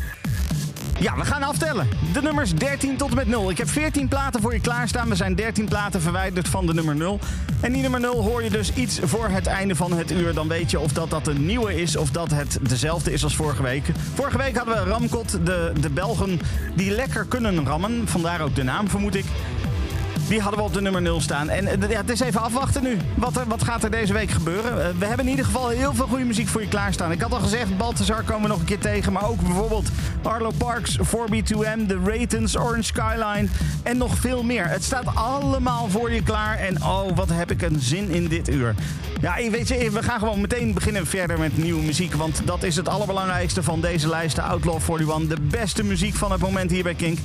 Ja, 1.00 1.16
we 1.16 1.24
gaan 1.24 1.42
aftellen. 1.42 1.88
De 2.12 2.22
nummers 2.22 2.54
13 2.54 2.96
tot 2.96 3.10
en 3.10 3.16
met 3.16 3.26
0. 3.26 3.50
Ik 3.50 3.58
heb 3.58 3.68
14 3.68 4.08
platen 4.08 4.40
voor 4.40 4.52
je 4.52 4.60
klaarstaan. 4.60 5.08
We 5.08 5.14
zijn 5.14 5.34
13 5.34 5.68
platen 5.68 6.00
verwijderd 6.00 6.48
van 6.48 6.66
de 6.66 6.74
nummer 6.74 6.96
0. 6.96 7.18
En 7.60 7.72
die 7.72 7.82
nummer 7.82 8.00
0 8.00 8.22
hoor 8.22 8.42
je 8.42 8.50
dus 8.50 8.72
iets 8.72 8.98
voor 9.02 9.28
het 9.28 9.46
einde 9.46 9.76
van 9.76 9.92
het 9.92 10.10
uur. 10.10 10.34
Dan 10.34 10.48
weet 10.48 10.70
je 10.70 10.80
of 10.80 10.92
dat, 10.92 11.10
dat 11.10 11.26
een 11.26 11.46
nieuwe 11.46 11.80
is 11.80 11.96
of 11.96 12.10
dat 12.10 12.30
het 12.30 12.58
dezelfde 12.62 13.12
is 13.12 13.24
als 13.24 13.36
vorige 13.36 13.62
week. 13.62 13.84
Vorige 14.14 14.38
week 14.38 14.56
hadden 14.56 14.84
we 14.84 14.90
Ramkot, 14.90 15.30
de, 15.30 15.72
de 15.80 15.90
Belgen 15.90 16.40
die 16.74 16.90
lekker 16.90 17.24
kunnen 17.24 17.64
rammen. 17.66 18.08
Vandaar 18.08 18.40
ook 18.40 18.54
de 18.54 18.62
naam, 18.62 18.88
vermoed 18.88 19.14
ik. 19.14 19.24
Die 20.28 20.40
hadden 20.40 20.60
we 20.60 20.66
op 20.66 20.72
de 20.72 20.80
nummer 20.80 21.02
0 21.02 21.20
staan. 21.20 21.48
En 21.48 21.66
eh, 21.66 21.90
ja, 21.90 21.96
het 21.96 22.10
is 22.10 22.20
even 22.20 22.40
afwachten 22.40 22.82
nu. 22.82 22.96
Wat, 23.14 23.36
er, 23.36 23.46
wat 23.46 23.62
gaat 23.62 23.84
er 23.84 23.90
deze 23.90 24.12
week 24.12 24.30
gebeuren? 24.30 24.84
Eh, 24.84 24.88
we 24.98 25.06
hebben 25.06 25.24
in 25.24 25.30
ieder 25.30 25.44
geval 25.44 25.68
heel 25.68 25.94
veel 25.94 26.06
goede 26.06 26.24
muziek 26.24 26.48
voor 26.48 26.60
je 26.60 26.68
klaarstaan. 26.68 27.12
Ik 27.12 27.20
had 27.20 27.32
al 27.32 27.40
gezegd, 27.40 27.76
Balthazar 27.76 28.22
komen 28.22 28.42
we 28.42 28.48
nog 28.48 28.58
een 28.58 28.64
keer 28.64 28.78
tegen. 28.78 29.12
Maar 29.12 29.28
ook 29.28 29.40
bijvoorbeeld 29.40 29.88
Arlo 30.22 30.50
Parks, 30.56 30.98
4B2M, 30.98 31.86
The 31.86 31.98
Ratons, 32.04 32.58
Orange 32.58 32.82
Skyline 32.82 33.48
en 33.82 33.96
nog 33.96 34.16
veel 34.16 34.42
meer. 34.42 34.68
Het 34.68 34.84
staat 34.84 35.14
allemaal 35.14 35.88
voor 35.88 36.12
je 36.12 36.22
klaar. 36.22 36.58
En 36.58 36.82
oh, 36.82 37.16
wat 37.16 37.28
heb 37.28 37.50
ik 37.50 37.62
een 37.62 37.80
zin 37.80 38.10
in 38.10 38.28
dit 38.28 38.48
uur. 38.48 38.74
Ja, 39.20 39.50
weet 39.50 39.68
je, 39.68 39.90
we 39.90 40.02
gaan 40.02 40.18
gewoon 40.18 40.40
meteen 40.40 40.74
beginnen 40.74 41.06
verder 41.06 41.38
met 41.38 41.56
nieuwe 41.56 41.82
muziek. 41.82 42.14
Want 42.14 42.42
dat 42.44 42.62
is 42.62 42.76
het 42.76 42.88
allerbelangrijkste 42.88 43.62
van 43.62 43.80
deze 43.80 44.08
lijst, 44.08 44.36
de 44.36 44.42
Outlaw 44.42 44.80
41. 44.88 45.36
De 45.36 45.42
beste 45.50 45.84
muziek 45.84 46.14
van 46.14 46.32
het 46.32 46.40
moment 46.40 46.70
hier 46.70 46.82
bij 46.82 46.94
Kink. 46.94 47.18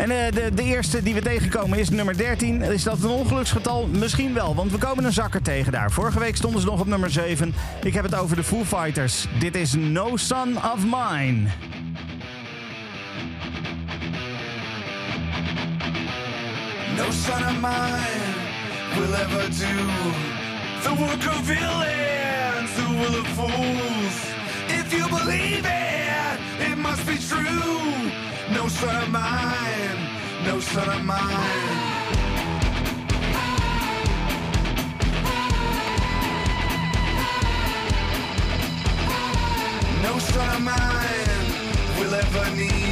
En 0.00 0.10
eh, 0.10 0.32
de, 0.32 0.54
de 0.54 0.62
eerste 0.62 1.02
die 1.02 1.14
we 1.14 1.20
tegenkomen 1.20 1.78
is 1.78 1.88
nummer 1.88 2.16
13. 2.16 2.62
Is 2.62 2.82
dat 2.82 3.02
een 3.02 3.10
ongeluksgetal? 3.10 3.86
Misschien 3.86 4.34
wel, 4.34 4.54
want 4.54 4.70
we 4.70 4.78
komen 4.78 5.04
een 5.04 5.12
zakker 5.12 5.42
tegen 5.42 5.72
daar. 5.72 5.90
Vorige 5.90 6.18
week 6.18 6.36
stonden 6.36 6.60
ze 6.60 6.66
nog 6.66 6.80
op 6.80 6.86
nummer 6.86 7.10
7. 7.10 7.54
Ik 7.82 7.94
heb 7.94 8.04
het 8.04 8.14
over 8.14 8.36
de 8.36 8.44
Foo 8.44 8.64
Fighters. 8.64 9.26
Dit 9.38 9.54
is 9.54 9.74
No 9.74 10.16
Son 10.16 10.56
of 10.56 10.84
Mine. 10.84 11.48
No 16.96 17.10
son 17.10 17.42
of 17.42 17.60
mine 17.60 18.34
will 18.94 19.14
ever 19.14 19.48
do 19.48 19.74
the 20.82 20.94
work 20.96 21.26
of 21.26 21.40
villains 21.44 22.70
who 22.76 22.96
will 22.98 23.20
of 23.20 23.28
fools. 23.28 24.14
If 24.66 24.92
you 24.96 25.08
believe 25.08 25.64
it, 25.64 26.70
it 26.70 26.76
must 26.76 27.06
be 27.06 27.18
true. 27.28 28.29
No 28.52 28.66
son 28.68 29.02
of 29.02 29.10
mine, 29.10 29.98
no 30.44 30.60
son 30.60 30.88
of 30.88 31.04
mine. 31.04 32.00
No 40.02 40.18
son 40.18 40.48
of 40.56 40.62
mine 40.62 41.46
will 41.98 42.14
ever 42.14 42.56
need 42.56 42.89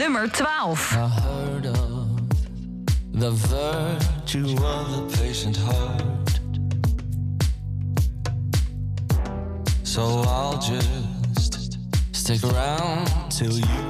nummer 0.00 0.26
12. 0.26 0.92
I 0.92 1.08
heard 1.08 1.66
of 1.66 2.30
the 3.12 3.30
virtue 3.32 4.56
of 4.64 5.10
the 5.10 5.18
patient 5.18 5.58
heart. 5.58 6.40
So 9.84 10.22
I'll 10.26 10.58
just 10.58 11.76
stick 12.12 12.42
around 12.44 13.08
till 13.30 13.52
you 13.52 13.89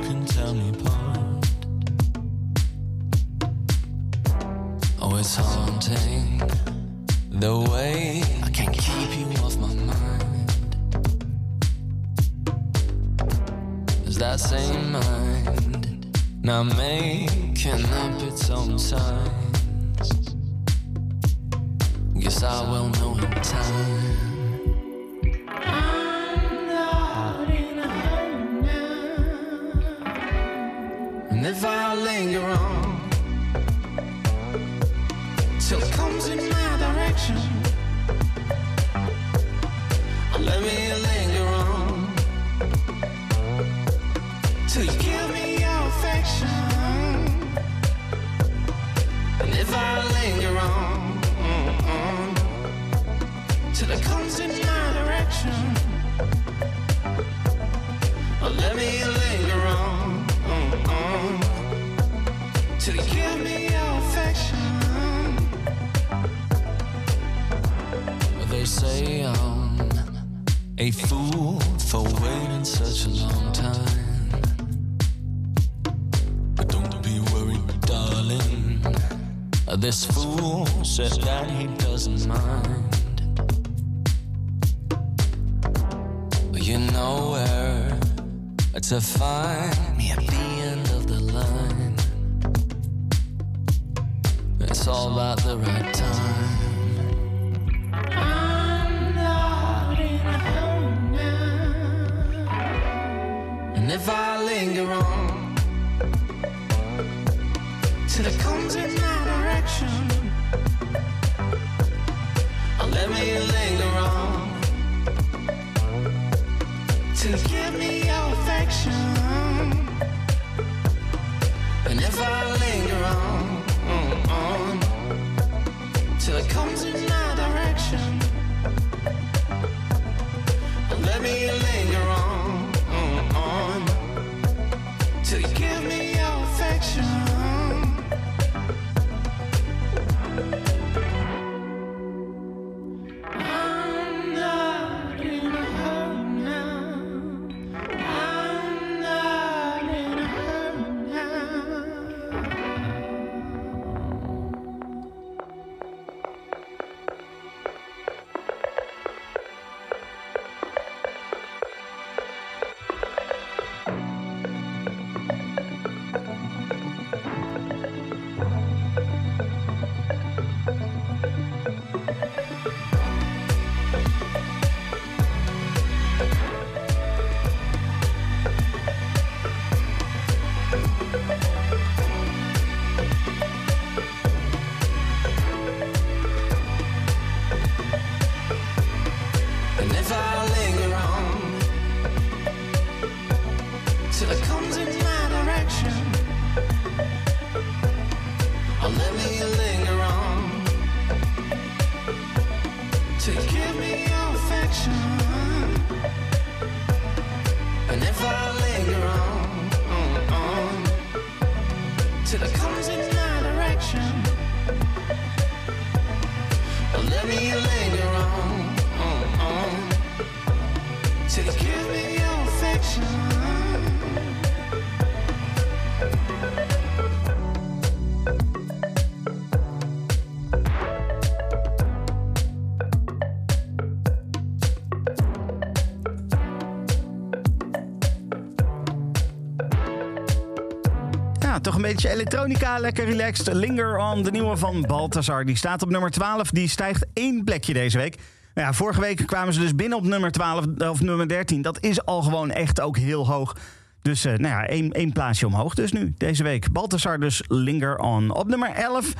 Ja, 241.60 241.66
toch 241.66 241.76
een 241.76 241.82
beetje 241.94 242.08
elektronica, 242.08 242.78
lekker 242.78 243.04
relaxed. 243.04 243.54
Linger 243.54 243.98
on, 243.98 244.22
de 244.22 244.30
nieuwe 244.30 244.56
van 244.56 244.84
Balthazar. 244.86 245.44
Die 245.44 245.56
staat 245.56 245.82
op 245.82 245.90
nummer 245.90 246.10
12, 246.10 246.50
die 246.50 246.68
stijgt 246.68 247.06
één 247.12 247.44
plekje 247.44 247.72
deze 247.72 247.98
week. 247.98 248.16
Nou 248.54 248.66
ja, 248.66 248.72
vorige 248.72 249.00
week 249.00 249.26
kwamen 249.26 249.54
ze 249.54 249.60
dus 249.60 249.74
binnen 249.74 249.98
op 249.98 250.04
nummer 250.04 250.30
12 250.30 250.64
of 250.78 251.00
nummer 251.00 251.28
13. 251.28 251.62
Dat 251.62 251.78
is 251.80 252.04
al 252.04 252.22
gewoon 252.22 252.50
echt 252.50 252.80
ook 252.80 252.96
heel 252.96 253.26
hoog. 253.26 253.56
Dus 254.02 254.24
eh, 254.24 254.32
nou 254.32 254.54
ja, 254.54 254.66
één, 254.66 254.92
één 254.92 255.12
plaatsje 255.12 255.46
omhoog 255.46 255.74
dus 255.74 255.92
nu, 255.92 256.14
deze 256.16 256.42
week. 256.42 256.72
Balthazar 256.72 257.20
dus 257.20 257.42
Linger 257.48 257.98
on. 257.98 258.30
Op 258.30 258.48
nummer 258.48 258.70
11... 258.70 259.12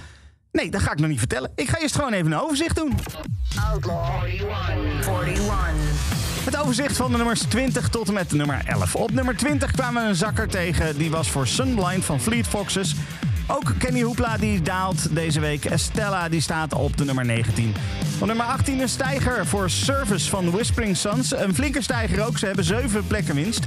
Nee, 0.53 0.71
dat 0.71 0.81
ga 0.81 0.93
ik 0.93 0.99
nog 0.99 1.09
niet 1.09 1.19
vertellen. 1.19 1.53
Ik 1.55 1.69
ga 1.69 1.79
eerst 1.79 1.95
gewoon 1.95 2.13
even 2.13 2.33
een 2.33 2.41
overzicht 2.41 2.77
doen. 2.77 2.95
Outlaw 3.71 4.25
41. 4.25 5.27
41. 5.27 6.20
Het 6.45 6.57
overzicht 6.57 6.97
van 6.97 7.11
de 7.11 7.17
nummers 7.17 7.41
20 7.41 7.89
tot 7.89 8.09
en 8.09 8.15
met 8.15 8.33
nummer 8.33 8.63
11. 8.67 8.97
Op 8.97 9.11
nummer 9.11 9.37
20 9.37 9.71
kwamen 9.71 10.03
we 10.03 10.09
een 10.09 10.15
zakker 10.15 10.49
tegen. 10.49 10.99
Die 10.99 11.11
was 11.11 11.31
voor 11.31 11.47
Sunblind 11.47 12.05
van 12.05 12.21
Fleet 12.21 12.47
Foxes. 12.47 12.95
Ook 13.47 13.73
Kenny 13.79 14.03
Hoopla 14.03 14.37
die 14.37 14.63
daalt 14.63 15.15
deze 15.15 15.41
week. 15.41 15.65
Estella 15.65 16.29
die 16.29 16.41
staat 16.41 16.75
op 16.75 16.97
de 16.97 17.05
nummer 17.05 17.25
19. 17.25 17.75
Op 18.21 18.27
nummer 18.27 18.47
18 18.47 18.81
een 18.81 18.89
stijger 18.89 19.47
voor 19.47 19.71
Service 19.71 20.29
van 20.29 20.51
Whispering 20.51 20.97
Suns. 20.97 21.37
Een 21.37 21.55
flinke 21.55 21.83
stijger 21.83 22.27
ook. 22.27 22.39
Ze 22.39 22.47
hebben 22.47 22.65
7 22.65 23.07
plekken 23.07 23.35
winst. 23.35 23.67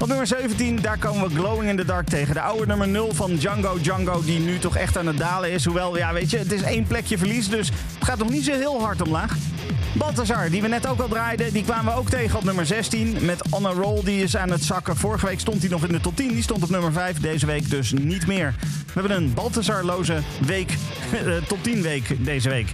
Op 0.00 0.08
nummer 0.08 0.26
17, 0.26 0.78
daar 0.82 0.98
komen 0.98 1.28
we 1.28 1.34
Glowing 1.34 1.70
in 1.70 1.76
the 1.76 1.84
Dark 1.84 2.08
tegen. 2.08 2.34
De 2.34 2.40
oude 2.40 2.66
nummer 2.66 2.88
0 2.88 3.14
van 3.14 3.36
Django 3.36 3.78
Django, 3.80 4.24
die 4.24 4.38
nu 4.38 4.58
toch 4.58 4.76
echt 4.76 4.96
aan 4.98 5.06
het 5.06 5.18
dalen 5.18 5.50
is. 5.50 5.64
Hoewel, 5.64 5.96
ja, 5.96 6.12
weet 6.12 6.30
je, 6.30 6.38
het 6.38 6.52
is 6.52 6.62
één 6.62 6.86
plekje 6.86 7.18
verlies, 7.18 7.48
dus 7.48 7.68
het 7.68 8.04
gaat 8.04 8.18
nog 8.18 8.30
niet 8.30 8.44
zo 8.44 8.52
heel 8.52 8.82
hard 8.82 9.02
omlaag. 9.02 9.36
Balthazar, 9.92 10.50
die 10.50 10.62
we 10.62 10.68
net 10.68 10.86
ook 10.86 11.00
al 11.00 11.08
draaiden, 11.08 11.52
die 11.52 11.64
kwamen 11.64 11.92
we 11.92 11.98
ook 11.98 12.08
tegen 12.08 12.38
op 12.38 12.44
nummer 12.44 12.66
16. 12.66 13.16
Met 13.20 13.42
On 13.50 13.66
a 13.66 13.70
Roll, 13.70 14.04
die 14.04 14.22
is 14.22 14.36
aan 14.36 14.50
het 14.50 14.62
zakken. 14.62 14.96
Vorige 14.96 15.26
week 15.26 15.40
stond 15.40 15.60
hij 15.60 15.70
nog 15.70 15.84
in 15.86 15.92
de 15.92 16.00
top 16.00 16.16
10, 16.16 16.28
die 16.28 16.42
stond 16.42 16.62
op 16.62 16.70
nummer 16.70 16.92
5. 16.92 17.20
Deze 17.20 17.46
week 17.46 17.70
dus 17.70 17.92
niet 17.92 18.26
meer. 18.26 18.54
We 18.86 19.00
hebben 19.00 19.16
een 19.16 19.34
Balthazar-loze 19.34 20.18
week, 20.46 20.70
eh, 21.12 21.36
top 21.48 21.62
10 21.62 21.82
week 21.82 22.24
deze 22.24 22.48
week. 22.48 22.72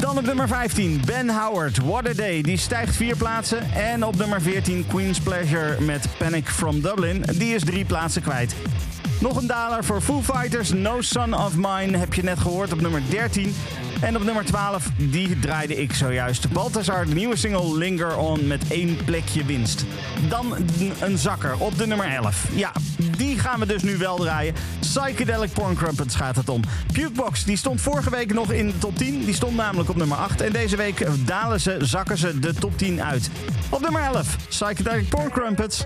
Dan 0.00 0.18
op 0.18 0.24
nummer 0.24 0.48
15, 0.48 1.00
Ben 1.06 1.30
Howard, 1.30 1.78
What 1.78 2.08
a 2.08 2.12
Day. 2.12 2.42
Die 2.42 2.56
stijgt 2.56 2.96
vier 2.96 3.16
plaatsen. 3.16 3.72
En 3.72 4.04
op 4.04 4.16
nummer 4.16 4.42
14, 4.42 4.86
Queen's 4.86 5.20
Pleasure 5.20 5.80
met 5.80 6.06
Panic 6.18 6.48
from 6.48 6.80
Dublin. 6.80 7.24
Die 7.36 7.54
is 7.54 7.64
drie 7.64 7.84
plaatsen 7.84 8.22
kwijt. 8.22 8.54
Nog 9.20 9.36
een 9.40 9.46
daler 9.46 9.84
voor 9.84 10.00
Foo 10.00 10.22
Fighters, 10.22 10.72
No 10.72 11.00
Son 11.00 11.34
of 11.34 11.56
Mine, 11.56 11.96
heb 11.96 12.14
je 12.14 12.22
net 12.22 12.38
gehoord 12.38 12.72
op 12.72 12.80
nummer 12.80 13.02
13. 13.10 13.54
En 14.00 14.16
op 14.16 14.24
nummer 14.24 14.44
12, 14.44 14.90
die 14.96 15.38
draaide 15.38 15.76
ik 15.76 15.94
zojuist. 15.94 16.52
Balthazar, 16.52 17.06
de 17.06 17.14
nieuwe 17.14 17.36
single 17.36 17.76
Linger 17.76 18.16
On 18.16 18.46
met 18.46 18.62
één 18.68 18.96
plekje 19.04 19.44
winst. 19.44 19.84
Dan 20.28 20.56
een 21.00 21.18
zakker 21.18 21.56
op 21.58 21.78
de 21.78 21.86
nummer 21.86 22.06
11. 22.06 22.46
Ja, 22.54 22.72
die 23.18 23.38
gaan 23.38 23.60
we 23.60 23.66
dus 23.66 23.82
nu 23.82 23.96
wel 23.96 24.16
draaien. 24.16 24.54
Psychedelic 24.80 25.52
Porn 25.52 25.74
Crumpets 25.74 26.14
gaat 26.14 26.36
het 26.36 26.48
om. 26.48 26.62
Pukebox, 26.92 27.44
die 27.44 27.56
stond 27.56 27.80
vorige 27.80 28.10
week 28.10 28.32
nog 28.32 28.52
in 28.52 28.66
de 28.66 28.78
top 28.78 28.96
10. 28.96 29.24
Die 29.24 29.34
stond 29.34 29.56
namelijk 29.56 29.88
op 29.88 29.96
nummer 29.96 30.16
8. 30.16 30.40
En 30.40 30.52
deze 30.52 30.76
week 30.76 31.06
dalen 31.26 31.60
ze, 31.60 31.76
zakken 31.80 32.18
ze 32.18 32.38
de 32.38 32.54
top 32.54 32.78
10 32.78 33.02
uit. 33.02 33.30
Op 33.70 33.80
nummer 33.80 34.02
11, 34.02 34.36
Psychedelic 34.48 35.08
Porn 35.08 35.30
Crumpets. 35.30 35.84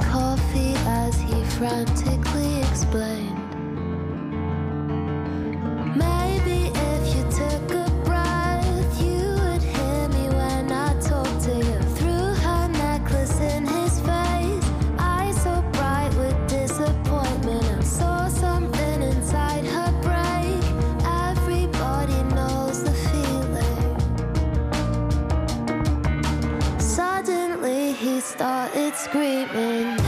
Coffee 0.00 0.74
as 0.86 1.18
he 1.20 1.44
frantically 1.44 2.60
explained. 2.60 3.39
Screaming. 29.00 29.99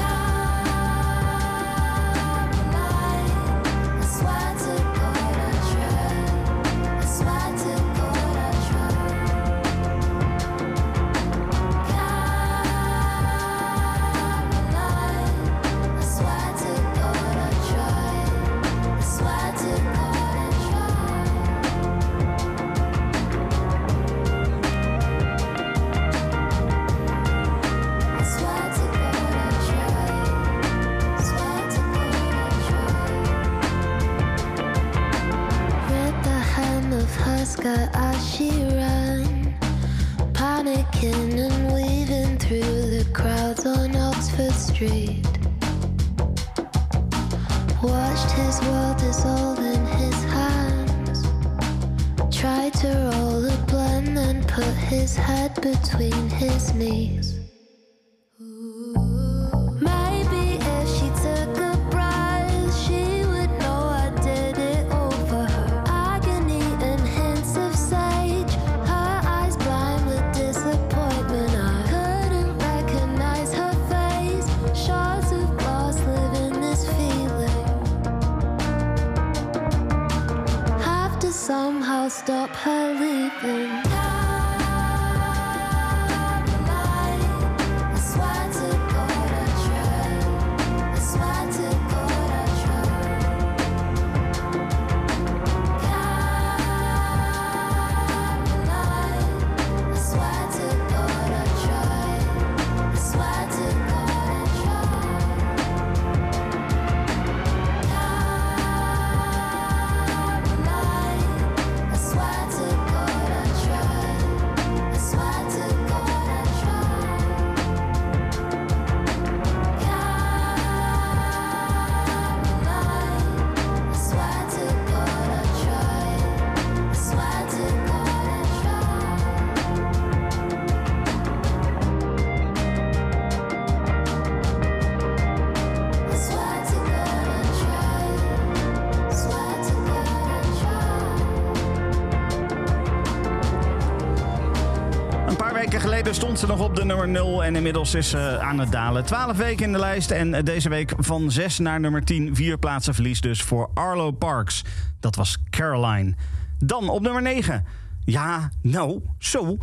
Nummer 147.52 147.72
0 147.72 147.82
en 147.82 147.84
inmiddels 147.84 147.94
is 147.94 148.08
ze 148.10 148.38
aan 148.40 148.58
het 148.58 148.72
dalen. 148.72 149.04
12 149.04 149.36
weken 149.36 149.64
in 149.66 149.72
de 149.72 149.78
lijst 149.78 150.10
en 150.10 150.34
eh, 150.34 150.42
deze 150.44 150.68
week 150.68 150.92
van 150.96 151.30
6 151.30 151.58
naar 151.58 151.80
nummer 151.80 152.04
10. 152.04 152.36
Vier 152.36 152.58
plaatsen 152.58 152.94
verlies 152.94 153.20
dus 153.20 153.42
voor 153.42 153.70
Arlo 153.74 154.10
Parks. 154.10 154.64
Dat 155.00 155.16
was 155.16 155.38
Caroline. 155.50 156.14
Dan 156.58 156.88
op 156.88 157.02
nummer 157.02 157.22
9. 157.22 157.64
Ja, 158.04 158.50
nou, 158.62 159.00
zo. 159.18 159.56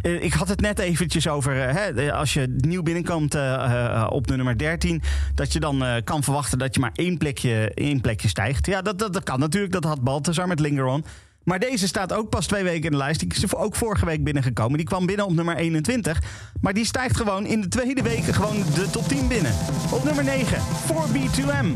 Eh, 0.00 0.22
Ik 0.22 0.32
had 0.32 0.48
het 0.48 0.60
net 0.60 0.78
eventjes 0.78 1.28
over, 1.28 1.62
eh, 1.62 1.74
hè, 1.74 1.80
eh, 2.06 2.12
als 2.12 2.32
je 2.34 2.54
nieuw 2.56 2.82
binnenkomt 2.82 3.34
eh, 3.34 3.54
eh, 3.54 4.06
op 4.10 4.26
de 4.26 4.36
nummer 4.36 4.58
13... 4.58 5.02
dat 5.34 5.52
je 5.52 5.60
dan 5.60 5.84
eh, 5.84 5.94
kan 6.04 6.22
verwachten 6.22 6.58
dat 6.58 6.74
je 6.74 6.80
maar 6.80 6.92
één 6.94 7.18
plekje, 7.18 7.70
één 7.74 8.00
plekje 8.00 8.28
stijgt. 8.28 8.66
Ja, 8.66 8.82
dat, 8.82 8.98
dat, 8.98 9.12
dat 9.12 9.22
kan 9.24 9.38
natuurlijk. 9.40 9.72
Dat 9.72 9.84
had 9.84 10.00
Balthazar 10.02 10.48
met 10.48 10.60
Linger 10.60 10.84
On. 10.84 11.04
Maar 11.46 11.58
deze 11.58 11.86
staat 11.86 12.12
ook 12.12 12.28
pas 12.28 12.46
twee 12.46 12.62
weken 12.62 12.84
in 12.84 12.90
de 12.90 12.96
lijst. 12.96 13.20
Die 13.20 13.34
is 13.34 13.54
ook 13.54 13.74
vorige 13.74 14.06
week 14.06 14.24
binnengekomen. 14.24 14.76
Die 14.76 14.86
kwam 14.86 15.06
binnen 15.06 15.26
op 15.26 15.32
nummer 15.32 15.56
21. 15.56 16.22
Maar 16.60 16.74
die 16.74 16.84
stijgt 16.84 17.16
gewoon 17.16 17.46
in 17.46 17.60
de 17.60 17.68
tweede 17.68 18.02
week 18.02 18.24
gewoon 18.24 18.56
de 18.74 18.90
top 18.90 19.08
10 19.08 19.28
binnen. 19.28 19.52
Op 19.92 20.04
nummer 20.04 20.24
9, 20.24 20.58
4B2M. 20.58 21.66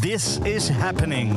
This 0.00 0.38
is 0.42 0.68
happening. 0.68 1.32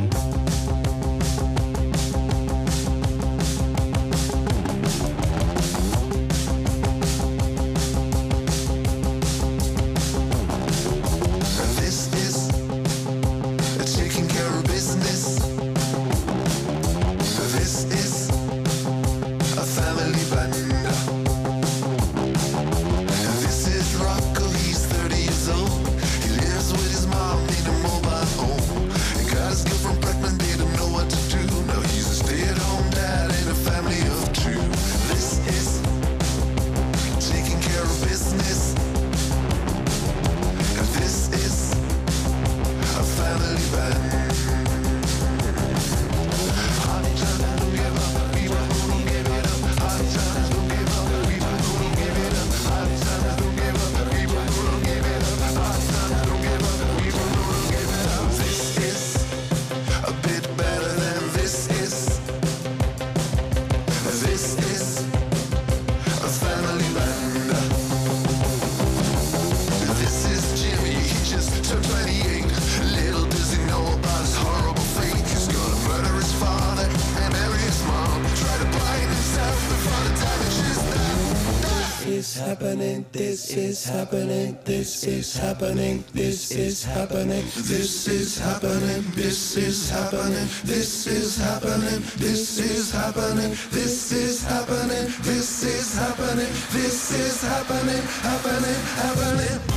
This 83.48 83.56
is 83.56 83.86
happening, 83.86 84.58
this 84.66 85.04
is 85.06 85.38
happening, 85.38 86.04
this 86.14 86.52
is 86.52 86.84
happening, 86.84 87.46
this 87.56 88.06
is 88.10 88.38
happening, 88.38 89.04
this 89.16 89.56
is 89.56 89.90
happening, 89.90 90.48
this 90.66 91.08
is 91.08 91.38
happening, 91.38 92.04
this 92.18 92.60
is 92.60 92.92
happening, 92.92 93.52
this 93.72 94.12
is 94.12 94.44
happening, 94.44 95.08
this 95.22 95.64
is 95.64 95.96
happening, 95.96 96.52
this 96.74 97.12
is 97.14 97.42
happening, 97.42 98.04
happening, 98.22 98.76
happening. 98.92 99.48
Happening, 99.58 99.77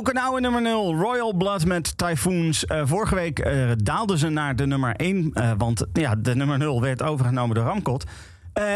Ook 0.00 0.08
een 0.08 0.18
oude 0.18 0.40
nummer 0.40 0.62
0, 0.62 0.94
Royal 0.94 1.32
Blood 1.32 1.64
met 1.64 1.98
Typhoons. 1.98 2.64
Uh, 2.64 2.82
vorige 2.84 3.14
week 3.14 3.46
uh, 3.46 3.70
daalden 3.76 4.18
ze 4.18 4.28
naar 4.28 4.56
de 4.56 4.66
nummer 4.66 4.96
1, 4.96 5.16
uh, 5.16 5.50
eh, 5.50 5.58
want 5.58 5.84
ja, 5.92 6.14
de 6.14 6.34
nummer 6.34 6.58
0 6.58 6.80
werd 6.80 7.02
overgenomen 7.02 7.54
door 7.54 7.64
Ramkot. 7.64 8.04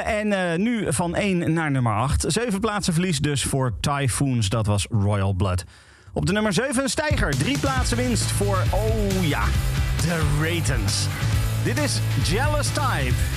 en 0.05 0.63
nu 0.63 0.93
van 0.93 1.15
1 1.15 1.53
naar 1.53 1.71
nummer 1.71 1.93
8. 1.93 2.25
Zeven 2.29 2.61
plaatsen 2.61 2.93
verlies 2.93 3.19
dus 3.19 3.45
voor 3.45 3.73
Typhoons, 3.81 4.49
dat 4.49 4.67
was 4.67 4.87
Royal 4.91 5.33
Blood. 5.33 5.65
Op 6.13 6.27
de 6.27 6.33
nummer 6.33 6.53
7 6.53 6.83
een 6.83 6.89
stijger, 6.89 7.31
drie 7.31 7.59
plaatsen 7.59 7.97
winst 7.97 8.31
voor, 8.31 8.59
oh 8.71 9.29
ja, 9.29 9.45
de 10.01 10.39
Ratens. 10.43 11.07
Dit 11.65 11.79
is 11.79 12.01
Jealous 12.25 12.69
Type. 12.69 13.34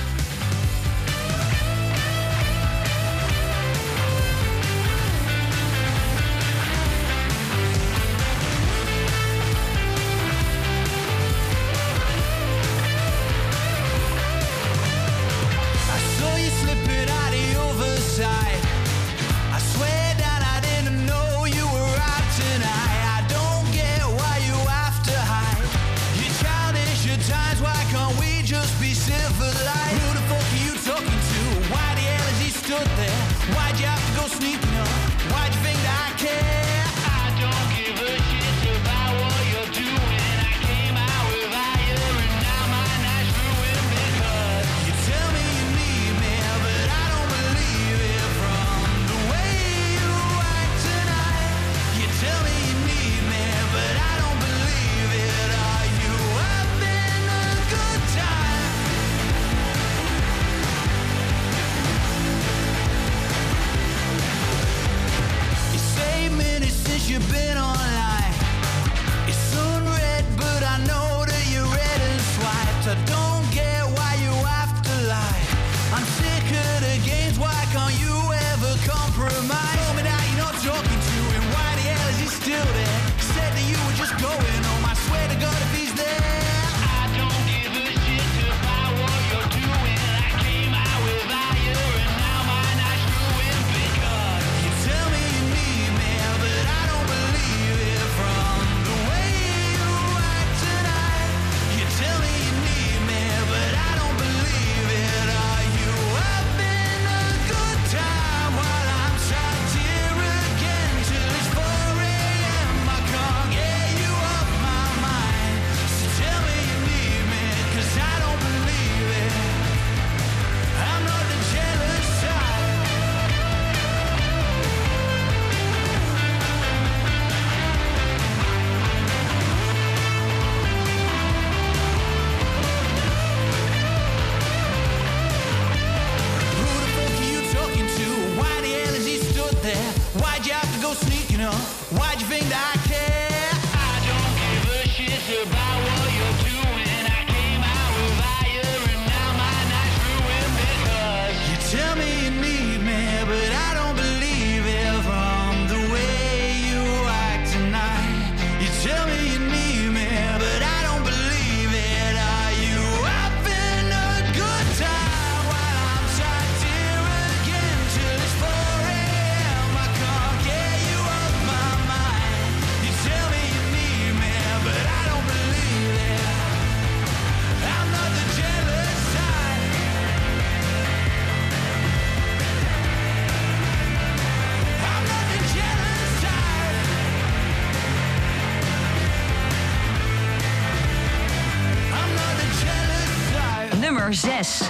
Nummer 194.08 194.16
6. 194.16 194.67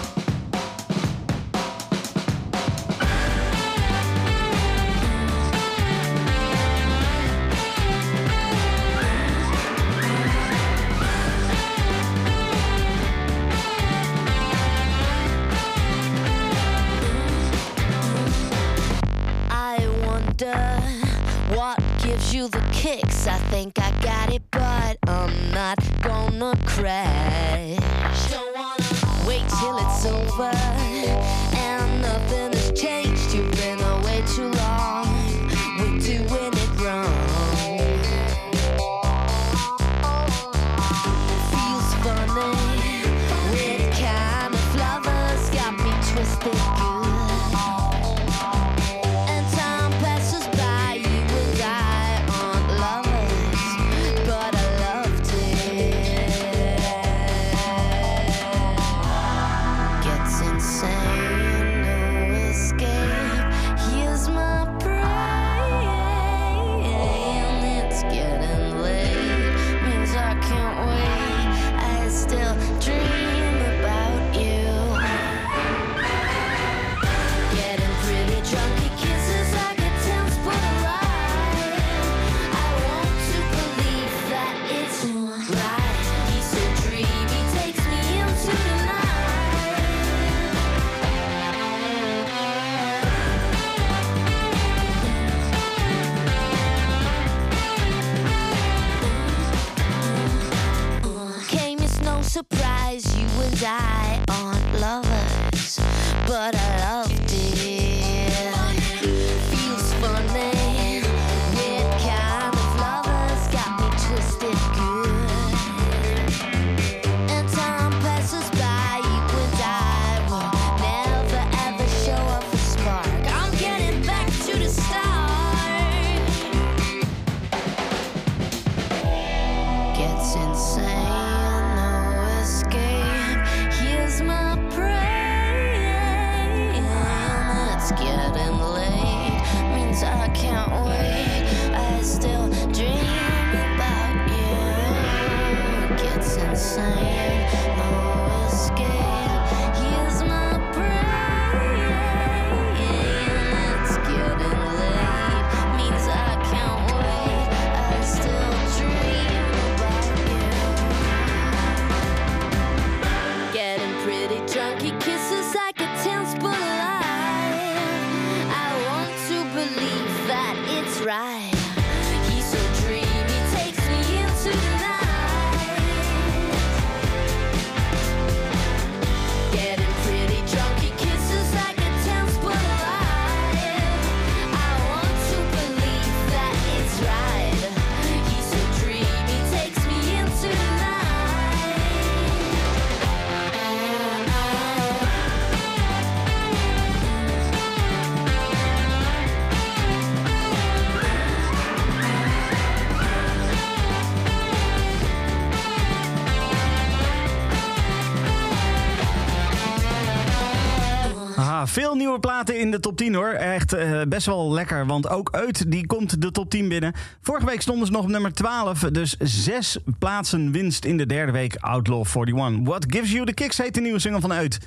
Veel 211.78 211.94
nieuwe 211.94 212.20
platen 212.20 212.58
in 212.58 212.70
de 212.70 212.80
top 212.80 212.96
10 212.96 213.14
hoor. 213.14 213.28
Echt 213.28 213.72
eh, 213.72 214.00
best 214.08 214.26
wel 214.26 214.52
lekker. 214.52 214.86
Want 214.86 215.08
ook 215.08 215.28
Uit 215.32 215.70
die 215.70 215.86
komt 215.86 216.22
de 216.22 216.30
top 216.30 216.50
10 216.50 216.68
binnen. 216.68 216.92
Vorige 217.20 217.46
week 217.46 217.60
stonden 217.60 217.86
ze 217.86 217.92
nog 217.92 218.02
op 218.02 218.08
nummer 218.08 218.32
12. 218.32 218.78
Dus 218.78 219.16
zes 219.18 219.78
plaatsen 219.98 220.52
winst 220.52 220.84
in 220.84 220.96
de 220.96 221.06
derde 221.06 221.32
week 221.32 221.56
Outlaw 221.56 222.04
41. 222.16 222.60
What 222.64 222.84
Gives 222.88 223.12
You 223.12 223.26
The 223.26 223.34
Kicks 223.34 223.58
heet 223.58 223.74
de 223.74 223.80
nieuwe 223.80 223.98
single 223.98 224.20
van 224.20 224.32
Uit. 224.32 224.58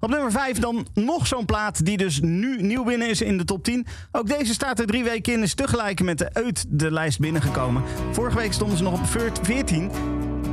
Op 0.00 0.10
nummer 0.10 0.30
5 0.30 0.58
dan 0.58 0.86
nog 0.94 1.26
zo'n 1.26 1.44
plaat 1.44 1.84
die 1.84 1.96
dus 1.96 2.20
nu 2.20 2.62
nieuw 2.62 2.84
binnen 2.84 3.08
is 3.08 3.20
in 3.20 3.38
de 3.38 3.44
top 3.44 3.64
10. 3.64 3.86
Ook 4.12 4.28
deze 4.28 4.52
staat 4.52 4.78
er 4.78 4.86
drie 4.86 5.04
weken 5.04 5.32
in. 5.32 5.42
Is 5.42 5.54
tegelijk 5.54 6.02
met 6.02 6.18
de 6.18 6.34
Uit 6.34 6.64
de 6.68 6.92
lijst 6.92 7.18
binnengekomen. 7.18 7.82
Vorige 8.12 8.36
week 8.36 8.52
stonden 8.52 8.76
ze 8.76 8.82
nog 8.82 9.00
op 9.00 9.06
14. 9.42 9.90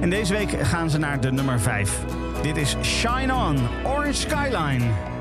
En 0.02 0.10
deze 0.10 0.34
week 0.34 0.50
gaan 0.50 0.90
ze 0.90 0.98
naar 0.98 1.22
de 1.22 1.32
nummer 1.32 1.60
5. 1.60 2.00
Dit 2.42 2.58
is 2.58 2.76
Shine 2.82 3.34
On, 3.34 3.58
Orange 3.86 4.14
Skyline. 4.14 5.16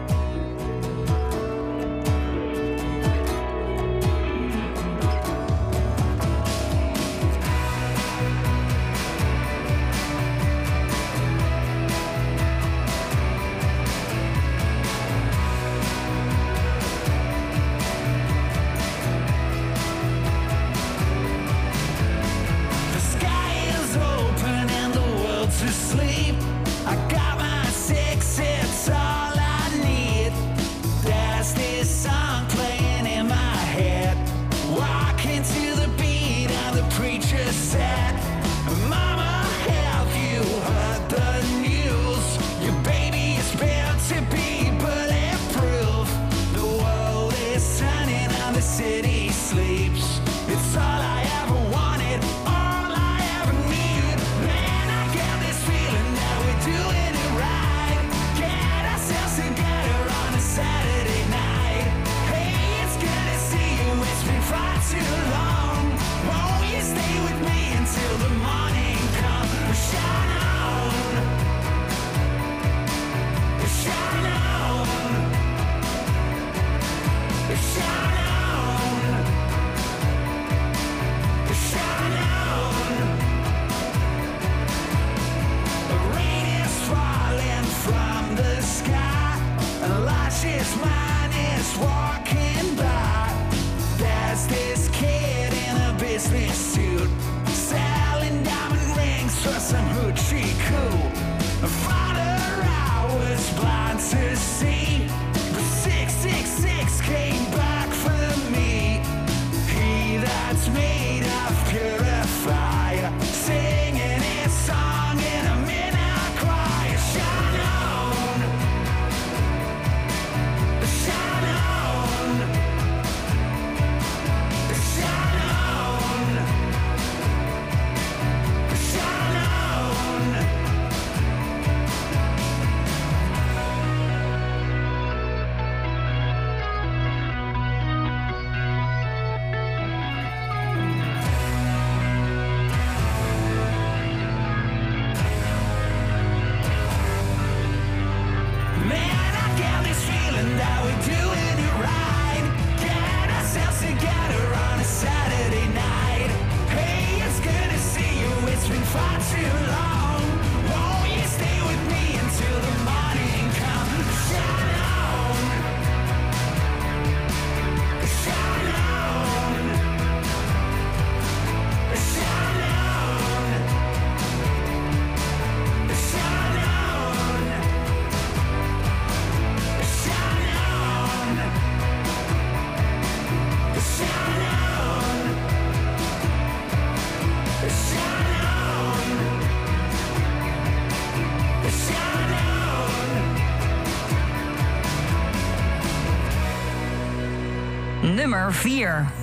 nummer 198.27 198.51
4. 198.51 199.16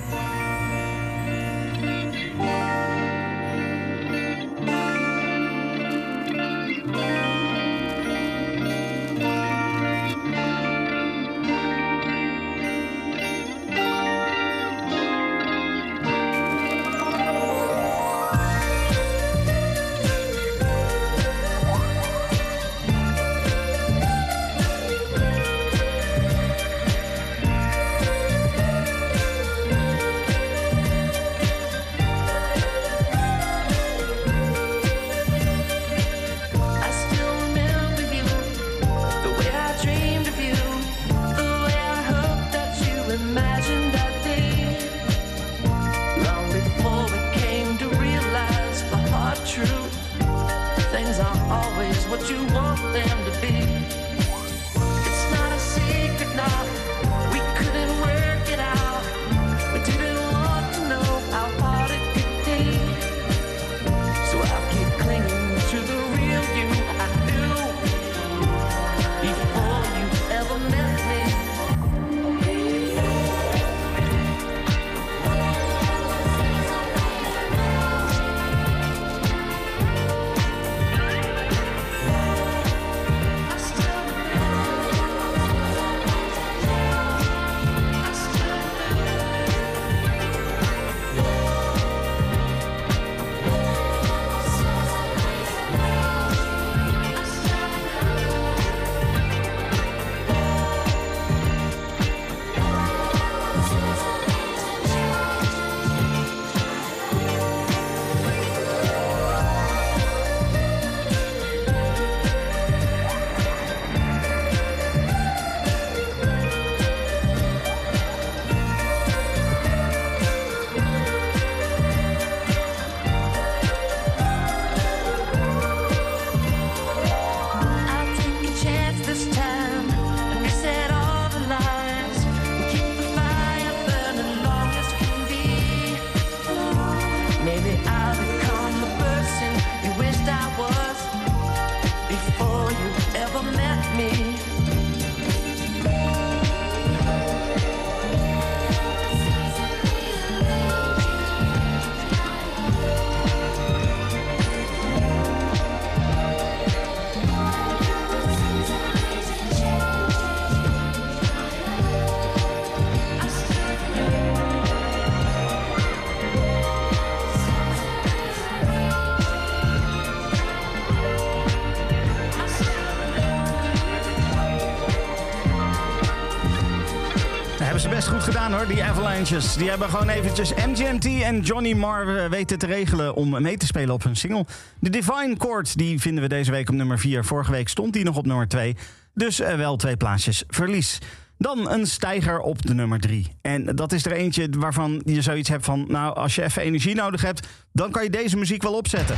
die 178.68 178.84
Avalanches. 178.84 179.56
Die 179.56 179.68
hebben 179.68 179.88
gewoon 179.88 180.08
eventjes 180.08 180.54
MGMT 180.54 181.04
en 181.04 181.40
Johnny 181.40 181.72
Marr 181.72 182.16
eh, 182.16 182.30
weten 182.30 182.58
te 182.58 182.66
regelen 182.66 183.14
om 183.14 183.42
mee 183.42 183.56
te 183.56 183.66
spelen 183.66 183.94
op 183.94 184.02
hun 184.02 184.16
single. 184.16 184.46
De 184.80 184.90
Divine 184.90 185.36
Court, 185.36 185.78
die 185.78 186.00
vinden 186.00 186.22
we 186.22 186.28
deze 186.28 186.50
week 186.50 186.68
op 186.68 186.74
nummer 186.74 186.98
4. 186.98 187.24
Vorige 187.24 187.50
week 187.50 187.68
stond 187.68 187.92
die 187.92 188.04
nog 188.04 188.16
op 188.16 188.26
nummer 188.26 188.48
2. 188.48 188.76
Dus 189.14 189.40
eh, 189.40 189.56
wel 189.56 189.76
twee 189.76 189.96
plaatsjes 189.96 190.44
verlies. 190.48 190.98
Dan 191.38 191.70
een 191.70 191.86
stijger 191.86 192.38
op 192.40 192.66
de 192.66 192.74
nummer 192.74 193.00
3. 193.00 193.36
En 193.42 193.64
dat 193.64 193.92
is 193.92 194.06
er 194.06 194.12
eentje 194.12 194.48
waarvan 194.58 195.02
je 195.04 195.22
zoiets 195.22 195.48
hebt 195.48 195.64
van... 195.64 195.84
nou, 195.88 196.14
als 196.14 196.34
je 196.34 196.42
even 196.42 196.62
energie 196.62 196.94
nodig 196.94 197.22
hebt, 197.22 197.48
dan 197.72 197.90
kan 197.90 198.02
je 198.02 198.10
deze 198.10 198.36
muziek 198.36 198.62
wel 198.62 198.76
opzetten. 198.76 199.16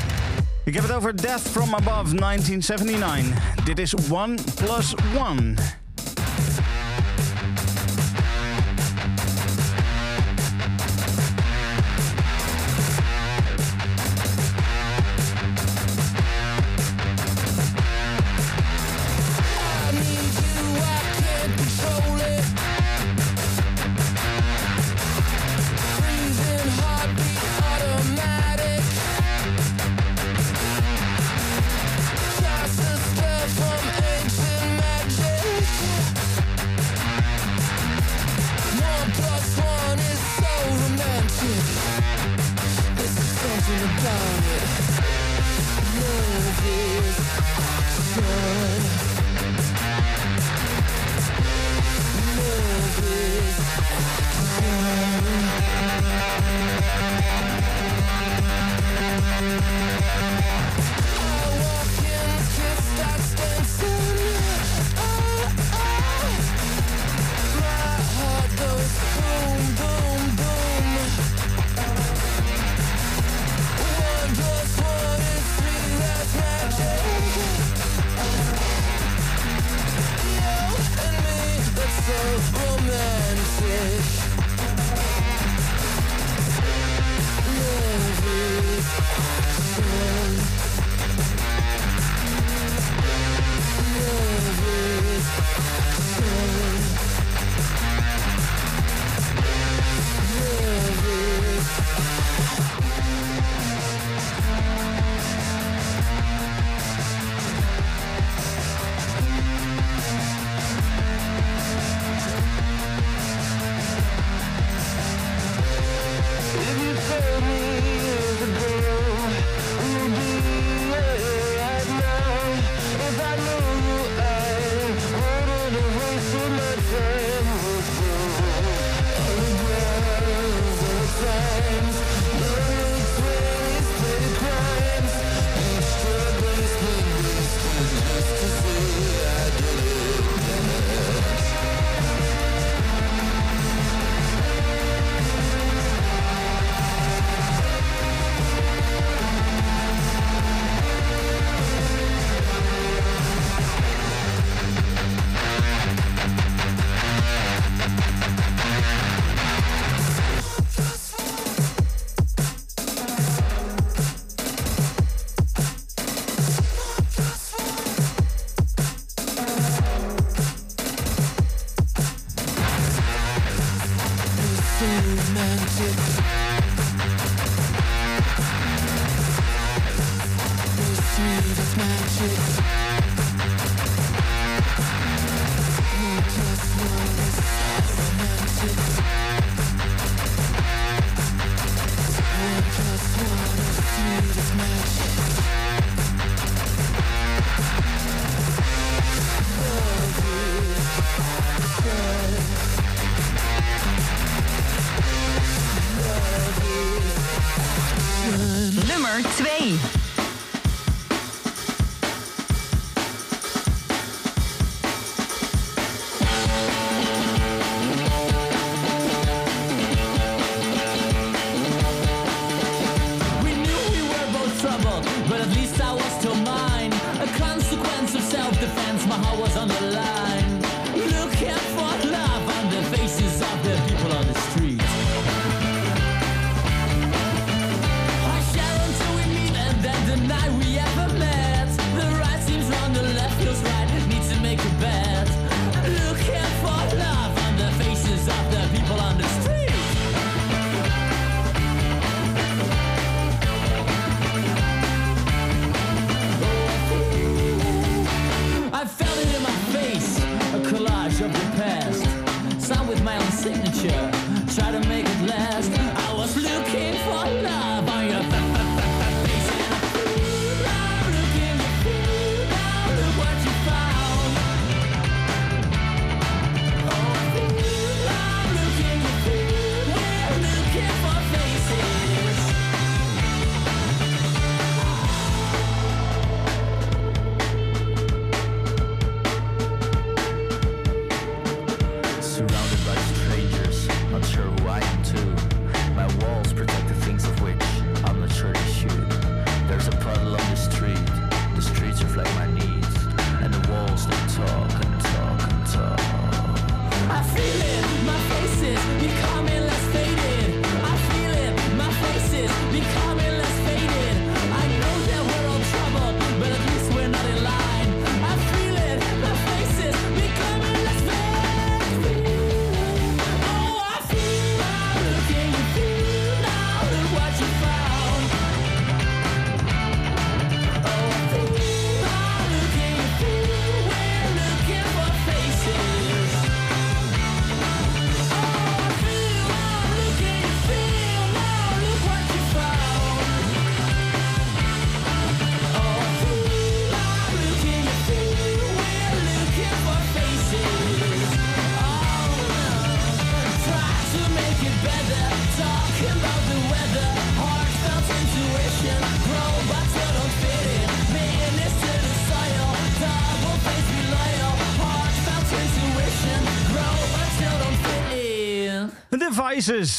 Ik 0.65 0.75
heb 0.75 0.83
het 0.83 0.93
over 0.93 1.17
Death 1.17 1.41
From 1.41 1.75
Above 1.75 2.15
1979. 2.15 3.65
Dit 3.65 3.79
is 3.79 3.95
One 4.11 4.35
Plus 4.55 4.95
One. 5.19 5.55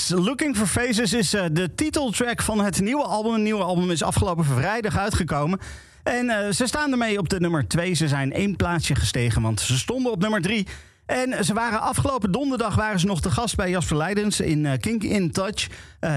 Looking 0.09 0.55
for 0.55 0.67
Faces 0.67 1.13
is 1.13 1.33
eh, 1.33 1.45
de 1.51 1.75
titeltrack 1.75 2.41
van 2.41 2.59
het 2.59 2.81
nieuwe 2.81 3.03
album. 3.03 3.33
Het 3.33 3.41
nieuwe 3.41 3.63
album 3.63 3.91
is 3.91 4.03
afgelopen 4.03 4.45
vrijdag 4.45 4.97
uitgekomen. 4.97 5.59
En 6.03 6.29
eh, 6.29 6.51
ze 6.51 6.67
staan 6.67 6.91
ermee 6.91 7.19
op 7.19 7.29
de 7.29 7.39
nummer 7.39 7.67
2. 7.67 7.93
Ze 7.93 8.07
zijn 8.07 8.33
één 8.33 8.55
plaatsje 8.55 8.95
gestegen, 8.95 9.41
want 9.41 9.59
ze 9.59 9.77
stonden 9.77 10.11
op 10.11 10.21
nummer 10.21 10.41
3. 10.41 10.67
En 11.05 11.45
ze 11.45 11.53
waren 11.53 11.81
afgelopen 11.81 12.31
donderdag 12.31 12.75
waren 12.75 12.99
ze 12.99 13.05
nog 13.05 13.21
te 13.21 13.31
gast 13.31 13.55
bij 13.55 13.69
Jasper 13.69 13.97
Leidens 13.97 14.39
in 14.39 14.65
eh, 14.65 14.79
Kink 14.79 15.03
in 15.03 15.31
Touch. 15.31 15.67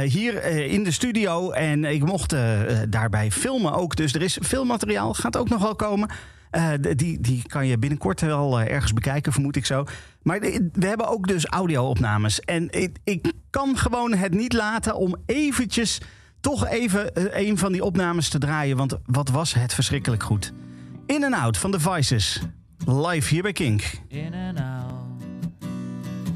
hier 0.05 0.45
in 0.45 0.85
de 0.85 0.91
studio. 0.91 1.51
En 1.51 1.85
ik 1.85 2.05
mocht 2.05 2.35
daarbij 2.89 3.31
filmen 3.31 3.73
ook. 3.73 3.97
Dus 3.97 4.15
er 4.15 4.23
is 4.23 4.39
filmmateriaal, 4.43 5.15
gaat 5.15 5.37
ook 5.37 5.49
nog 5.49 5.63
wel 5.63 5.77
komen. 5.77 6.11
Eh, 6.51 6.71
die, 6.97 7.21
die 7.21 7.43
kan 7.47 7.67
je 7.67 7.79
binnenkort 7.79 8.21
wel 8.21 8.61
eh, 8.61 8.73
ergens 8.73 8.93
bekijken, 8.93 9.33
vermoed 9.33 9.57
ik 9.57 9.67
zo. 9.67 9.85
Maar 10.23 10.41
we 10.73 10.87
hebben 10.87 11.09
ook 11.09 11.27
dus 11.27 11.47
audio-opnames. 11.47 12.41
En 12.41 12.71
ik, 12.71 12.97
ik 13.05 13.33
kan 13.51 13.77
gewoon 13.77 14.15
het 14.15 14.35
niet 14.35 14.53
laten 14.53 14.97
om 14.97 15.17
eventjes... 15.27 16.01
toch 16.41 16.67
even 16.67 17.15
eh, 17.15 17.49
een 17.49 17.59
van 17.59 17.73
die 17.73 17.85
opnames 17.85 18.29
te 18.29 18.39
draaien. 18.39 18.77
Want 18.77 18.99
wat 19.07 19.29
was 19.29 19.55
het 19.55 19.75
verschrikkelijk 19.75 20.23
goed. 20.23 20.53
In 21.07 21.25
and 21.25 21.35
Out 21.35 21.57
van 21.57 21.71
The 21.71 21.81
Vices. 21.81 22.41
Live 22.87 23.35
hier 23.35 23.43
bij 23.43 23.53
Kink. 23.53 23.83
In 24.09 24.35
and 24.35 24.59
out. 24.59 24.91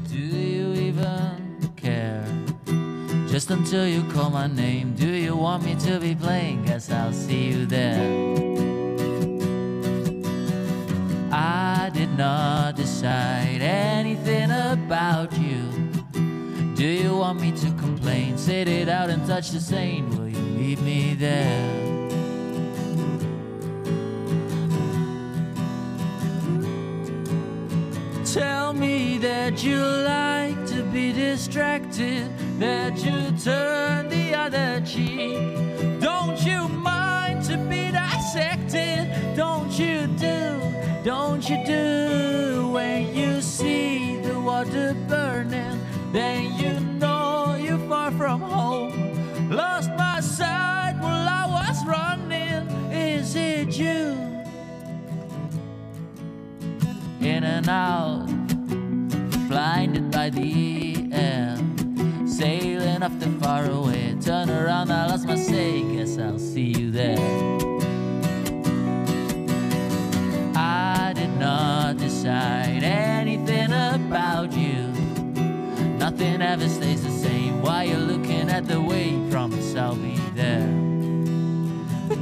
Do 0.09 0.37
you 0.37 0.73
even 0.73 1.33
care? 1.75 2.21
Just 3.31 3.49
until 3.49 3.85
you 3.85 4.03
call 4.13 4.29
my 4.29 4.47
name. 4.61 4.93
Do 4.95 5.07
you 5.07 5.37
want 5.39 5.63
me 5.63 5.75
to 5.75 5.99
be 5.99 6.15
playing? 6.19 6.65
Guess 6.65 6.89
I'll 6.89 7.13
see 7.13 7.49
you 7.49 7.65
there. 7.65 8.44
I 11.37 11.89
did 11.93 12.17
not 12.17 12.77
decide 12.77 13.61
anything 13.61 14.51
about 14.51 15.37
you. 15.37 15.63
Do 16.75 16.85
you 16.85 17.17
want 17.17 17.41
me 17.41 17.51
to 17.51 17.71
complain? 17.71 18.37
Sit 18.37 18.69
it 18.69 18.87
out 18.87 19.09
and 19.09 19.27
touch 19.27 19.51
the 19.51 19.59
same. 19.59 20.09
Will 20.11 20.29
you 20.29 20.39
meet 20.39 20.79
me 20.79 21.13
there? 21.13 21.85
Tell 28.23 28.71
me 28.71 29.17
that 29.17 29.61
you 29.61 29.79
like 29.81 30.65
to 30.67 30.83
be 30.83 31.11
distracted, 31.11 32.31
that 32.59 32.97
you 33.03 33.31
turn 33.43 34.07
the 34.07 34.33
other 34.35 34.81
cheek. 34.85 35.37
Don't 35.99 36.39
you 36.45 36.69
mind 36.69 37.43
to 37.45 37.57
be 37.57 37.91
dissected? 37.91 39.35
Don't 39.35 39.71
you 39.77 40.07
do, 40.17 40.61
don't 41.05 41.47
you 41.47 41.63
do 41.67 42.69
when 42.73 43.15
you 43.15 43.39
see 43.39 44.17
the 44.21 44.39
water 44.39 44.95
burning? 45.07 45.79
Then 46.11 46.51
you 46.55 46.79
know 46.97 47.55
you're 47.61 47.77
far 47.87 48.09
from 48.09 48.41
home. 48.41 49.51
Lost 49.51 49.91
my 49.91 50.19
sight 50.19 50.97
while 50.99 51.29
I 51.29 51.45
was 51.45 51.85
running. 51.85 52.67
Is 52.91 53.35
it 53.35 53.77
you? 53.77 54.17
in 57.21 57.43
and 57.43 57.67
out, 57.69 58.27
blinded 59.47 60.11
by 60.11 60.29
the 60.29 61.07
air. 61.11 61.57
Sailing 62.27 63.01
off 63.03 63.17
the 63.19 63.29
far 63.41 63.65
away, 63.65 64.15
turn 64.21 64.49
around, 64.49 64.91
I 64.91 65.07
lost 65.07 65.25
my 65.25 65.35
say, 65.35 65.81
guess 65.95 66.19
I'll 66.19 66.37
see 66.37 66.73
you 66.77 66.91
there. 66.91 67.84
I 70.75 71.13
did 71.13 71.33
not 71.39 71.97
decide 71.97 72.83
anything 72.83 73.71
about 73.71 74.51
you. 74.51 74.81
Nothing 75.97 76.41
ever 76.41 76.67
stays 76.67 77.01
the 77.01 77.11
same 77.11 77.61
while 77.61 77.85
you're 77.87 78.07
looking 78.13 78.49
at 78.49 78.67
the 78.67 78.81
wave. 78.81 79.31
Promise 79.31 79.75
I'll 79.75 79.95
be 79.95 80.17
there. 80.33 80.67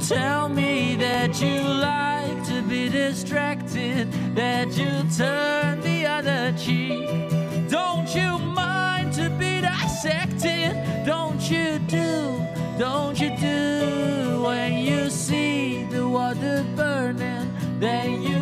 Tell 0.08 0.48
me 0.48 0.94
that 0.96 1.40
you 1.42 1.62
like 1.62 2.46
to 2.50 2.62
be 2.62 2.88
distracted, 2.88 4.12
that 4.36 4.68
you 4.78 4.92
turn 5.16 5.80
the 5.80 6.06
other 6.06 6.54
cheek. 6.56 7.08
Don't 7.68 8.08
you 8.14 8.38
mind 8.38 9.12
to 9.14 9.30
be 9.30 9.62
dissected? 9.62 10.70
Don't 11.04 11.42
you 11.50 11.80
do, 11.80 12.46
don't 12.78 13.18
you 13.18 13.30
do 13.36 14.42
when 14.46 14.74
you 14.74 15.10
see 15.10 15.84
the 15.84 16.06
water 16.08 16.64
burning? 16.76 17.44
Then 17.80 18.22
you 18.22 18.33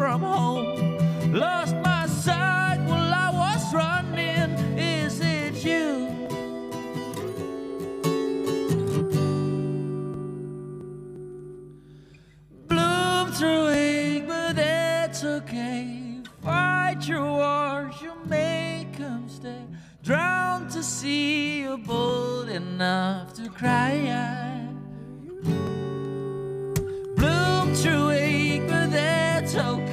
from 0.00 0.22
home. 0.22 0.98
Lost 1.30 1.76
my 1.84 2.06
sight 2.06 2.78
while 2.88 3.12
I 3.26 3.28
was 3.42 3.62
running. 3.74 4.50
Is 4.78 5.20
it 5.20 5.54
you? 5.62 5.90
bloom 12.66 13.26
through 13.32 13.68
it, 13.68 14.26
but 14.26 14.56
that's 14.56 15.22
okay. 15.22 16.22
Fight 16.42 17.06
your 17.06 17.26
wars, 17.40 17.94
you 18.00 18.14
make 18.24 18.96
them 18.96 19.28
stay. 19.28 19.64
Drown 20.02 20.66
to 20.70 20.82
see 20.82 21.60
you're 21.60 21.76
bold 21.76 22.48
enough 22.48 23.34
to 23.34 23.50
cry. 23.50 23.96
out. 24.08 24.74
Bloom 27.20 27.74
through 27.74 28.08
it, 28.12 28.66
but 28.66 28.90
that's 28.90 29.54
okay. 29.54 29.89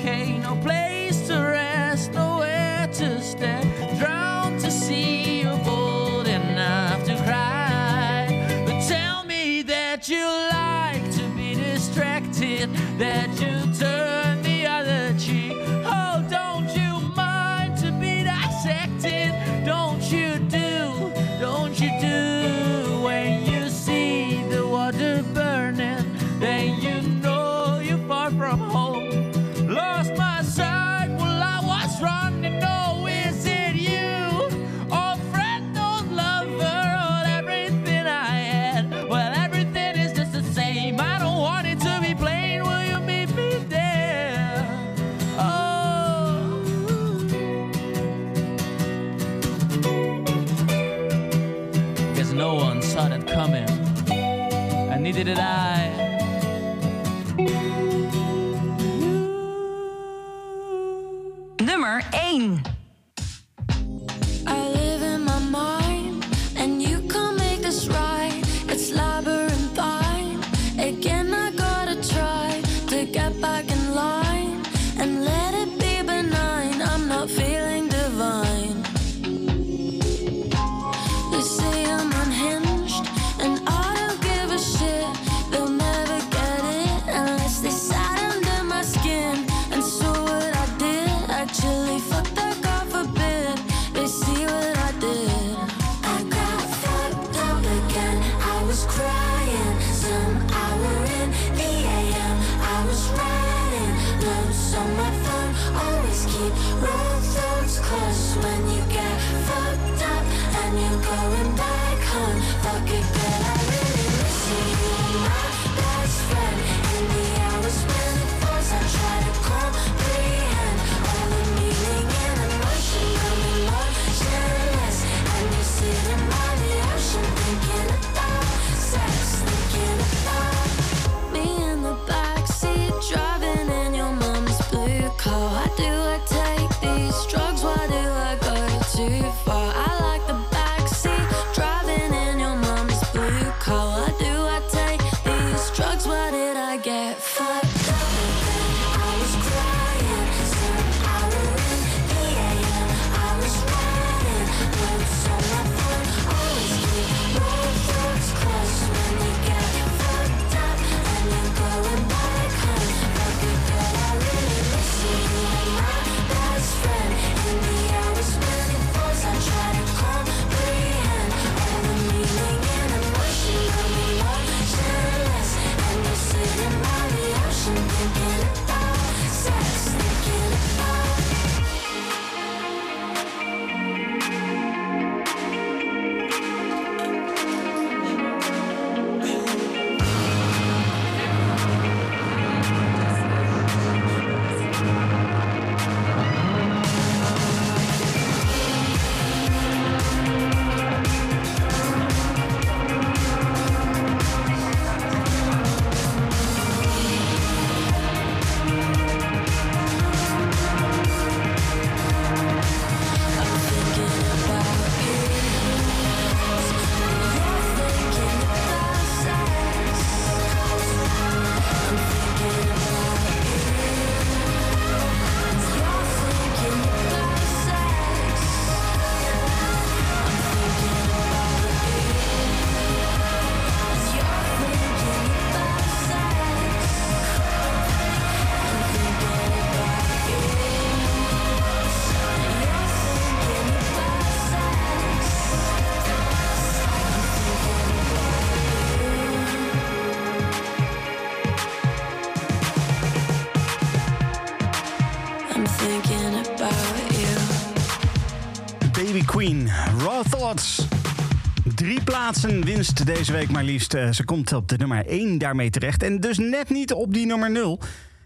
Plaatsen 262.03 262.66
winst 262.66 263.06
deze 263.06 263.32
week 263.32 263.50
maar 263.51 263.64
liefst. 263.64 263.93
Eh, 263.93 264.11
Ze 264.11 264.26
komt 264.26 264.53
op 264.53 264.67
de 264.67 264.77
nummer 264.77 265.06
1 265.08 265.38
daarmee 265.38 265.69
terecht. 265.69 266.03
En 266.03 266.19
dus 266.19 266.38
net 266.38 266.69
niet 266.69 266.93
op 266.93 267.14
die 267.14 267.26
nummer 267.26 267.51
0. 267.51 267.80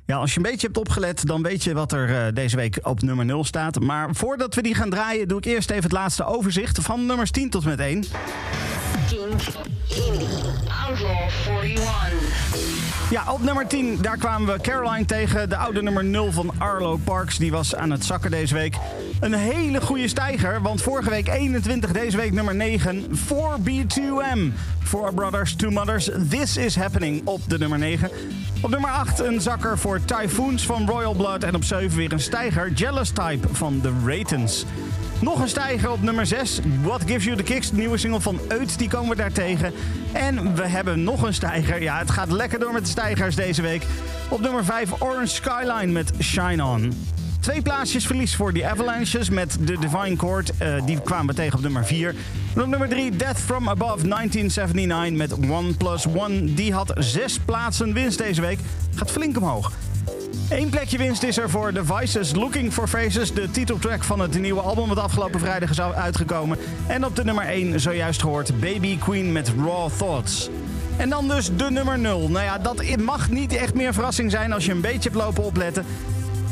Ja, 0.05 0.17
als 0.17 0.31
je 0.31 0.37
een 0.37 0.43
beetje 0.51 0.67
hebt 0.67 0.79
opgelet, 0.79 1.25
dan 1.25 1.41
weet 1.43 1.63
je 1.63 1.73
wat 1.73 1.91
er 1.91 2.15
eh, 2.15 2.33
deze 2.33 2.55
week 2.55 2.79
op 2.83 3.01
nummer 3.01 3.25
0 3.25 3.43
staat. 3.43 3.79
Maar 3.79 4.15
voordat 4.15 4.55
we 4.55 4.61
die 4.61 4.75
gaan 4.75 4.89
draaien, 4.89 5.27
doe 5.27 5.37
ik 5.37 5.45
eerst 5.45 5.69
even 5.69 5.83
het 5.83 5.91
laatste 5.91 6.25
overzicht 6.25 6.79
van 6.81 7.05
nummers 7.05 7.31
10 7.31 7.49
tot 7.49 7.65
met 7.65 7.79
1. 7.79 8.03
Kink 9.11 9.41
Indie 9.87 10.27
Outlaw 10.87 11.29
41. 11.47 13.09
Ja, 13.09 13.33
op 13.33 13.41
nummer 13.41 13.67
10, 13.67 13.97
daar 14.01 14.17
kwamen 14.17 14.53
we 14.53 14.61
Caroline 14.61 15.05
tegen. 15.05 15.49
De 15.49 15.55
oude 15.55 15.81
nummer 15.81 16.03
0 16.03 16.31
van 16.31 16.51
Arlo 16.57 16.99
Parks. 17.03 17.37
Die 17.37 17.51
was 17.51 17.75
aan 17.75 17.91
het 17.91 18.05
zakken 18.05 18.31
deze 18.31 18.53
week. 18.53 18.75
Een 19.19 19.33
hele 19.33 19.81
goede 19.81 20.07
stijger, 20.07 20.61
want 20.61 20.81
vorige 20.81 21.09
week 21.09 21.27
21, 21.27 21.91
deze 21.91 22.17
week 22.17 22.31
nummer 22.31 22.55
9. 22.55 23.05
4B2M. 23.15 24.53
Four 24.83 25.13
Brothers, 25.13 25.55
Two 25.55 25.69
Mothers. 25.69 26.09
This 26.29 26.57
is 26.57 26.75
Happening 26.75 27.21
op 27.27 27.41
de 27.47 27.57
nummer 27.57 27.79
9. 27.79 28.09
Op 28.61 28.69
nummer 28.69 28.89
8 28.89 29.19
een 29.19 29.41
zakker 29.41 29.77
voor 29.77 30.05
Typhoons 30.05 30.65
van 30.65 30.87
Royal 30.87 31.13
Blood. 31.13 31.43
En 31.43 31.55
op 31.55 31.63
7 31.63 31.97
weer 31.97 32.13
een 32.13 32.19
stijger, 32.19 32.71
Jealous 32.71 33.09
Type 33.09 33.47
van 33.51 33.81
The 33.81 33.91
Ratons. 34.05 34.65
Nog 35.21 35.41
een 35.41 35.49
stijger 35.49 35.91
op 35.91 36.01
nummer 36.01 36.25
6. 36.25 36.59
What 36.81 37.01
Gives 37.05 37.23
You 37.23 37.37
The 37.37 37.43
Kicks, 37.43 37.69
de 37.69 37.77
nieuwe 37.77 37.97
single 37.97 38.21
van 38.21 38.39
Eut, 38.47 38.77
die 38.77 38.89
komen 38.89 39.09
we 39.09 39.15
daar 39.15 39.31
tegen. 39.31 39.73
En 40.11 40.55
we 40.55 40.67
hebben 40.67 41.03
nog 41.03 41.21
een 41.21 41.33
stijger. 41.33 41.81
Ja, 41.81 41.97
het 41.97 42.11
gaat 42.11 42.31
lekker 42.31 42.59
door 42.59 42.73
met 42.73 42.83
de 42.83 42.89
stijgers 42.89 43.35
deze 43.35 43.61
week. 43.61 43.83
Op 44.29 44.41
nummer 44.41 44.65
5 44.65 45.01
Orange 45.01 45.35
Skyline 45.35 45.91
met 45.91 46.11
Shine 46.19 46.65
On. 46.65 46.93
Twee 47.39 47.61
plaatsjes 47.61 48.05
verlies 48.05 48.35
voor 48.35 48.53
die 48.53 48.67
Avalanches 48.67 49.29
met 49.29 49.57
de 49.59 49.79
Divine 49.79 50.17
Chord. 50.17 50.57
Eh, 50.57 50.85
die 50.85 51.01
kwamen 51.01 51.27
we 51.27 51.33
tegen 51.33 51.57
op 51.57 51.63
nummer 51.63 51.85
4. 51.85 52.15
En 52.55 52.61
op 52.61 52.67
nummer 52.67 52.89
3 52.89 53.15
Death 53.15 53.39
From 53.39 53.69
Above 53.69 54.07
1979 54.07 55.17
met 55.17 55.49
One 55.49 55.73
Plus 55.73 56.05
One. 56.07 56.53
Die 56.53 56.73
had 56.73 56.93
zes 56.97 57.39
plaatsen 57.39 57.93
winst 57.93 58.17
deze 58.17 58.41
week. 58.41 58.59
Gaat 58.95 59.11
flink 59.11 59.37
omhoog. 59.37 59.71
Eén 60.51 60.69
plekje 60.69 60.97
winst 60.97 61.23
is 61.23 61.37
er 61.37 61.49
voor 61.49 61.73
The 61.73 61.85
Vices 61.85 62.35
Looking 62.35 62.73
for 62.73 62.87
Faces. 62.87 63.33
De 63.33 63.51
titeltrack 63.51 64.03
van 64.03 64.19
het 64.19 64.39
nieuwe 64.39 64.61
album 64.61 64.87
wat 64.87 64.99
afgelopen 64.99 65.39
vrijdag 65.39 65.69
is 65.69 65.81
uitgekomen. 65.81 66.57
En 66.87 67.05
op 67.05 67.15
de 67.15 67.23
nummer 67.23 67.45
1 67.45 67.79
zojuist 67.79 68.21
gehoord 68.21 68.59
Baby 68.59 68.97
Queen 68.97 69.31
met 69.31 69.53
Raw 69.57 69.89
Thoughts. 69.97 70.49
En 70.97 71.09
dan 71.09 71.27
dus 71.27 71.49
de 71.55 71.71
nummer 71.71 71.99
0. 71.99 72.29
Nou 72.29 72.45
ja, 72.45 72.57
dat 72.57 72.97
mag 72.97 73.29
niet 73.29 73.53
echt 73.53 73.73
meer 73.73 73.93
verrassing 73.93 74.31
zijn 74.31 74.53
als 74.53 74.65
je 74.65 74.71
een 74.71 74.81
beetje 74.81 75.09
hebt 75.09 75.21
lopen 75.21 75.43
opletten. 75.43 75.85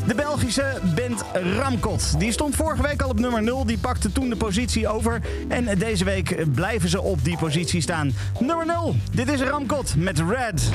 De 0.07 0.15
Belgische 0.15 0.79
band 0.95 1.23
Ramkot. 1.33 2.19
Die 2.19 2.31
stond 2.31 2.55
vorige 2.55 2.81
week 2.81 3.01
al 3.01 3.09
op 3.09 3.19
nummer 3.19 3.43
0. 3.43 3.65
Die 3.65 3.77
pakte 3.77 4.11
toen 4.11 4.29
de 4.29 4.35
positie 4.35 4.87
over. 4.87 5.21
En 5.47 5.77
deze 5.77 6.03
week 6.03 6.53
blijven 6.53 6.89
ze 6.89 7.01
op 7.01 7.23
die 7.23 7.37
positie 7.37 7.81
staan. 7.81 8.13
Nummer 8.39 8.65
0. 8.65 8.95
Dit 9.11 9.29
is 9.31 9.41
Ramkot 9.41 9.95
met 9.95 10.19
Red. 10.19 10.69